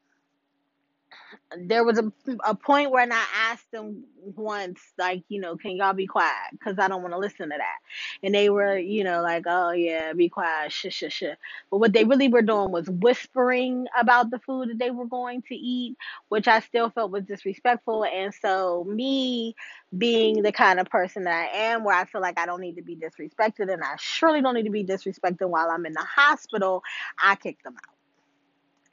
there 1.57 1.83
was 1.83 1.97
a, 1.97 2.11
a 2.45 2.55
point 2.55 2.91
when 2.91 3.11
I 3.11 3.23
asked 3.49 3.71
them 3.71 4.03
once, 4.35 4.79
like, 4.97 5.23
you 5.29 5.39
know, 5.39 5.55
can 5.55 5.71
y'all 5.71 5.93
be 5.93 6.07
quiet? 6.07 6.51
Because 6.51 6.77
I 6.79 6.87
don't 6.87 7.01
want 7.01 7.13
to 7.13 7.19
listen 7.19 7.49
to 7.49 7.57
that. 7.57 7.77
And 8.23 8.35
they 8.35 8.49
were, 8.49 8.77
you 8.77 9.03
know, 9.03 9.21
like, 9.21 9.43
oh, 9.47 9.71
yeah, 9.71 10.13
be 10.13 10.29
quiet, 10.29 10.71
shh, 10.71 10.87
shh, 10.89 11.05
shh. 11.09 11.23
But 11.71 11.77
what 11.77 11.93
they 11.93 12.03
really 12.03 12.27
were 12.27 12.41
doing 12.41 12.71
was 12.71 12.89
whispering 12.89 13.87
about 13.97 14.29
the 14.29 14.39
food 14.39 14.69
that 14.69 14.79
they 14.79 14.91
were 14.91 15.05
going 15.05 15.41
to 15.43 15.55
eat, 15.55 15.97
which 16.29 16.47
I 16.47 16.59
still 16.59 16.89
felt 16.89 17.11
was 17.11 17.23
disrespectful. 17.23 18.05
And 18.05 18.33
so, 18.33 18.85
me 18.87 19.55
being 19.97 20.41
the 20.41 20.51
kind 20.51 20.79
of 20.79 20.89
person 20.89 21.23
that 21.23 21.49
I 21.53 21.57
am, 21.57 21.83
where 21.83 21.95
I 21.95 22.05
feel 22.05 22.21
like 22.21 22.39
I 22.39 22.45
don't 22.45 22.61
need 22.61 22.75
to 22.75 22.83
be 22.83 22.95
disrespected, 22.95 23.71
and 23.71 23.83
I 23.83 23.95
surely 23.97 24.41
don't 24.41 24.55
need 24.55 24.65
to 24.65 24.71
be 24.71 24.83
disrespected 24.83 25.49
while 25.49 25.69
I'm 25.69 25.85
in 25.85 25.93
the 25.93 26.01
hospital, 26.03 26.83
I 27.21 27.35
kicked 27.35 27.63
them 27.63 27.75
out. 27.75 27.96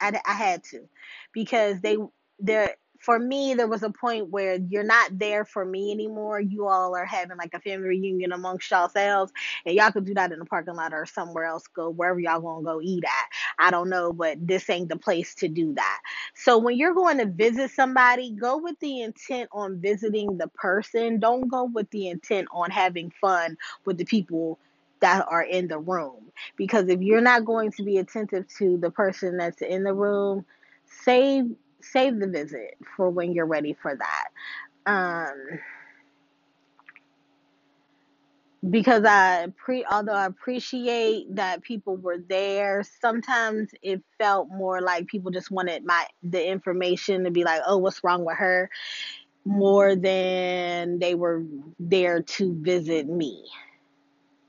I, 0.01 0.19
I 0.25 0.33
had 0.33 0.63
to 0.65 0.87
because 1.33 1.81
they 1.81 1.97
there 2.39 2.75
for 2.99 3.19
me 3.19 3.53
there 3.53 3.67
was 3.67 3.83
a 3.83 3.89
point 3.89 4.29
where 4.29 4.55
you're 4.69 4.83
not 4.83 5.17
there 5.19 5.45
for 5.45 5.63
me 5.63 5.91
anymore. 5.91 6.39
You 6.39 6.67
all 6.67 6.95
are 6.95 7.05
having 7.05 7.37
like 7.37 7.53
a 7.53 7.59
family 7.59 7.87
reunion 7.89 8.31
amongst 8.31 8.71
yourselves 8.71 9.31
and 9.65 9.75
y'all 9.75 9.91
could 9.91 10.05
do 10.05 10.15
that 10.15 10.31
in 10.31 10.39
the 10.39 10.45
parking 10.45 10.75
lot 10.75 10.93
or 10.93 11.05
somewhere 11.05 11.45
else 11.45 11.67
go 11.67 11.89
wherever 11.89 12.19
y'all 12.19 12.41
gonna 12.41 12.63
go 12.63 12.81
eat 12.81 13.03
at. 13.03 13.65
I 13.67 13.71
don't 13.71 13.89
know 13.89 14.11
but 14.11 14.45
this 14.45 14.69
ain't 14.69 14.89
the 14.89 14.97
place 14.97 15.35
to 15.35 15.47
do 15.47 15.73
that. 15.75 16.01
So 16.33 16.57
when 16.57 16.77
you're 16.77 16.95
going 16.95 17.17
to 17.19 17.25
visit 17.25 17.71
somebody 17.71 18.31
go 18.31 18.57
with 18.57 18.79
the 18.79 19.01
intent 19.01 19.49
on 19.51 19.79
visiting 19.79 20.37
the 20.37 20.47
person. 20.49 21.19
Don't 21.19 21.47
go 21.47 21.65
with 21.65 21.89
the 21.91 22.09
intent 22.09 22.47
on 22.51 22.71
having 22.71 23.11
fun 23.21 23.57
with 23.85 23.97
the 23.97 24.05
people 24.05 24.59
that 25.05 25.25
are 25.29 25.43
in 25.43 25.67
the 25.67 25.77
room 25.77 26.31
because 26.57 26.89
if 26.89 26.99
you're 27.01 27.21
not 27.21 27.45
going 27.45 27.71
to 27.71 27.83
be 27.83 27.99
attentive 27.99 28.45
to 28.57 28.77
the 28.77 28.89
person 28.89 29.37
that's 29.37 29.61
in 29.61 29.83
the 29.83 29.93
room 29.93 30.43
save 31.05 31.45
save 31.81 32.19
the 32.19 32.27
visit 32.27 32.77
for 32.97 33.09
when 33.09 33.33
you're 33.33 33.45
ready 33.45 33.77
for 33.81 33.95
that. 33.95 34.27
Um, 34.91 35.59
because 38.69 39.03
I 39.05 39.47
pre 39.57 39.85
although 39.85 40.13
I 40.13 40.25
appreciate 40.25 41.35
that 41.35 41.61
people 41.61 41.97
were 41.97 42.17
there, 42.17 42.83
sometimes 43.01 43.69
it 43.83 44.01
felt 44.17 44.49
more 44.49 44.81
like 44.81 45.07
people 45.07 45.31
just 45.31 45.51
wanted 45.51 45.85
my 45.85 46.05
the 46.23 46.49
information 46.49 47.25
to 47.25 47.31
be 47.31 47.43
like, 47.43 47.61
oh, 47.67 47.77
what's 47.77 48.03
wrong 48.03 48.25
with 48.25 48.37
her, 48.37 48.69
more 49.45 49.95
than 49.95 50.99
they 50.99 51.15
were 51.15 51.43
there 51.79 52.23
to 52.23 52.55
visit 52.61 53.07
me. 53.07 53.45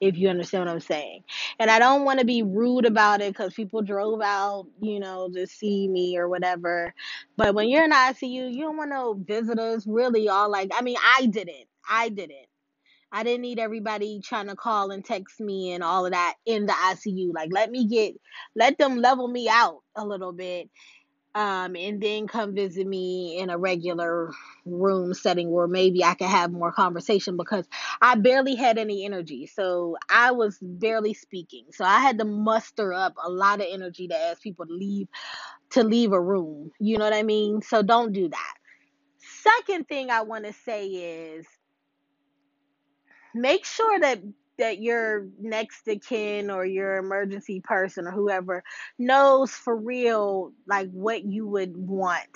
If 0.01 0.19
you 0.19 0.29
understand 0.29 0.67
what 0.67 0.73
I'm 0.73 0.81
saying. 0.81 1.25
And 1.59 1.71
I 1.71 1.79
don't 1.79 2.05
want 2.05 2.21
to 2.21 2.27
be 2.27 2.43
rude 2.43 2.85
about 2.87 3.21
it 3.21 3.33
because 3.33 3.55
people 3.55 3.83
drove 3.83 4.21
out, 4.21 4.67
you 4.81 5.01
know, 5.01 5.31
to 5.35 5.47
see 5.47 5.89
me 5.89 6.19
or 6.19 6.29
whatever. 6.29 6.95
But 7.37 7.55
when 7.55 7.69
you're 7.69 7.85
in 7.85 7.93
ICU, 7.93 8.53
you 8.53 8.61
don't 8.63 8.77
want 8.77 8.91
no 8.91 9.15
visitors 9.15 9.87
really 9.87 10.29
all 10.29 10.51
like, 10.51 10.71
I 10.75 10.83
mean, 10.83 10.97
I 11.19 11.27
didn't. 11.27 11.67
I 11.89 12.11
didn't. 12.11 12.47
I 13.13 13.23
didn't 13.23 13.43
need 13.43 13.59
everybody 13.59 14.21
trying 14.21 14.49
to 14.49 14.57
call 14.57 14.91
and 14.91 15.05
text 15.05 15.41
me 15.41 15.73
and 15.73 15.83
all 15.83 16.05
of 16.05 16.13
that 16.13 16.35
in 16.45 16.67
the 16.67 16.73
ICU. 16.73 17.33
Like, 17.33 17.51
let 17.53 17.71
me 17.71 17.87
get, 17.87 18.15
let 18.55 18.79
them 18.79 18.99
level 18.99 19.29
me 19.29 19.49
out 19.49 19.83
a 19.97 20.05
little 20.05 20.33
bit. 20.33 20.69
Um, 21.37 21.77
and 21.77 22.03
then 22.03 22.29
come 22.29 22.57
visit 22.57 22.89
me 22.89 23.39
in 23.39 23.51
a 23.51 23.59
regular 23.59 24.33
room 24.67 25.15
setting 25.15 25.53
where 25.53 25.69
maybe 25.69 26.05
I 26.05 26.15
could 26.15 26.29
have 26.29 26.53
more 26.53 26.73
conversation 26.73 27.39
because 27.39 27.67
I 28.03 28.17
barely 28.17 28.57
had 28.57 28.79
any 28.79 29.07
energy. 29.07 29.47
So 29.47 29.99
I 30.11 30.33
was 30.33 30.59
barely 30.63 31.15
speaking. 31.15 31.67
So 31.73 31.85
I 31.87 32.01
had 32.01 32.19
to 32.21 32.27
muster 32.27 32.95
up 32.95 33.15
a 33.25 33.31
lot 33.31 33.61
of 33.61 33.69
energy 33.71 34.09
to 34.09 34.17
ask 34.19 34.43
people 34.43 34.67
to 34.67 34.75
leave 34.75 35.09
to 35.73 35.85
leave 35.85 36.13
a 36.13 36.21
room. 36.21 36.73
You 36.81 36.99
know 36.99 37.05
what 37.05 37.15
I 37.15 37.23
mean? 37.25 37.63
So 37.63 37.83
don't 37.83 38.13
do 38.13 38.29
that. 38.29 38.55
Second 39.43 39.89
thing 39.89 40.11
I 40.11 40.23
want 40.23 40.47
to 40.47 40.53
say 40.55 40.87
is 40.89 41.47
make 43.35 43.65
sure 43.67 44.01
that 44.01 44.21
that 44.59 44.81
your 44.81 45.27
next 45.41 45.87
of 45.89 46.01
kin 46.01 46.51
or 46.51 46.65
your 46.65 46.97
emergency 46.97 47.61
person 47.61 48.07
or 48.07 48.11
whoever 48.11 48.63
knows 48.99 49.53
for 49.53 49.77
real 49.77 50.53
like 50.67 50.91
what 50.91 51.25
you 51.25 51.47
would 51.47 51.77
want. 51.77 52.29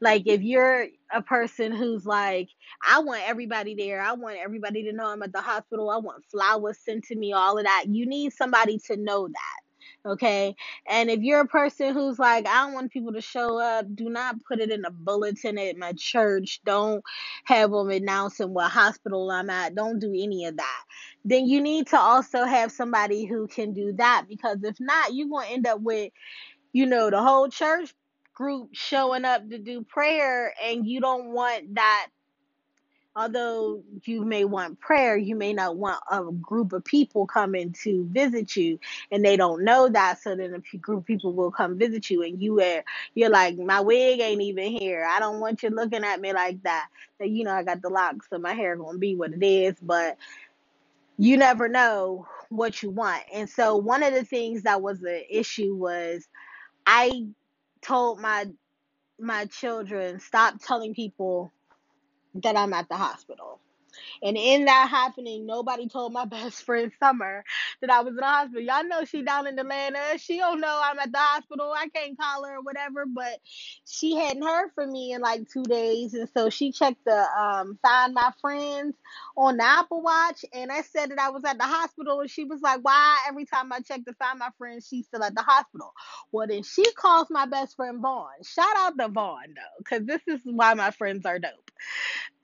Like 0.00 0.26
if 0.26 0.42
you're 0.42 0.86
a 1.12 1.22
person 1.22 1.72
who's 1.72 2.06
like, 2.06 2.48
I 2.86 3.00
want 3.00 3.22
everybody 3.26 3.74
there, 3.74 4.00
I 4.00 4.12
want 4.12 4.38
everybody 4.42 4.84
to 4.84 4.92
know 4.92 5.06
I'm 5.06 5.22
at 5.22 5.32
the 5.32 5.40
hospital, 5.40 5.90
I 5.90 5.98
want 5.98 6.24
flowers 6.30 6.78
sent 6.78 7.04
to 7.04 7.16
me, 7.16 7.32
all 7.32 7.58
of 7.58 7.64
that. 7.64 7.84
You 7.88 8.06
need 8.06 8.32
somebody 8.32 8.78
to 8.86 8.96
know 8.96 9.28
that. 9.28 9.67
Okay. 10.06 10.54
And 10.88 11.10
if 11.10 11.20
you're 11.20 11.40
a 11.40 11.46
person 11.46 11.92
who's 11.94 12.18
like, 12.18 12.46
I 12.46 12.64
don't 12.64 12.74
want 12.74 12.92
people 12.92 13.12
to 13.12 13.20
show 13.20 13.58
up, 13.58 13.86
do 13.94 14.08
not 14.08 14.36
put 14.44 14.60
it 14.60 14.70
in 14.70 14.84
a 14.84 14.90
bulletin 14.90 15.58
at 15.58 15.76
my 15.76 15.92
church. 15.96 16.60
Don't 16.64 17.04
have 17.44 17.70
them 17.70 17.90
announcing 17.90 18.54
what 18.54 18.70
hospital 18.70 19.30
I'm 19.30 19.50
at. 19.50 19.74
Don't 19.74 19.98
do 19.98 20.10
any 20.10 20.46
of 20.46 20.56
that. 20.56 20.84
Then 21.24 21.46
you 21.46 21.60
need 21.60 21.88
to 21.88 21.98
also 21.98 22.44
have 22.44 22.72
somebody 22.72 23.26
who 23.26 23.46
can 23.46 23.72
do 23.72 23.92
that 23.94 24.26
because 24.28 24.58
if 24.62 24.76
not, 24.80 25.14
you're 25.14 25.28
going 25.28 25.48
to 25.48 25.52
end 25.54 25.66
up 25.66 25.80
with, 25.80 26.12
you 26.72 26.86
know, 26.86 27.10
the 27.10 27.22
whole 27.22 27.48
church 27.48 27.94
group 28.34 28.70
showing 28.72 29.24
up 29.24 29.48
to 29.50 29.58
do 29.58 29.82
prayer 29.82 30.54
and 30.64 30.86
you 30.86 31.00
don't 31.00 31.32
want 31.32 31.74
that 31.74 32.08
although 33.16 33.82
you 34.04 34.24
may 34.24 34.44
want 34.44 34.80
prayer, 34.80 35.16
you 35.16 35.36
may 35.36 35.52
not 35.52 35.76
want 35.76 36.00
a 36.10 36.24
group 36.32 36.72
of 36.72 36.84
people 36.84 37.26
coming 37.26 37.74
to 37.84 38.06
visit 38.12 38.56
you, 38.56 38.78
and 39.10 39.24
they 39.24 39.36
don't 39.36 39.64
know 39.64 39.88
that. 39.88 40.22
So 40.22 40.36
then 40.36 40.54
a 40.54 40.76
group 40.78 41.00
of 41.00 41.06
people 41.06 41.32
will 41.32 41.50
come 41.50 41.78
visit 41.78 42.10
you, 42.10 42.22
and 42.22 42.40
you 42.42 42.60
are 42.60 42.84
you're 43.14 43.30
like, 43.30 43.58
my 43.58 43.80
wig 43.80 44.20
ain't 44.20 44.42
even 44.42 44.72
here. 44.72 45.06
I 45.08 45.20
don't 45.20 45.40
want 45.40 45.62
you 45.62 45.70
looking 45.70 46.04
at 46.04 46.20
me 46.20 46.32
like 46.32 46.62
that. 46.62 46.88
You 47.20 47.44
know, 47.44 47.52
I 47.52 47.62
got 47.64 47.82
the 47.82 47.90
locks, 47.90 48.28
so 48.30 48.38
my 48.38 48.54
hair 48.54 48.76
gonna 48.76 48.98
be 48.98 49.16
what 49.16 49.32
it 49.32 49.44
is, 49.44 49.76
but 49.82 50.16
you 51.18 51.36
never 51.36 51.68
know 51.68 52.26
what 52.50 52.82
you 52.82 52.90
want. 52.90 53.22
And 53.32 53.48
so 53.48 53.76
one 53.76 54.02
of 54.02 54.14
the 54.14 54.24
things 54.24 54.62
that 54.62 54.82
was 54.82 55.02
an 55.02 55.22
issue 55.30 55.74
was 55.74 56.26
I 56.86 57.26
told 57.82 58.20
my 58.20 58.46
my 59.18 59.46
children 59.46 60.20
stop 60.20 60.56
telling 60.62 60.94
people 60.94 61.52
that 62.34 62.56
I'm 62.56 62.72
at 62.72 62.88
the 62.88 62.96
hospital. 62.96 63.60
And 64.22 64.36
in 64.36 64.64
that 64.66 64.88
happening, 64.90 65.46
nobody 65.46 65.88
told 65.88 66.12
my 66.12 66.24
best 66.26 66.62
friend 66.62 66.92
Summer 67.00 67.44
that 67.80 67.90
I 67.90 68.00
was 68.00 68.10
in 68.10 68.16
the 68.16 68.26
hospital. 68.26 68.62
Y'all 68.62 68.84
know 68.84 69.04
she 69.04 69.22
down 69.22 69.46
in 69.46 69.58
Atlanta. 69.58 70.18
She 70.18 70.38
don't 70.38 70.60
know 70.60 70.80
I'm 70.82 70.98
at 70.98 71.12
the 71.12 71.18
hospital. 71.18 71.72
I 71.76 71.88
can't 71.88 72.18
call 72.18 72.44
her 72.44 72.56
or 72.56 72.62
whatever, 72.62 73.04
but 73.06 73.38
she 73.86 74.16
hadn't 74.16 74.42
heard 74.42 74.70
from 74.74 74.92
me 74.92 75.12
in 75.12 75.20
like 75.20 75.48
two 75.52 75.62
days. 75.64 76.14
And 76.14 76.28
so 76.36 76.50
she 76.50 76.72
checked 76.72 77.04
the 77.04 77.26
um, 77.38 77.78
find 77.82 78.14
my 78.14 78.32
friends 78.40 78.96
on 79.36 79.56
the 79.56 79.64
Apple 79.64 80.02
Watch 80.02 80.44
and 80.52 80.70
I 80.72 80.82
said 80.82 81.10
that 81.10 81.18
I 81.18 81.30
was 81.30 81.44
at 81.44 81.58
the 81.58 81.64
hospital 81.64 82.20
and 82.20 82.30
she 82.30 82.44
was 82.44 82.60
like, 82.60 82.80
Why 82.82 83.18
every 83.28 83.44
time 83.46 83.72
I 83.72 83.80
check 83.80 84.04
to 84.06 84.14
find 84.14 84.38
my 84.38 84.50
friends, 84.58 84.86
she's 84.88 85.06
still 85.06 85.22
at 85.22 85.34
the 85.34 85.42
hospital? 85.42 85.92
Well 86.32 86.46
then 86.46 86.62
she 86.62 86.84
calls 86.92 87.28
my 87.30 87.46
best 87.46 87.76
friend 87.76 88.00
Vaughn. 88.00 88.28
Shout 88.44 88.76
out 88.76 88.98
to 88.98 89.08
Vaughn 89.08 89.54
though, 89.54 89.78
because 89.78 90.06
this 90.06 90.22
is 90.26 90.40
why 90.44 90.74
my 90.74 90.90
friends 90.90 91.24
are 91.26 91.38
dope 91.38 91.67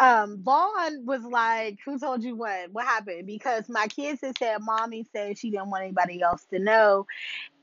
um 0.00 0.42
Vaughn 0.42 1.06
was 1.06 1.22
like, 1.22 1.78
Who 1.84 1.98
told 1.98 2.22
you 2.24 2.36
what? 2.36 2.72
What 2.72 2.86
happened? 2.86 3.26
Because 3.26 3.68
my 3.68 3.86
kids 3.88 4.20
had 4.22 4.38
said 4.38 4.58
mommy 4.60 5.06
said 5.12 5.38
she 5.38 5.50
didn't 5.50 5.70
want 5.70 5.84
anybody 5.84 6.22
else 6.22 6.44
to 6.52 6.58
know. 6.58 7.06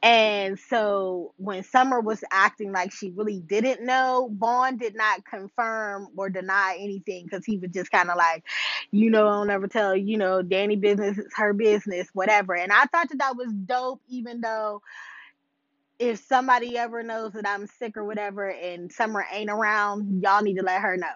And 0.02 0.58
so 0.58 1.34
when 1.38 1.64
Summer 1.64 2.00
was 2.00 2.24
acting 2.32 2.72
like 2.72 2.92
she 2.92 3.12
really 3.12 3.40
didn't 3.40 3.86
know, 3.86 4.32
Vaughn 4.34 4.78
did 4.78 4.96
not 4.96 5.26
confirm 5.26 6.08
or 6.18 6.30
deny 6.30 6.78
anything 6.80 7.26
because 7.26 7.46
he 7.46 7.58
was 7.58 7.72
just 7.72 7.92
kind 7.92 8.10
of 8.10 8.18
like, 8.18 8.44
you 8.92 9.12
know, 9.12 9.28
I'll 9.28 9.46
never 9.46 9.68
tell, 9.68 9.96
you 9.96 10.18
know, 10.18 10.42
Danny 10.42 10.76
business 10.76 11.18
is 11.20 11.32
her 11.36 11.54
business, 11.54 12.08
whatever. 12.14 12.56
And 12.56 12.72
I 12.72 12.86
thought 12.86 13.10
that 13.10 13.20
that 13.20 13.38
was 13.38 13.54
dope, 13.54 14.02
even 14.08 14.42
though 14.42 14.82
if 16.00 16.20
somebody 16.26 16.78
ever 16.78 17.04
knows 17.04 17.34
that 17.34 17.48
I'm 17.48 17.68
sick 17.68 17.98
or 17.98 18.06
whatever 18.06 18.50
and 18.50 18.92
Summer 18.92 19.26
ain't 19.32 19.52
around, 19.52 20.24
y'all 20.24 20.42
need 20.42 20.58
to 20.58 20.64
let 20.64 20.82
her 20.82 20.98
know. 20.98 21.08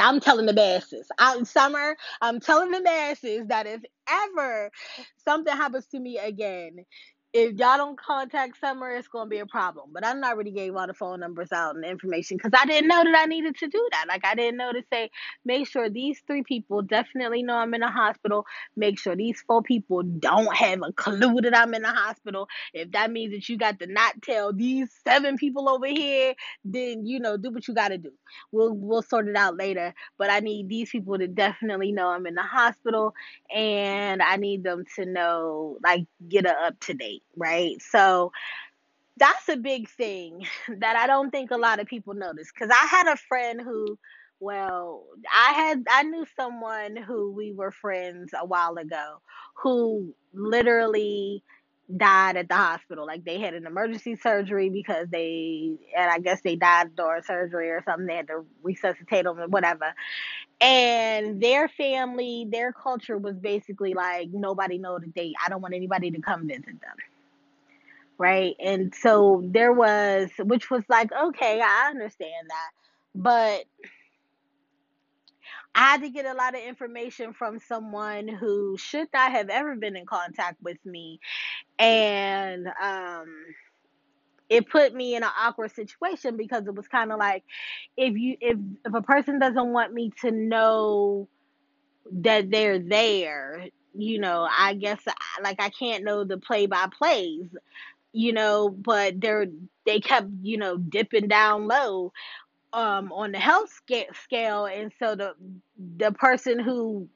I'm 0.00 0.20
telling 0.20 0.46
the 0.46 0.54
masses. 0.54 1.08
I'm 1.18 1.44
summer. 1.44 1.96
I'm 2.22 2.40
telling 2.40 2.70
the 2.72 2.82
masses 2.82 3.48
that 3.48 3.66
if 3.66 3.82
ever 4.08 4.70
something 5.24 5.54
happens 5.56 5.86
to 5.88 6.00
me 6.00 6.18
again, 6.18 6.84
if 7.36 7.58
y'all 7.58 7.76
don't 7.76 7.98
contact 7.98 8.58
Summer, 8.58 8.90
it's 8.96 9.08
gonna 9.08 9.28
be 9.28 9.38
a 9.38 9.46
problem. 9.46 9.90
But 9.92 10.04
I 10.04 10.18
already 10.22 10.52
gave 10.52 10.74
all 10.74 10.86
the 10.86 10.94
phone 10.94 11.20
numbers 11.20 11.52
out 11.52 11.76
and 11.76 11.84
information 11.84 12.38
because 12.38 12.52
I 12.58 12.64
didn't 12.64 12.88
know 12.88 13.04
that 13.04 13.14
I 13.14 13.26
needed 13.26 13.56
to 13.58 13.68
do 13.68 13.88
that. 13.92 14.06
Like 14.08 14.24
I 14.24 14.34
didn't 14.34 14.56
know 14.56 14.72
to 14.72 14.82
say, 14.90 15.10
make 15.44 15.68
sure 15.68 15.90
these 15.90 16.22
three 16.26 16.42
people 16.44 16.80
definitely 16.80 17.42
know 17.42 17.56
I'm 17.56 17.74
in 17.74 17.82
a 17.82 17.90
hospital. 17.90 18.46
Make 18.74 18.98
sure 18.98 19.14
these 19.14 19.42
four 19.46 19.62
people 19.62 20.02
don't 20.02 20.54
have 20.56 20.80
a 20.82 20.92
clue 20.94 21.42
that 21.42 21.56
I'm 21.56 21.74
in 21.74 21.84
a 21.84 21.92
hospital. 21.92 22.48
If 22.72 22.92
that 22.92 23.10
means 23.12 23.34
that 23.34 23.48
you 23.50 23.58
got 23.58 23.80
to 23.80 23.86
not 23.86 24.22
tell 24.22 24.54
these 24.54 24.88
seven 25.06 25.36
people 25.36 25.68
over 25.68 25.86
here, 25.86 26.34
then 26.64 27.04
you 27.04 27.20
know, 27.20 27.36
do 27.36 27.50
what 27.50 27.68
you 27.68 27.74
gotta 27.74 27.98
do. 27.98 28.12
We'll 28.50 28.74
we'll 28.74 29.02
sort 29.02 29.28
it 29.28 29.36
out 29.36 29.56
later. 29.58 29.94
But 30.16 30.30
I 30.30 30.40
need 30.40 30.70
these 30.70 30.90
people 30.90 31.18
to 31.18 31.28
definitely 31.28 31.92
know 31.92 32.08
I'm 32.08 32.26
in 32.26 32.34
the 32.34 32.42
hospital 32.42 33.14
and 33.54 34.22
I 34.22 34.36
need 34.36 34.64
them 34.64 34.84
to 34.96 35.04
know, 35.04 35.78
like, 35.84 36.06
get 36.28 36.46
a 36.46 36.54
up 36.66 36.80
to 36.80 36.94
date 36.94 37.22
right? 37.36 37.80
So 37.80 38.32
that's 39.16 39.48
a 39.48 39.56
big 39.56 39.88
thing 39.88 40.46
that 40.78 40.96
I 40.96 41.06
don't 41.06 41.30
think 41.30 41.50
a 41.50 41.56
lot 41.56 41.80
of 41.80 41.86
people 41.86 42.14
notice. 42.14 42.50
Because 42.52 42.70
I 42.70 42.86
had 42.86 43.06
a 43.08 43.16
friend 43.16 43.60
who, 43.60 43.98
well, 44.40 45.04
I 45.34 45.52
had 45.52 45.84
I 45.90 46.02
knew 46.02 46.26
someone 46.36 46.96
who 46.96 47.32
we 47.32 47.52
were 47.52 47.70
friends 47.70 48.32
a 48.38 48.44
while 48.44 48.76
ago 48.76 49.20
who 49.54 50.14
literally 50.34 51.42
died 51.96 52.36
at 52.36 52.48
the 52.48 52.54
hospital. 52.54 53.06
Like 53.06 53.24
they 53.24 53.38
had 53.38 53.54
an 53.54 53.64
emergency 53.66 54.16
surgery 54.16 54.68
because 54.68 55.06
they, 55.08 55.76
and 55.96 56.10
I 56.10 56.18
guess 56.18 56.40
they 56.42 56.56
died 56.56 56.96
during 56.96 57.22
surgery 57.22 57.70
or 57.70 57.82
something. 57.84 58.06
They 58.06 58.16
had 58.16 58.26
to 58.26 58.44
resuscitate 58.62 59.24
them 59.24 59.38
or 59.38 59.46
whatever. 59.46 59.94
And 60.60 61.40
their 61.40 61.68
family, 61.68 62.48
their 62.50 62.72
culture 62.72 63.16
was 63.16 63.36
basically 63.36 63.94
like 63.94 64.30
nobody 64.32 64.78
know 64.78 64.98
the 64.98 65.06
date. 65.06 65.36
I 65.44 65.48
don't 65.48 65.62
want 65.62 65.74
anybody 65.74 66.10
to 66.10 66.20
come 66.20 66.48
visit 66.48 66.66
them 66.66 66.96
right? 68.18 68.54
And 68.60 68.94
so 68.94 69.42
there 69.44 69.72
was, 69.72 70.30
which 70.38 70.70
was 70.70 70.84
like, 70.88 71.10
okay, 71.12 71.60
I 71.60 71.88
understand 71.90 72.48
that. 72.48 72.70
But 73.14 73.64
I 75.74 75.92
had 75.92 76.02
to 76.02 76.10
get 76.10 76.26
a 76.26 76.34
lot 76.34 76.54
of 76.54 76.60
information 76.62 77.34
from 77.34 77.60
someone 77.60 78.28
who 78.28 78.76
should 78.78 79.08
not 79.12 79.32
have 79.32 79.50
ever 79.50 79.76
been 79.76 79.96
in 79.96 80.06
contact 80.06 80.62
with 80.62 80.78
me. 80.86 81.20
And 81.78 82.68
um, 82.82 83.26
it 84.48 84.68
put 84.68 84.94
me 84.94 85.14
in 85.14 85.22
an 85.22 85.30
awkward 85.38 85.74
situation 85.74 86.36
because 86.36 86.66
it 86.66 86.74
was 86.74 86.88
kind 86.88 87.12
of 87.12 87.18
like 87.18 87.44
if 87.96 88.16
you 88.16 88.36
if 88.40 88.58
if 88.84 88.94
a 88.94 89.02
person 89.02 89.38
doesn't 89.38 89.72
want 89.72 89.92
me 89.92 90.12
to 90.22 90.30
know 90.30 91.28
that 92.12 92.50
they're 92.50 92.78
there 92.78 93.66
you 93.94 94.20
know 94.20 94.48
i 94.56 94.74
guess 94.74 95.00
I, 95.06 95.42
like 95.42 95.60
i 95.60 95.70
can't 95.70 96.04
know 96.04 96.24
the 96.24 96.38
play 96.38 96.66
by 96.66 96.86
plays 96.96 97.48
you 98.16 98.32
know, 98.32 98.70
but 98.70 99.20
they're 99.20 99.46
they 99.86 100.00
kept, 100.00 100.28
you 100.42 100.58
know, 100.58 100.78
dipping 100.78 101.28
down 101.28 101.68
low 101.68 102.12
um 102.72 103.12
on 103.12 103.32
the 103.32 103.38
health 103.38 103.70
scale, 104.24 104.66
and 104.66 104.92
so 104.98 105.16
the 105.16 105.34
the 105.98 106.12
person 106.12 106.58
who 106.60 107.08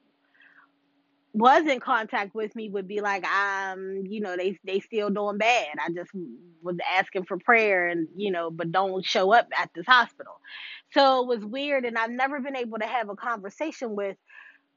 was 1.33 1.65
in 1.67 1.79
contact 1.79 2.35
with 2.35 2.55
me 2.57 2.69
would 2.71 2.89
be 2.89 3.01
like, 3.01 3.25
um, 3.27 4.03
you 4.07 4.21
know, 4.21 4.37
they 4.37 4.59
they 4.65 4.81
still 4.81 5.11
doing 5.11 5.39
bad. 5.39 5.69
I 5.79 5.91
just 5.93 6.11
was 6.63 6.77
asking 6.93 7.25
for 7.25 7.39
prayer 7.39 7.87
and 7.87 8.09
you 8.17 8.33
know, 8.33 8.51
but 8.51 8.73
don't 8.73 9.05
show 9.05 9.33
up 9.33 9.49
at 9.57 9.71
this 9.75 9.87
hospital. 9.87 10.41
So 10.93 11.23
it 11.23 11.29
was 11.29 11.45
weird, 11.45 11.85
and 11.85 11.97
I've 11.97 12.11
never 12.11 12.41
been 12.41 12.57
able 12.57 12.79
to 12.79 12.87
have 12.87 13.09
a 13.09 13.15
conversation 13.17 13.95
with 13.95 14.17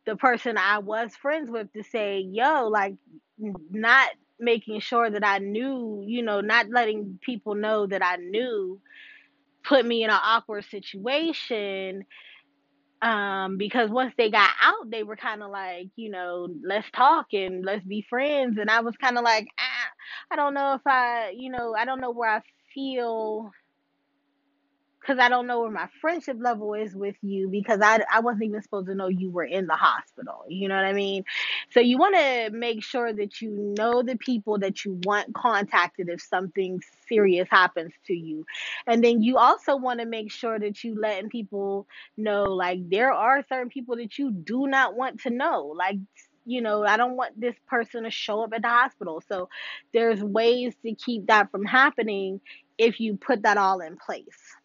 the 0.05 0.15
person 0.17 0.57
I 0.57 0.79
was 0.79 1.15
friends 1.15 1.49
with 1.51 1.71
to 1.73 1.83
say, 1.83 2.19
yo, 2.19 2.67
like, 2.69 2.95
not 3.37 4.09
making 4.39 4.79
sure 4.81 5.09
that 5.09 5.25
I 5.25 5.39
knew, 5.39 6.03
you 6.05 6.23
know, 6.23 6.41
not 6.41 6.67
letting 6.69 7.19
people 7.21 7.55
know 7.55 7.87
that 7.87 8.03
I 8.03 8.17
knew 8.17 8.79
put 9.63 9.85
me 9.85 10.03
in 10.03 10.09
an 10.09 10.19
awkward 10.21 10.65
situation 10.65 12.05
um 13.01 13.57
because 13.57 13.89
once 13.89 14.13
they 14.17 14.29
got 14.31 14.49
out 14.61 14.89
they 14.89 15.03
were 15.03 15.15
kind 15.17 15.43
of 15.43 15.51
like 15.51 15.89
you 15.95 16.09
know 16.09 16.47
let's 16.65 16.89
talk 16.91 17.27
and 17.33 17.65
let's 17.65 17.85
be 17.85 18.05
friends. 18.09 18.57
And 18.57 18.69
i 18.69 18.79
was 18.81 18.95
kind 18.97 19.17
of 19.17 19.23
like 19.23 19.47
ah, 19.59 19.89
i 20.31 20.35
don't 20.35 20.53
know 20.53 20.75
if 20.75 20.81
i 20.85 21.33
you 21.35 21.51
know 21.51 21.75
i 21.77 21.85
don't 21.85 21.99
know 22.01 22.11
where 22.11 22.29
i 22.37 22.41
feel 22.73 23.51
because 25.03 25.19
I 25.19 25.27
don't 25.27 25.47
know 25.47 25.59
where 25.59 25.71
my 25.71 25.87
friendship 25.99 26.37
level 26.39 26.73
is 26.73 26.95
with 26.95 27.17
you 27.21 27.49
because 27.49 27.81
I, 27.81 27.99
I 28.11 28.21
wasn't 28.21 28.45
even 28.45 28.61
supposed 28.61 28.87
to 28.87 28.95
know 28.95 29.09
you 29.09 29.29
were 29.31 29.43
in 29.43 29.67
the 29.67 29.75
hospital. 29.75 30.45
You 30.47 30.69
know 30.69 30.75
what 30.75 30.85
I 30.85 30.93
mean? 30.93 31.25
So 31.71 31.81
you 31.81 31.97
want 31.97 32.15
to 32.15 32.49
make 32.51 32.83
sure 32.83 33.11
that 33.11 33.41
you 33.41 33.75
know 33.77 34.01
the 34.01 34.17
people 34.17 34.59
that 34.59 34.85
you 34.85 34.99
want 35.03 35.33
contacted 35.33 36.07
if 36.07 36.21
something 36.21 36.81
serious 37.09 37.49
happens 37.51 37.91
to 38.07 38.13
you. 38.13 38.45
And 38.87 39.03
then 39.03 39.21
you 39.21 39.37
also 39.37 39.75
want 39.75 39.99
to 39.99 40.05
make 40.05 40.31
sure 40.31 40.57
that 40.57 40.83
you 40.85 40.97
letting 40.99 41.29
people 41.29 41.85
know 42.15 42.43
like 42.43 42.89
there 42.89 43.11
are 43.11 43.43
certain 43.49 43.69
people 43.69 43.97
that 43.97 44.17
you 44.17 44.31
do 44.31 44.67
not 44.67 44.95
want 44.95 45.19
to 45.21 45.29
know. 45.29 45.73
Like 45.77 45.97
you 46.45 46.61
know, 46.61 46.85
I 46.85 46.97
don't 46.97 47.15
want 47.15 47.39
this 47.39 47.55
person 47.67 48.03
to 48.03 48.09
show 48.11 48.43
up 48.43 48.53
at 48.53 48.61
the 48.61 48.67
hospital. 48.67 49.21
So 49.29 49.49
there's 49.93 50.21
ways 50.21 50.75
to 50.85 50.93
keep 50.93 51.27
that 51.27 51.51
from 51.51 51.65
happening 51.65 52.41
if 52.77 52.99
you 52.99 53.15
put 53.15 53.43
that 53.43 53.57
all 53.57 53.79
in 53.79 53.97
place. 53.97 54.55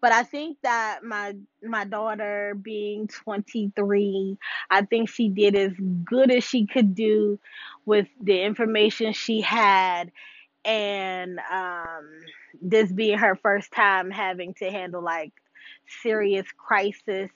But 0.00 0.12
I 0.12 0.22
think 0.22 0.58
that 0.62 1.00
my 1.02 1.34
my 1.62 1.84
daughter 1.84 2.54
being 2.60 3.08
23, 3.08 4.38
I 4.70 4.82
think 4.82 5.08
she 5.08 5.28
did 5.28 5.56
as 5.56 5.72
good 6.04 6.30
as 6.30 6.44
she 6.44 6.66
could 6.66 6.94
do 6.94 7.38
with 7.84 8.06
the 8.20 8.42
information 8.42 9.12
she 9.12 9.40
had 9.40 10.12
and 10.64 11.38
um 11.50 12.10
this 12.60 12.92
being 12.92 13.18
her 13.18 13.36
first 13.36 13.72
time 13.72 14.10
having 14.10 14.54
to 14.54 14.70
handle 14.70 15.02
like 15.02 15.32
serious 16.02 16.46
crisis 16.56 17.30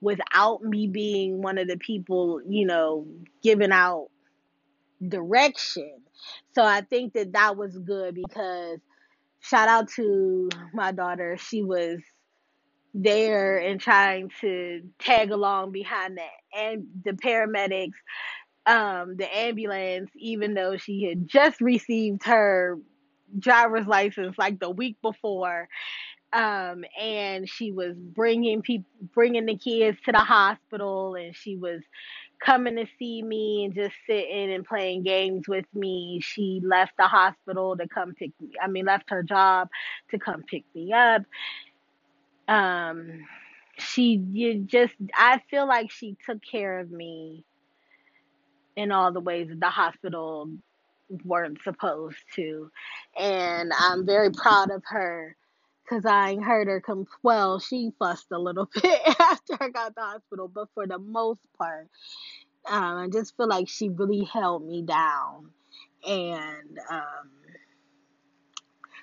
without 0.00 0.62
me 0.62 0.88
being 0.88 1.42
one 1.42 1.58
of 1.58 1.68
the 1.68 1.78
people, 1.78 2.40
you 2.48 2.66
know, 2.66 3.06
giving 3.42 3.72
out 3.72 4.08
direction. 5.06 6.02
So 6.54 6.62
I 6.62 6.82
think 6.82 7.14
that 7.14 7.32
that 7.32 7.56
was 7.56 7.76
good 7.78 8.14
because 8.14 8.78
shout 9.42 9.68
out 9.68 9.88
to 9.96 10.48
my 10.72 10.92
daughter. 10.92 11.36
She 11.36 11.62
was 11.62 12.00
there 12.94 13.58
and 13.58 13.80
trying 13.80 14.30
to 14.40 14.82
tag 14.98 15.30
along 15.30 15.72
behind 15.72 16.18
that 16.18 16.58
and 16.58 16.86
the 17.04 17.12
paramedics, 17.12 17.92
um, 18.66 19.16
the 19.16 19.36
ambulance, 19.36 20.10
even 20.16 20.54
though 20.54 20.76
she 20.76 21.04
had 21.04 21.26
just 21.26 21.60
received 21.60 22.24
her 22.24 22.78
driver's 23.38 23.86
license 23.86 24.36
like 24.38 24.60
the 24.60 24.70
week 24.70 24.96
before. 25.02 25.68
Um, 26.32 26.84
and 26.98 27.48
she 27.48 27.72
was 27.72 27.94
bringing 27.96 28.62
people, 28.62 28.86
bringing 29.14 29.44
the 29.46 29.56
kids 29.56 29.98
to 30.06 30.12
the 30.12 30.18
hospital, 30.18 31.14
and 31.14 31.36
she 31.36 31.56
was 31.56 31.82
coming 32.44 32.76
to 32.76 32.86
see 32.98 33.22
me 33.22 33.64
and 33.64 33.74
just 33.74 33.94
sitting 34.06 34.52
and 34.52 34.64
playing 34.64 35.02
games 35.02 35.46
with 35.48 35.66
me. 35.74 36.20
She 36.22 36.60
left 36.64 36.92
the 36.98 37.06
hospital 37.06 37.76
to 37.76 37.88
come 37.88 38.14
pick 38.14 38.32
me. 38.40 38.50
I 38.60 38.68
mean, 38.68 38.84
left 38.84 39.10
her 39.10 39.22
job 39.22 39.68
to 40.10 40.18
come 40.18 40.42
pick 40.42 40.64
me 40.74 40.92
up. 40.92 41.22
Um, 42.48 43.26
she 43.78 44.22
you 44.32 44.60
just 44.60 44.94
I 45.14 45.40
feel 45.50 45.66
like 45.66 45.90
she 45.90 46.16
took 46.26 46.38
care 46.42 46.80
of 46.80 46.90
me 46.90 47.44
in 48.76 48.92
all 48.92 49.12
the 49.12 49.20
ways 49.20 49.48
that 49.48 49.60
the 49.60 49.70
hospital 49.70 50.50
weren't 51.24 51.62
supposed 51.62 52.18
to. 52.34 52.70
And 53.18 53.72
I'm 53.78 54.06
very 54.06 54.30
proud 54.30 54.70
of 54.70 54.82
her 54.86 55.36
because 55.84 56.06
I 56.06 56.36
heard 56.36 56.68
her 56.68 56.80
come. 56.80 57.06
Well, 57.22 57.58
she 57.60 57.92
fussed 57.98 58.28
a 58.32 58.38
little 58.38 58.68
bit 58.82 59.00
after 59.20 59.56
I 59.60 59.68
got 59.68 59.94
the 59.94 60.02
hospital, 60.02 60.48
but 60.48 60.68
for 60.74 60.86
the 60.86 60.98
most 60.98 61.40
part, 61.58 61.88
um, 62.68 62.98
I 62.98 63.08
just 63.12 63.36
feel 63.36 63.48
like 63.48 63.68
she 63.68 63.88
really 63.88 64.24
held 64.24 64.66
me 64.66 64.82
down. 64.82 65.50
And 66.06 66.78
um, 66.90 67.30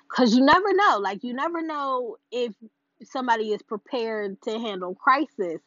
because 0.08 0.34
you 0.34 0.44
never 0.44 0.72
know, 0.72 0.98
like, 1.00 1.24
you 1.24 1.34
never 1.34 1.62
know 1.62 2.16
if 2.30 2.52
somebody 3.04 3.52
is 3.52 3.62
prepared 3.62 4.40
to 4.42 4.58
handle 4.58 4.94
crisis 4.94 5.60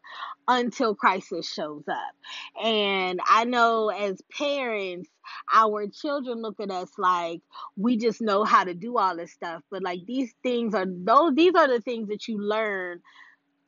until 0.48 0.96
crisis 0.96 1.52
shows 1.52 1.84
up. 1.88 2.63
And 2.63 3.19
I 3.28 3.46
know 3.46 3.89
as 3.89 4.22
parents, 4.38 5.10
our 5.54 5.88
children 5.88 6.41
look 6.41 6.60
at 6.60 6.72
us 6.72 6.89
like 6.98 7.41
we 7.78 7.98
just 7.98 8.22
know 8.22 8.43
how 8.43 8.63
to 8.63 8.74
do 8.74 8.98
all 8.98 9.15
this 9.15 9.32
stuff, 9.32 9.62
but 9.72 9.84
like 9.84 10.06
these 10.06 10.34
things 10.43 10.74
are 10.76 10.86
those 10.88 11.34
these 11.36 11.56
are 11.56 11.67
the 11.67 11.82
things 11.82 12.10
that 12.10 12.28
you 12.28 12.41
learn 12.41 13.02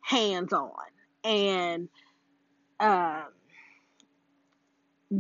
hands 0.02 0.54
on. 0.54 0.72
And 1.24 1.90
um 2.80 3.24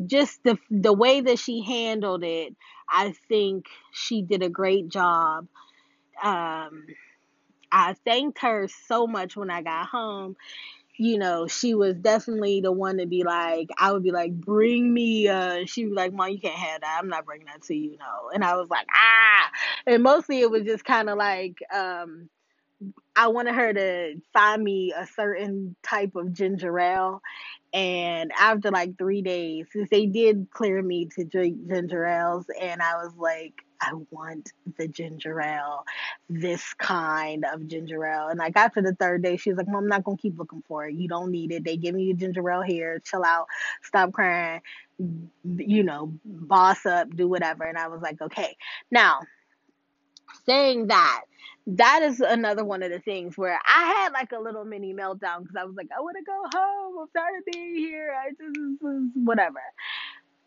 just 0.08 0.43
the 0.43 0.58
the 0.69 0.93
way 0.93 1.21
that 1.21 1.39
she 1.39 1.63
handled 1.63 2.23
it, 2.23 2.55
I 2.89 3.13
think 3.27 3.65
she 3.91 4.21
did 4.21 4.43
a 4.43 4.49
great 4.49 4.89
job. 4.89 5.47
Um, 6.23 6.86
I 7.75 7.93
thanked 8.05 8.39
her 8.39 8.69
so 8.88 9.05
much 9.05 9.35
when 9.35 9.51
I 9.51 9.61
got 9.61 9.88
home. 9.88 10.38
You 10.97 11.19
know, 11.19 11.45
she 11.45 11.75
was 11.75 11.97
definitely 11.97 12.61
the 12.61 12.71
one 12.71 12.99
to 12.99 13.05
be 13.05 13.25
like, 13.25 13.67
I 13.77 13.91
would 13.91 14.01
be 14.01 14.11
like, 14.11 14.33
bring 14.33 14.93
me. 14.93 15.27
Uh, 15.27 15.65
she'd 15.65 15.88
be 15.88 15.91
like, 15.91 16.13
Mom, 16.13 16.29
you 16.29 16.39
can't 16.39 16.55
have 16.55 16.79
that. 16.79 16.99
I'm 17.01 17.09
not 17.09 17.25
bringing 17.25 17.47
that 17.47 17.63
to 17.63 17.75
you, 17.75 17.97
no. 17.99 18.29
And 18.33 18.45
I 18.45 18.55
was 18.55 18.69
like, 18.69 18.88
ah. 18.95 19.51
And 19.85 20.03
mostly 20.03 20.39
it 20.39 20.49
was 20.49 20.63
just 20.63 20.85
kind 20.85 21.09
of 21.09 21.17
like, 21.17 21.57
um, 21.75 22.29
I 23.13 23.27
wanted 23.27 23.55
her 23.55 23.73
to 23.73 24.21
find 24.31 24.63
me 24.63 24.93
a 24.95 25.05
certain 25.05 25.75
type 25.83 26.15
of 26.15 26.31
ginger 26.31 26.79
ale. 26.79 27.21
And 27.73 28.31
after 28.39 28.71
like 28.71 28.97
three 28.97 29.21
days, 29.21 29.65
since 29.73 29.89
they 29.89 30.05
did 30.05 30.47
clear 30.49 30.81
me 30.81 31.09
to 31.17 31.25
drink 31.25 31.67
ginger 31.67 32.05
ales, 32.05 32.45
and 32.57 32.81
I 32.81 32.95
was 33.03 33.11
like, 33.17 33.64
I 33.81 33.93
want 34.11 34.51
the 34.77 34.88
ginger 34.88 35.39
ale, 35.41 35.85
this 36.29 36.73
kind 36.75 37.45
of 37.45 37.67
ginger 37.67 38.05
ale. 38.05 38.27
And 38.29 38.39
like 38.39 38.55
after 38.55 38.81
the 38.81 38.95
third 38.95 39.23
day, 39.23 39.38
she 39.38 39.49
was 39.49 39.57
like, 39.57 39.67
Mom, 39.67 39.83
I'm 39.83 39.88
not 39.88 40.03
gonna 40.03 40.17
keep 40.17 40.38
looking 40.38 40.63
for 40.67 40.88
it. 40.88 40.95
You 40.95 41.07
don't 41.07 41.31
need 41.31 41.51
it. 41.51 41.63
They 41.63 41.77
give 41.77 41.97
you 41.97 42.13
ginger 42.13 42.49
ale 42.49 42.61
here. 42.61 42.99
Chill 42.99 43.23
out. 43.23 43.47
Stop 43.83 44.13
crying. 44.13 44.61
You 45.43 45.83
know, 45.83 46.13
boss 46.23 46.85
up, 46.85 47.15
do 47.15 47.27
whatever. 47.27 47.63
And 47.63 47.77
I 47.77 47.88
was 47.88 48.01
like, 48.01 48.21
okay. 48.21 48.55
Now, 48.91 49.19
saying 50.45 50.88
that, 50.88 51.23
that 51.67 52.01
is 52.03 52.19
another 52.19 52.63
one 52.63 52.83
of 52.83 52.91
the 52.91 52.99
things 52.99 53.38
where 53.38 53.59
I 53.65 53.83
had 53.85 54.13
like 54.13 54.31
a 54.31 54.39
little 54.39 54.65
mini 54.65 54.93
meltdown 54.93 55.41
because 55.41 55.55
I 55.59 55.65
was 55.65 55.75
like, 55.75 55.89
I 55.95 56.01
want 56.01 56.15
to 56.17 56.23
go 56.23 56.59
home. 56.59 56.99
I'm 57.01 57.07
tired 57.15 57.39
of 57.39 57.53
being 57.53 57.75
here. 57.75 58.13
I 58.15 58.29
just 58.29 59.13
whatever. 59.15 59.61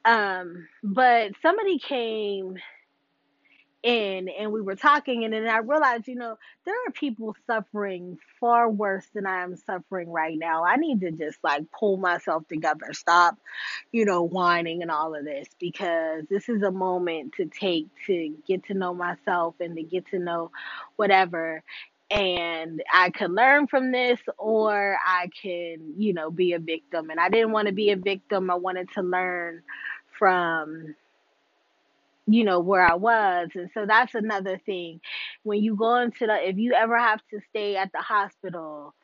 Um, 0.04 0.68
but 0.82 1.32
somebody 1.42 1.78
came 1.78 2.56
in 3.82 4.28
and 4.28 4.52
we 4.52 4.60
were 4.60 4.74
talking 4.74 5.24
and 5.24 5.32
then 5.32 5.48
I 5.48 5.58
realized, 5.58 6.08
you 6.08 6.16
know, 6.16 6.36
there 6.64 6.74
are 6.74 6.92
people 6.92 7.36
suffering 7.46 8.18
far 8.40 8.68
worse 8.68 9.06
than 9.14 9.26
I 9.26 9.42
am 9.42 9.56
suffering 9.56 10.10
right 10.10 10.38
now. 10.38 10.64
I 10.64 10.76
need 10.76 11.00
to 11.02 11.12
just 11.12 11.38
like 11.44 11.64
pull 11.78 11.96
myself 11.96 12.46
together, 12.48 12.92
stop, 12.92 13.38
you 13.92 14.04
know, 14.04 14.22
whining 14.22 14.82
and 14.82 14.90
all 14.90 15.14
of 15.14 15.24
this 15.24 15.48
because 15.58 16.24
this 16.28 16.48
is 16.48 16.62
a 16.62 16.70
moment 16.70 17.34
to 17.34 17.46
take 17.46 17.86
to 18.06 18.34
get 18.46 18.64
to 18.64 18.74
know 18.74 18.94
myself 18.94 19.54
and 19.60 19.76
to 19.76 19.82
get 19.82 20.06
to 20.08 20.18
know 20.18 20.50
whatever 20.96 21.62
and 22.10 22.82
I 22.92 23.10
could 23.10 23.30
learn 23.30 23.66
from 23.66 23.92
this 23.92 24.18
or 24.38 24.98
I 25.04 25.28
can, 25.42 25.94
you 25.96 26.14
know, 26.14 26.30
be 26.30 26.54
a 26.54 26.58
victim. 26.58 27.10
And 27.10 27.20
I 27.20 27.28
didn't 27.28 27.52
want 27.52 27.66
to 27.68 27.74
be 27.74 27.90
a 27.90 27.96
victim. 27.96 28.50
I 28.50 28.54
wanted 28.54 28.88
to 28.94 29.02
learn 29.02 29.62
from 30.18 30.94
you 32.28 32.44
know 32.44 32.60
where 32.60 32.82
I 32.82 32.96
was 32.96 33.50
and 33.56 33.70
so 33.74 33.86
that's 33.86 34.14
another 34.14 34.60
thing. 34.66 35.00
When 35.44 35.62
you 35.62 35.76
go 35.76 35.96
into 35.96 36.26
the 36.26 36.48
if 36.48 36.58
you 36.58 36.74
ever 36.74 36.98
have 36.98 37.20
to 37.32 37.40
stay 37.50 37.76
at 37.76 37.92
the 37.92 38.00
hospital 38.00 38.94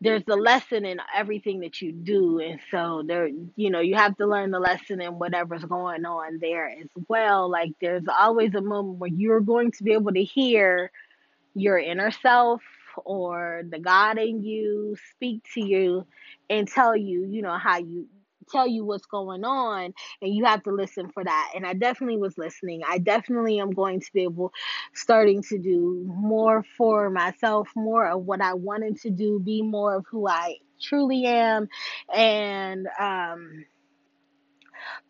there's 0.00 0.24
the 0.26 0.36
lesson 0.36 0.84
in 0.84 1.00
everything 1.16 1.60
that 1.60 1.82
you 1.82 1.92
do 1.92 2.38
and 2.40 2.60
so 2.70 3.02
there 3.06 3.28
you 3.56 3.70
know 3.70 3.80
you 3.80 3.96
have 3.96 4.16
to 4.16 4.26
learn 4.26 4.52
the 4.52 4.60
lesson 4.60 5.00
in 5.00 5.18
whatever's 5.18 5.64
going 5.64 6.04
on 6.06 6.38
there 6.40 6.68
as 6.70 6.88
well. 7.08 7.50
Like 7.50 7.72
there's 7.80 8.04
always 8.08 8.54
a 8.54 8.62
moment 8.62 8.98
where 8.98 9.10
you're 9.10 9.40
going 9.40 9.72
to 9.72 9.84
be 9.84 9.92
able 9.94 10.12
to 10.12 10.24
hear 10.24 10.92
your 11.54 11.78
inner 11.78 12.12
self 12.12 12.62
or 13.04 13.62
the 13.70 13.80
God 13.80 14.18
in 14.18 14.42
you 14.44 14.96
speak 15.14 15.44
to 15.54 15.64
you 15.64 16.06
and 16.50 16.68
tell 16.68 16.96
you, 16.96 17.26
you 17.26 17.42
know, 17.42 17.58
how 17.58 17.78
you 17.78 18.08
tell 18.50 18.66
you 18.66 18.84
what's 18.84 19.06
going 19.06 19.44
on 19.44 19.94
and 20.22 20.34
you 20.34 20.44
have 20.44 20.62
to 20.64 20.70
listen 20.72 21.10
for 21.10 21.24
that. 21.24 21.52
And 21.54 21.66
i 21.66 21.74
definitely 21.74 22.18
was 22.18 22.38
listening. 22.38 22.82
I 22.88 22.98
definitely 22.98 23.60
am 23.60 23.70
going 23.70 24.00
to 24.00 24.12
be 24.12 24.22
able 24.22 24.52
starting 24.94 25.42
to 25.44 25.58
do 25.58 26.04
more 26.06 26.62
for 26.76 27.10
myself 27.10 27.68
more 27.76 28.08
of 28.08 28.22
what 28.24 28.40
i 28.40 28.54
wanted 28.54 29.00
to 29.00 29.10
do 29.10 29.38
be 29.40 29.62
more 29.62 29.96
of 29.96 30.06
who 30.10 30.28
i 30.28 30.56
truly 30.80 31.26
am. 31.26 31.68
And 32.14 32.86
um 32.98 33.64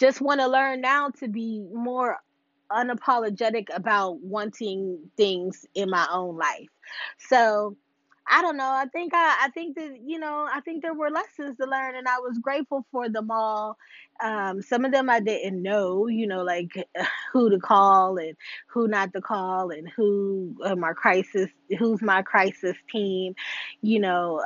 just 0.01 0.20
want 0.20 0.41
to 0.41 0.47
learn 0.47 0.80
now 0.80 1.11
to 1.20 1.28
be 1.28 1.66
more 1.72 2.18
unapologetic 2.70 3.66
about 3.74 4.20
wanting 4.20 4.99
things 5.16 5.64
in 5.74 5.91
my 5.91 6.07
own 6.12 6.36
life. 6.36 6.68
So 7.18 7.76
I 8.30 8.42
don't 8.42 8.56
know. 8.56 8.70
I 8.70 8.86
think 8.92 9.12
I, 9.14 9.36
I 9.44 9.50
think 9.50 9.76
that 9.76 9.98
you 10.04 10.18
know 10.18 10.48
I 10.52 10.60
think 10.60 10.82
there 10.82 10.94
were 10.94 11.10
lessons 11.10 11.56
to 11.58 11.66
learn, 11.66 11.96
and 11.96 12.08
I 12.08 12.18
was 12.18 12.38
grateful 12.38 12.86
for 12.92 13.08
them 13.08 13.30
all. 13.30 13.78
Um, 14.22 14.62
some 14.62 14.84
of 14.84 14.92
them 14.92 15.10
I 15.10 15.20
didn't 15.20 15.62
know, 15.62 16.08
you 16.08 16.26
know, 16.26 16.42
like 16.42 16.88
who 17.32 17.50
to 17.50 17.58
call 17.58 18.18
and 18.18 18.36
who 18.68 18.88
not 18.88 19.12
to 19.14 19.20
call, 19.20 19.70
and 19.70 19.88
who 19.96 20.56
uh, 20.64 20.76
my 20.76 20.92
crisis, 20.92 21.50
who's 21.78 22.02
my 22.02 22.22
crisis 22.22 22.76
team, 22.92 23.34
you 23.82 24.00
know, 24.00 24.42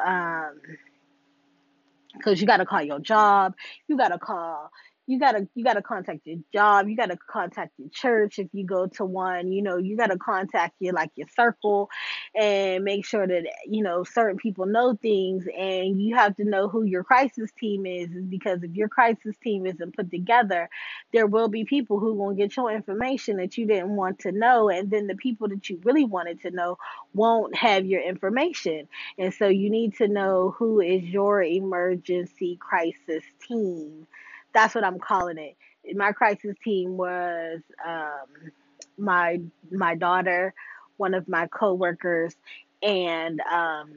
because 2.16 2.38
um, 2.38 2.40
you 2.40 2.46
got 2.46 2.58
to 2.58 2.66
call 2.66 2.82
your 2.82 3.00
job, 3.00 3.54
you 3.88 3.96
got 3.96 4.08
to 4.08 4.18
call 4.18 4.70
you 5.06 5.18
gotta 5.18 5.48
you 5.54 5.64
gotta 5.64 5.82
contact 5.82 6.20
your 6.24 6.38
job 6.52 6.88
you 6.88 6.96
gotta 6.96 7.18
contact 7.30 7.72
your 7.78 7.88
church 7.90 8.38
if 8.38 8.48
you 8.52 8.64
go 8.64 8.86
to 8.86 9.04
one 9.04 9.52
you 9.52 9.62
know 9.62 9.76
you 9.76 9.96
gotta 9.96 10.16
contact 10.16 10.74
your 10.80 10.94
like 10.94 11.10
your 11.16 11.28
circle 11.34 11.90
and 12.34 12.84
make 12.84 13.04
sure 13.04 13.26
that 13.26 13.44
you 13.66 13.82
know 13.82 14.04
certain 14.04 14.36
people 14.36 14.66
know 14.66 14.96
things 15.02 15.44
and 15.56 16.00
you 16.00 16.14
have 16.16 16.36
to 16.36 16.44
know 16.44 16.68
who 16.68 16.84
your 16.84 17.04
crisis 17.04 17.50
team 17.58 17.86
is 17.86 18.08
because 18.28 18.62
if 18.62 18.72
your 18.72 18.88
crisis 18.88 19.36
team 19.42 19.66
isn't 19.66 19.96
put 19.96 20.10
together 20.10 20.68
there 21.12 21.26
will 21.26 21.48
be 21.48 21.64
people 21.64 21.98
who 21.98 22.14
will 22.14 22.34
get 22.34 22.56
your 22.56 22.70
information 22.70 23.36
that 23.36 23.56
you 23.58 23.66
didn't 23.66 23.96
want 23.96 24.18
to 24.20 24.32
know 24.32 24.68
and 24.68 24.90
then 24.90 25.06
the 25.06 25.16
people 25.16 25.48
that 25.48 25.68
you 25.68 25.80
really 25.84 26.04
wanted 26.04 26.40
to 26.40 26.50
know 26.50 26.78
won't 27.14 27.54
have 27.54 27.86
your 27.86 28.00
information. 28.00 28.88
And 29.18 29.32
so 29.34 29.48
you 29.48 29.70
need 29.70 29.96
to 29.96 30.08
know 30.08 30.54
who 30.58 30.80
is 30.80 31.02
your 31.04 31.42
emergency 31.42 32.56
crisis 32.60 33.24
team 33.46 34.06
that's 34.52 34.74
what 34.74 34.84
I'm 34.84 34.98
calling 34.98 35.38
it. 35.38 35.56
My 35.96 36.12
crisis 36.12 36.56
team 36.62 36.96
was 36.96 37.60
um, 37.86 38.52
my 38.96 39.40
my 39.70 39.94
daughter, 39.94 40.54
one 40.96 41.14
of 41.14 41.28
my 41.28 41.46
coworkers, 41.48 42.34
and 42.82 43.40
um, 43.40 43.90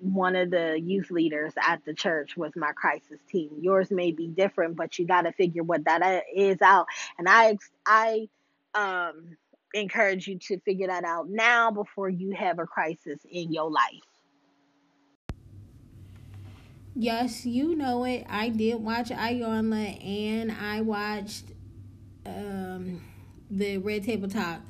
one 0.00 0.36
of 0.36 0.50
the 0.50 0.78
youth 0.78 1.10
leaders 1.10 1.52
at 1.66 1.84
the 1.84 1.94
church 1.94 2.36
was 2.36 2.52
my 2.56 2.72
crisis 2.72 3.20
team. 3.30 3.50
Yours 3.60 3.90
may 3.90 4.12
be 4.12 4.26
different, 4.26 4.76
but 4.76 4.98
you 4.98 5.06
got 5.06 5.22
to 5.22 5.32
figure 5.32 5.62
what 5.62 5.84
that 5.84 6.24
is 6.34 6.60
out. 6.60 6.86
And 7.18 7.28
I 7.28 7.56
I 7.86 8.28
um, 8.74 9.36
encourage 9.72 10.26
you 10.28 10.38
to 10.38 10.58
figure 10.60 10.88
that 10.88 11.04
out 11.04 11.28
now 11.28 11.70
before 11.70 12.08
you 12.08 12.32
have 12.32 12.58
a 12.58 12.66
crisis 12.66 13.20
in 13.30 13.52
your 13.52 13.70
life. 13.70 14.13
Yes, 16.96 17.44
you 17.44 17.74
know 17.74 18.04
it. 18.04 18.24
I 18.28 18.50
did 18.50 18.76
watch 18.76 19.08
Iyanla 19.08 20.04
and 20.06 20.52
I 20.52 20.80
watched 20.80 21.46
um, 22.24 23.02
the 23.50 23.78
Red 23.78 24.04
Table 24.04 24.28
Talk. 24.28 24.60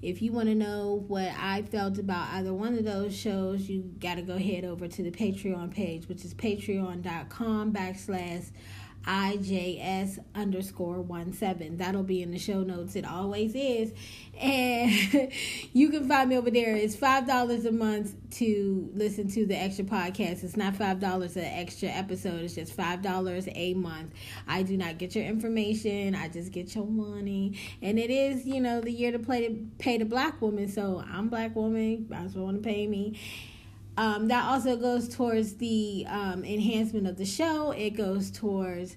If 0.00 0.22
you 0.22 0.30
want 0.30 0.48
to 0.50 0.54
know 0.54 1.04
what 1.08 1.32
I 1.36 1.62
felt 1.62 1.98
about 1.98 2.28
either 2.34 2.54
one 2.54 2.78
of 2.78 2.84
those 2.84 3.16
shows, 3.16 3.68
you 3.68 3.82
got 3.98 4.16
to 4.16 4.22
go 4.22 4.38
head 4.38 4.64
over 4.64 4.86
to 4.86 5.02
the 5.02 5.10
Patreon 5.10 5.72
page, 5.72 6.08
which 6.08 6.24
is 6.24 6.32
patreon.com 6.34 7.72
backslash 7.72 8.50
IJS 9.06 10.18
underscore 10.34 11.00
one 11.00 11.32
seven. 11.32 11.76
That'll 11.76 12.02
be 12.02 12.22
in 12.22 12.30
the 12.30 12.38
show 12.38 12.62
notes. 12.62 12.96
It 12.96 13.06
always 13.06 13.54
is. 13.54 13.92
And 14.40 15.30
you 15.72 15.90
can 15.90 16.08
find 16.08 16.30
me 16.30 16.36
over 16.36 16.50
there. 16.50 16.74
It's 16.74 16.96
five 16.96 17.26
dollars 17.26 17.64
a 17.66 17.72
month 17.72 18.14
to 18.38 18.90
listen 18.94 19.28
to 19.32 19.46
the 19.46 19.56
extra 19.56 19.84
podcast. 19.84 20.42
It's 20.42 20.56
not 20.56 20.76
five 20.76 21.00
dollars 21.00 21.36
an 21.36 21.44
extra 21.44 21.88
episode, 21.88 22.42
it's 22.42 22.54
just 22.54 22.72
five 22.72 23.02
dollars 23.02 23.48
a 23.54 23.74
month. 23.74 24.12
I 24.48 24.62
do 24.62 24.76
not 24.76 24.98
get 24.98 25.14
your 25.14 25.24
information, 25.24 26.14
I 26.14 26.28
just 26.28 26.52
get 26.52 26.74
your 26.74 26.86
money. 26.86 27.58
And 27.82 27.98
it 27.98 28.10
is, 28.10 28.46
you 28.46 28.60
know, 28.60 28.80
the 28.80 28.92
year 28.92 29.12
to 29.12 29.18
play 29.18 29.48
to 29.48 29.54
pay 29.78 29.98
the 29.98 30.04
black 30.04 30.40
woman. 30.40 30.68
So 30.68 31.04
I'm 31.06 31.28
black 31.28 31.54
woman, 31.54 32.08
as 32.14 32.34
well 32.34 32.44
want 32.44 32.62
to 32.62 32.68
pay 32.68 32.86
me. 32.86 33.18
Um, 33.96 34.28
that 34.28 34.44
also 34.44 34.76
goes 34.76 35.08
towards 35.08 35.54
the 35.56 36.04
um, 36.08 36.44
enhancement 36.44 37.06
of 37.06 37.16
the 37.16 37.24
show. 37.24 37.70
It 37.70 37.90
goes 37.90 38.30
towards, 38.30 38.96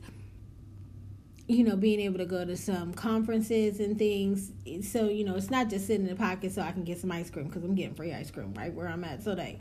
you 1.47 1.63
know, 1.63 1.75
being 1.75 1.99
able 1.99 2.17
to 2.17 2.25
go 2.25 2.43
to 2.43 2.57
some 2.57 2.93
conferences 2.93 3.79
and 3.79 3.99
things. 3.99 4.51
So, 4.81 5.07
you 5.07 5.23
know, 5.23 5.35
it's 5.35 5.51
not 5.51 5.69
just 5.69 5.85
sitting 5.85 6.07
in 6.07 6.09
the 6.09 6.17
pocket 6.17 6.51
so 6.51 6.63
I 6.63 6.71
can 6.71 6.83
get 6.83 6.99
some 6.99 7.11
ice 7.11 7.29
cream 7.29 7.47
because 7.47 7.63
I'm 7.63 7.75
getting 7.75 7.93
free 7.93 8.11
ice 8.11 8.31
cream 8.31 8.53
right 8.55 8.73
where 8.73 8.87
I'm 8.87 9.03
at 9.03 9.23
today. 9.23 9.59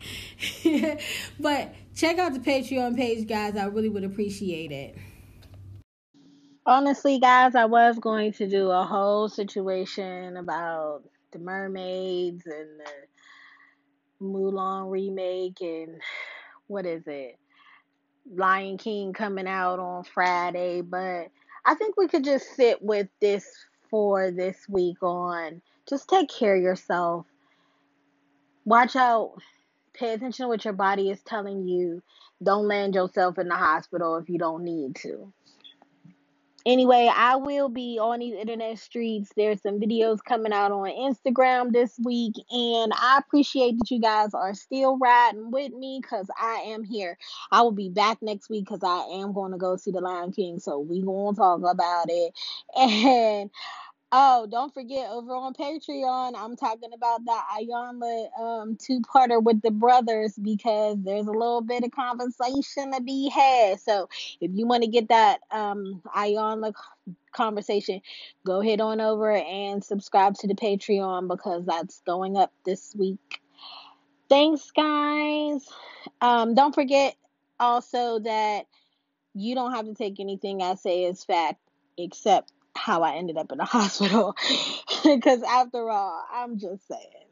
but 1.40 1.74
check 1.94 2.18
out 2.18 2.32
the 2.32 2.40
Patreon 2.40 2.96
page, 2.96 3.28
guys. 3.28 3.56
I 3.56 3.66
really 3.66 3.90
would 3.90 4.04
appreciate 4.04 4.72
it. 4.72 4.96
Honestly, 6.64 7.20
guys, 7.20 7.54
I 7.54 7.66
was 7.66 7.98
going 7.98 8.32
to 8.32 8.48
do 8.48 8.70
a 8.70 8.84
whole 8.84 9.28
situation 9.28 10.36
about 10.36 11.02
the 11.30 11.38
mermaids 11.38 12.44
and 12.46 12.80
the 12.80 13.15
Mulan 14.22 14.90
remake 14.90 15.60
and 15.60 16.00
what 16.66 16.86
is 16.86 17.02
it? 17.06 17.38
Lion 18.34 18.76
King 18.76 19.12
coming 19.12 19.46
out 19.46 19.78
on 19.78 20.04
Friday, 20.04 20.80
but 20.80 21.28
I 21.64 21.74
think 21.74 21.96
we 21.96 22.08
could 22.08 22.24
just 22.24 22.56
sit 22.56 22.82
with 22.82 23.08
this 23.20 23.46
for 23.90 24.30
this 24.30 24.68
week 24.68 25.02
on 25.02 25.62
just 25.88 26.08
take 26.08 26.28
care 26.28 26.56
of 26.56 26.62
yourself. 26.62 27.26
Watch 28.64 28.96
out. 28.96 29.34
Pay 29.94 30.14
attention 30.14 30.44
to 30.44 30.48
what 30.48 30.64
your 30.64 30.74
body 30.74 31.10
is 31.10 31.22
telling 31.22 31.66
you. 31.66 32.02
Don't 32.42 32.68
land 32.68 32.94
yourself 32.94 33.38
in 33.38 33.48
the 33.48 33.54
hospital 33.54 34.16
if 34.16 34.28
you 34.28 34.38
don't 34.38 34.64
need 34.64 34.96
to. 34.96 35.32
Anyway, 36.66 37.08
I 37.14 37.36
will 37.36 37.68
be 37.68 37.96
on 38.00 38.18
these 38.18 38.34
internet 38.34 38.80
streets. 38.80 39.30
There's 39.36 39.62
some 39.62 39.78
videos 39.78 40.18
coming 40.22 40.52
out 40.52 40.72
on 40.72 40.88
Instagram 40.88 41.72
this 41.72 41.96
week, 42.04 42.34
and 42.50 42.92
I 42.92 43.18
appreciate 43.24 43.78
that 43.78 43.88
you 43.88 44.00
guys 44.00 44.34
are 44.34 44.52
still 44.52 44.98
riding 44.98 45.52
with 45.52 45.72
me 45.72 46.00
because 46.02 46.28
I 46.36 46.64
am 46.66 46.82
here. 46.82 47.18
I 47.52 47.62
will 47.62 47.70
be 47.70 47.88
back 47.88 48.18
next 48.20 48.50
week 48.50 48.64
because 48.64 48.82
I 48.82 49.20
am 49.22 49.32
going 49.32 49.52
to 49.52 49.58
go 49.58 49.76
see 49.76 49.92
the 49.92 50.00
Lion 50.00 50.32
King, 50.32 50.58
so 50.58 50.80
we 50.80 51.02
gonna 51.02 51.36
talk 51.36 51.60
about 51.62 52.06
it. 52.08 52.34
And 52.76 53.50
Oh, 54.12 54.46
don't 54.48 54.72
forget 54.72 55.10
over 55.10 55.34
on 55.34 55.52
Patreon, 55.52 56.34
I'm 56.36 56.54
talking 56.54 56.92
about 56.94 57.24
the 57.24 57.36
Iyanla 57.60 58.40
um 58.40 58.76
two 58.76 59.00
parter 59.00 59.42
with 59.42 59.62
the 59.62 59.72
brothers 59.72 60.34
because 60.40 60.96
there's 61.02 61.26
a 61.26 61.32
little 61.32 61.60
bit 61.60 61.82
of 61.82 61.90
conversation 61.90 62.92
to 62.92 63.00
be 63.02 63.28
had. 63.28 63.80
So 63.80 64.08
if 64.40 64.52
you 64.54 64.66
want 64.66 64.84
to 64.84 64.88
get 64.88 65.08
that 65.08 65.40
um 65.50 66.02
Iyanla 66.14 66.72
conversation, 67.32 68.00
go 68.44 68.60
head 68.60 68.80
on 68.80 69.00
over 69.00 69.32
and 69.32 69.82
subscribe 69.82 70.34
to 70.36 70.46
the 70.46 70.54
Patreon 70.54 71.26
because 71.28 71.66
that's 71.66 72.00
going 72.06 72.36
up 72.36 72.52
this 72.64 72.94
week. 72.96 73.40
Thanks, 74.28 74.70
guys. 74.70 75.68
Um, 76.20 76.54
don't 76.54 76.74
forget 76.74 77.16
also 77.58 78.20
that 78.20 78.66
you 79.34 79.54
don't 79.56 79.72
have 79.72 79.86
to 79.86 79.94
take 79.94 80.20
anything 80.20 80.62
I 80.62 80.76
say 80.76 81.04
as 81.06 81.24
fact 81.24 81.60
except 81.98 82.52
how 82.76 83.02
I 83.02 83.16
ended 83.16 83.38
up 83.38 83.52
in 83.52 83.58
the 83.58 83.64
hospital. 83.66 84.36
Because 85.04 85.42
after 85.44 85.90
all, 85.90 86.24
I'm 86.32 86.58
just 86.58 86.88
saying. 86.88 87.25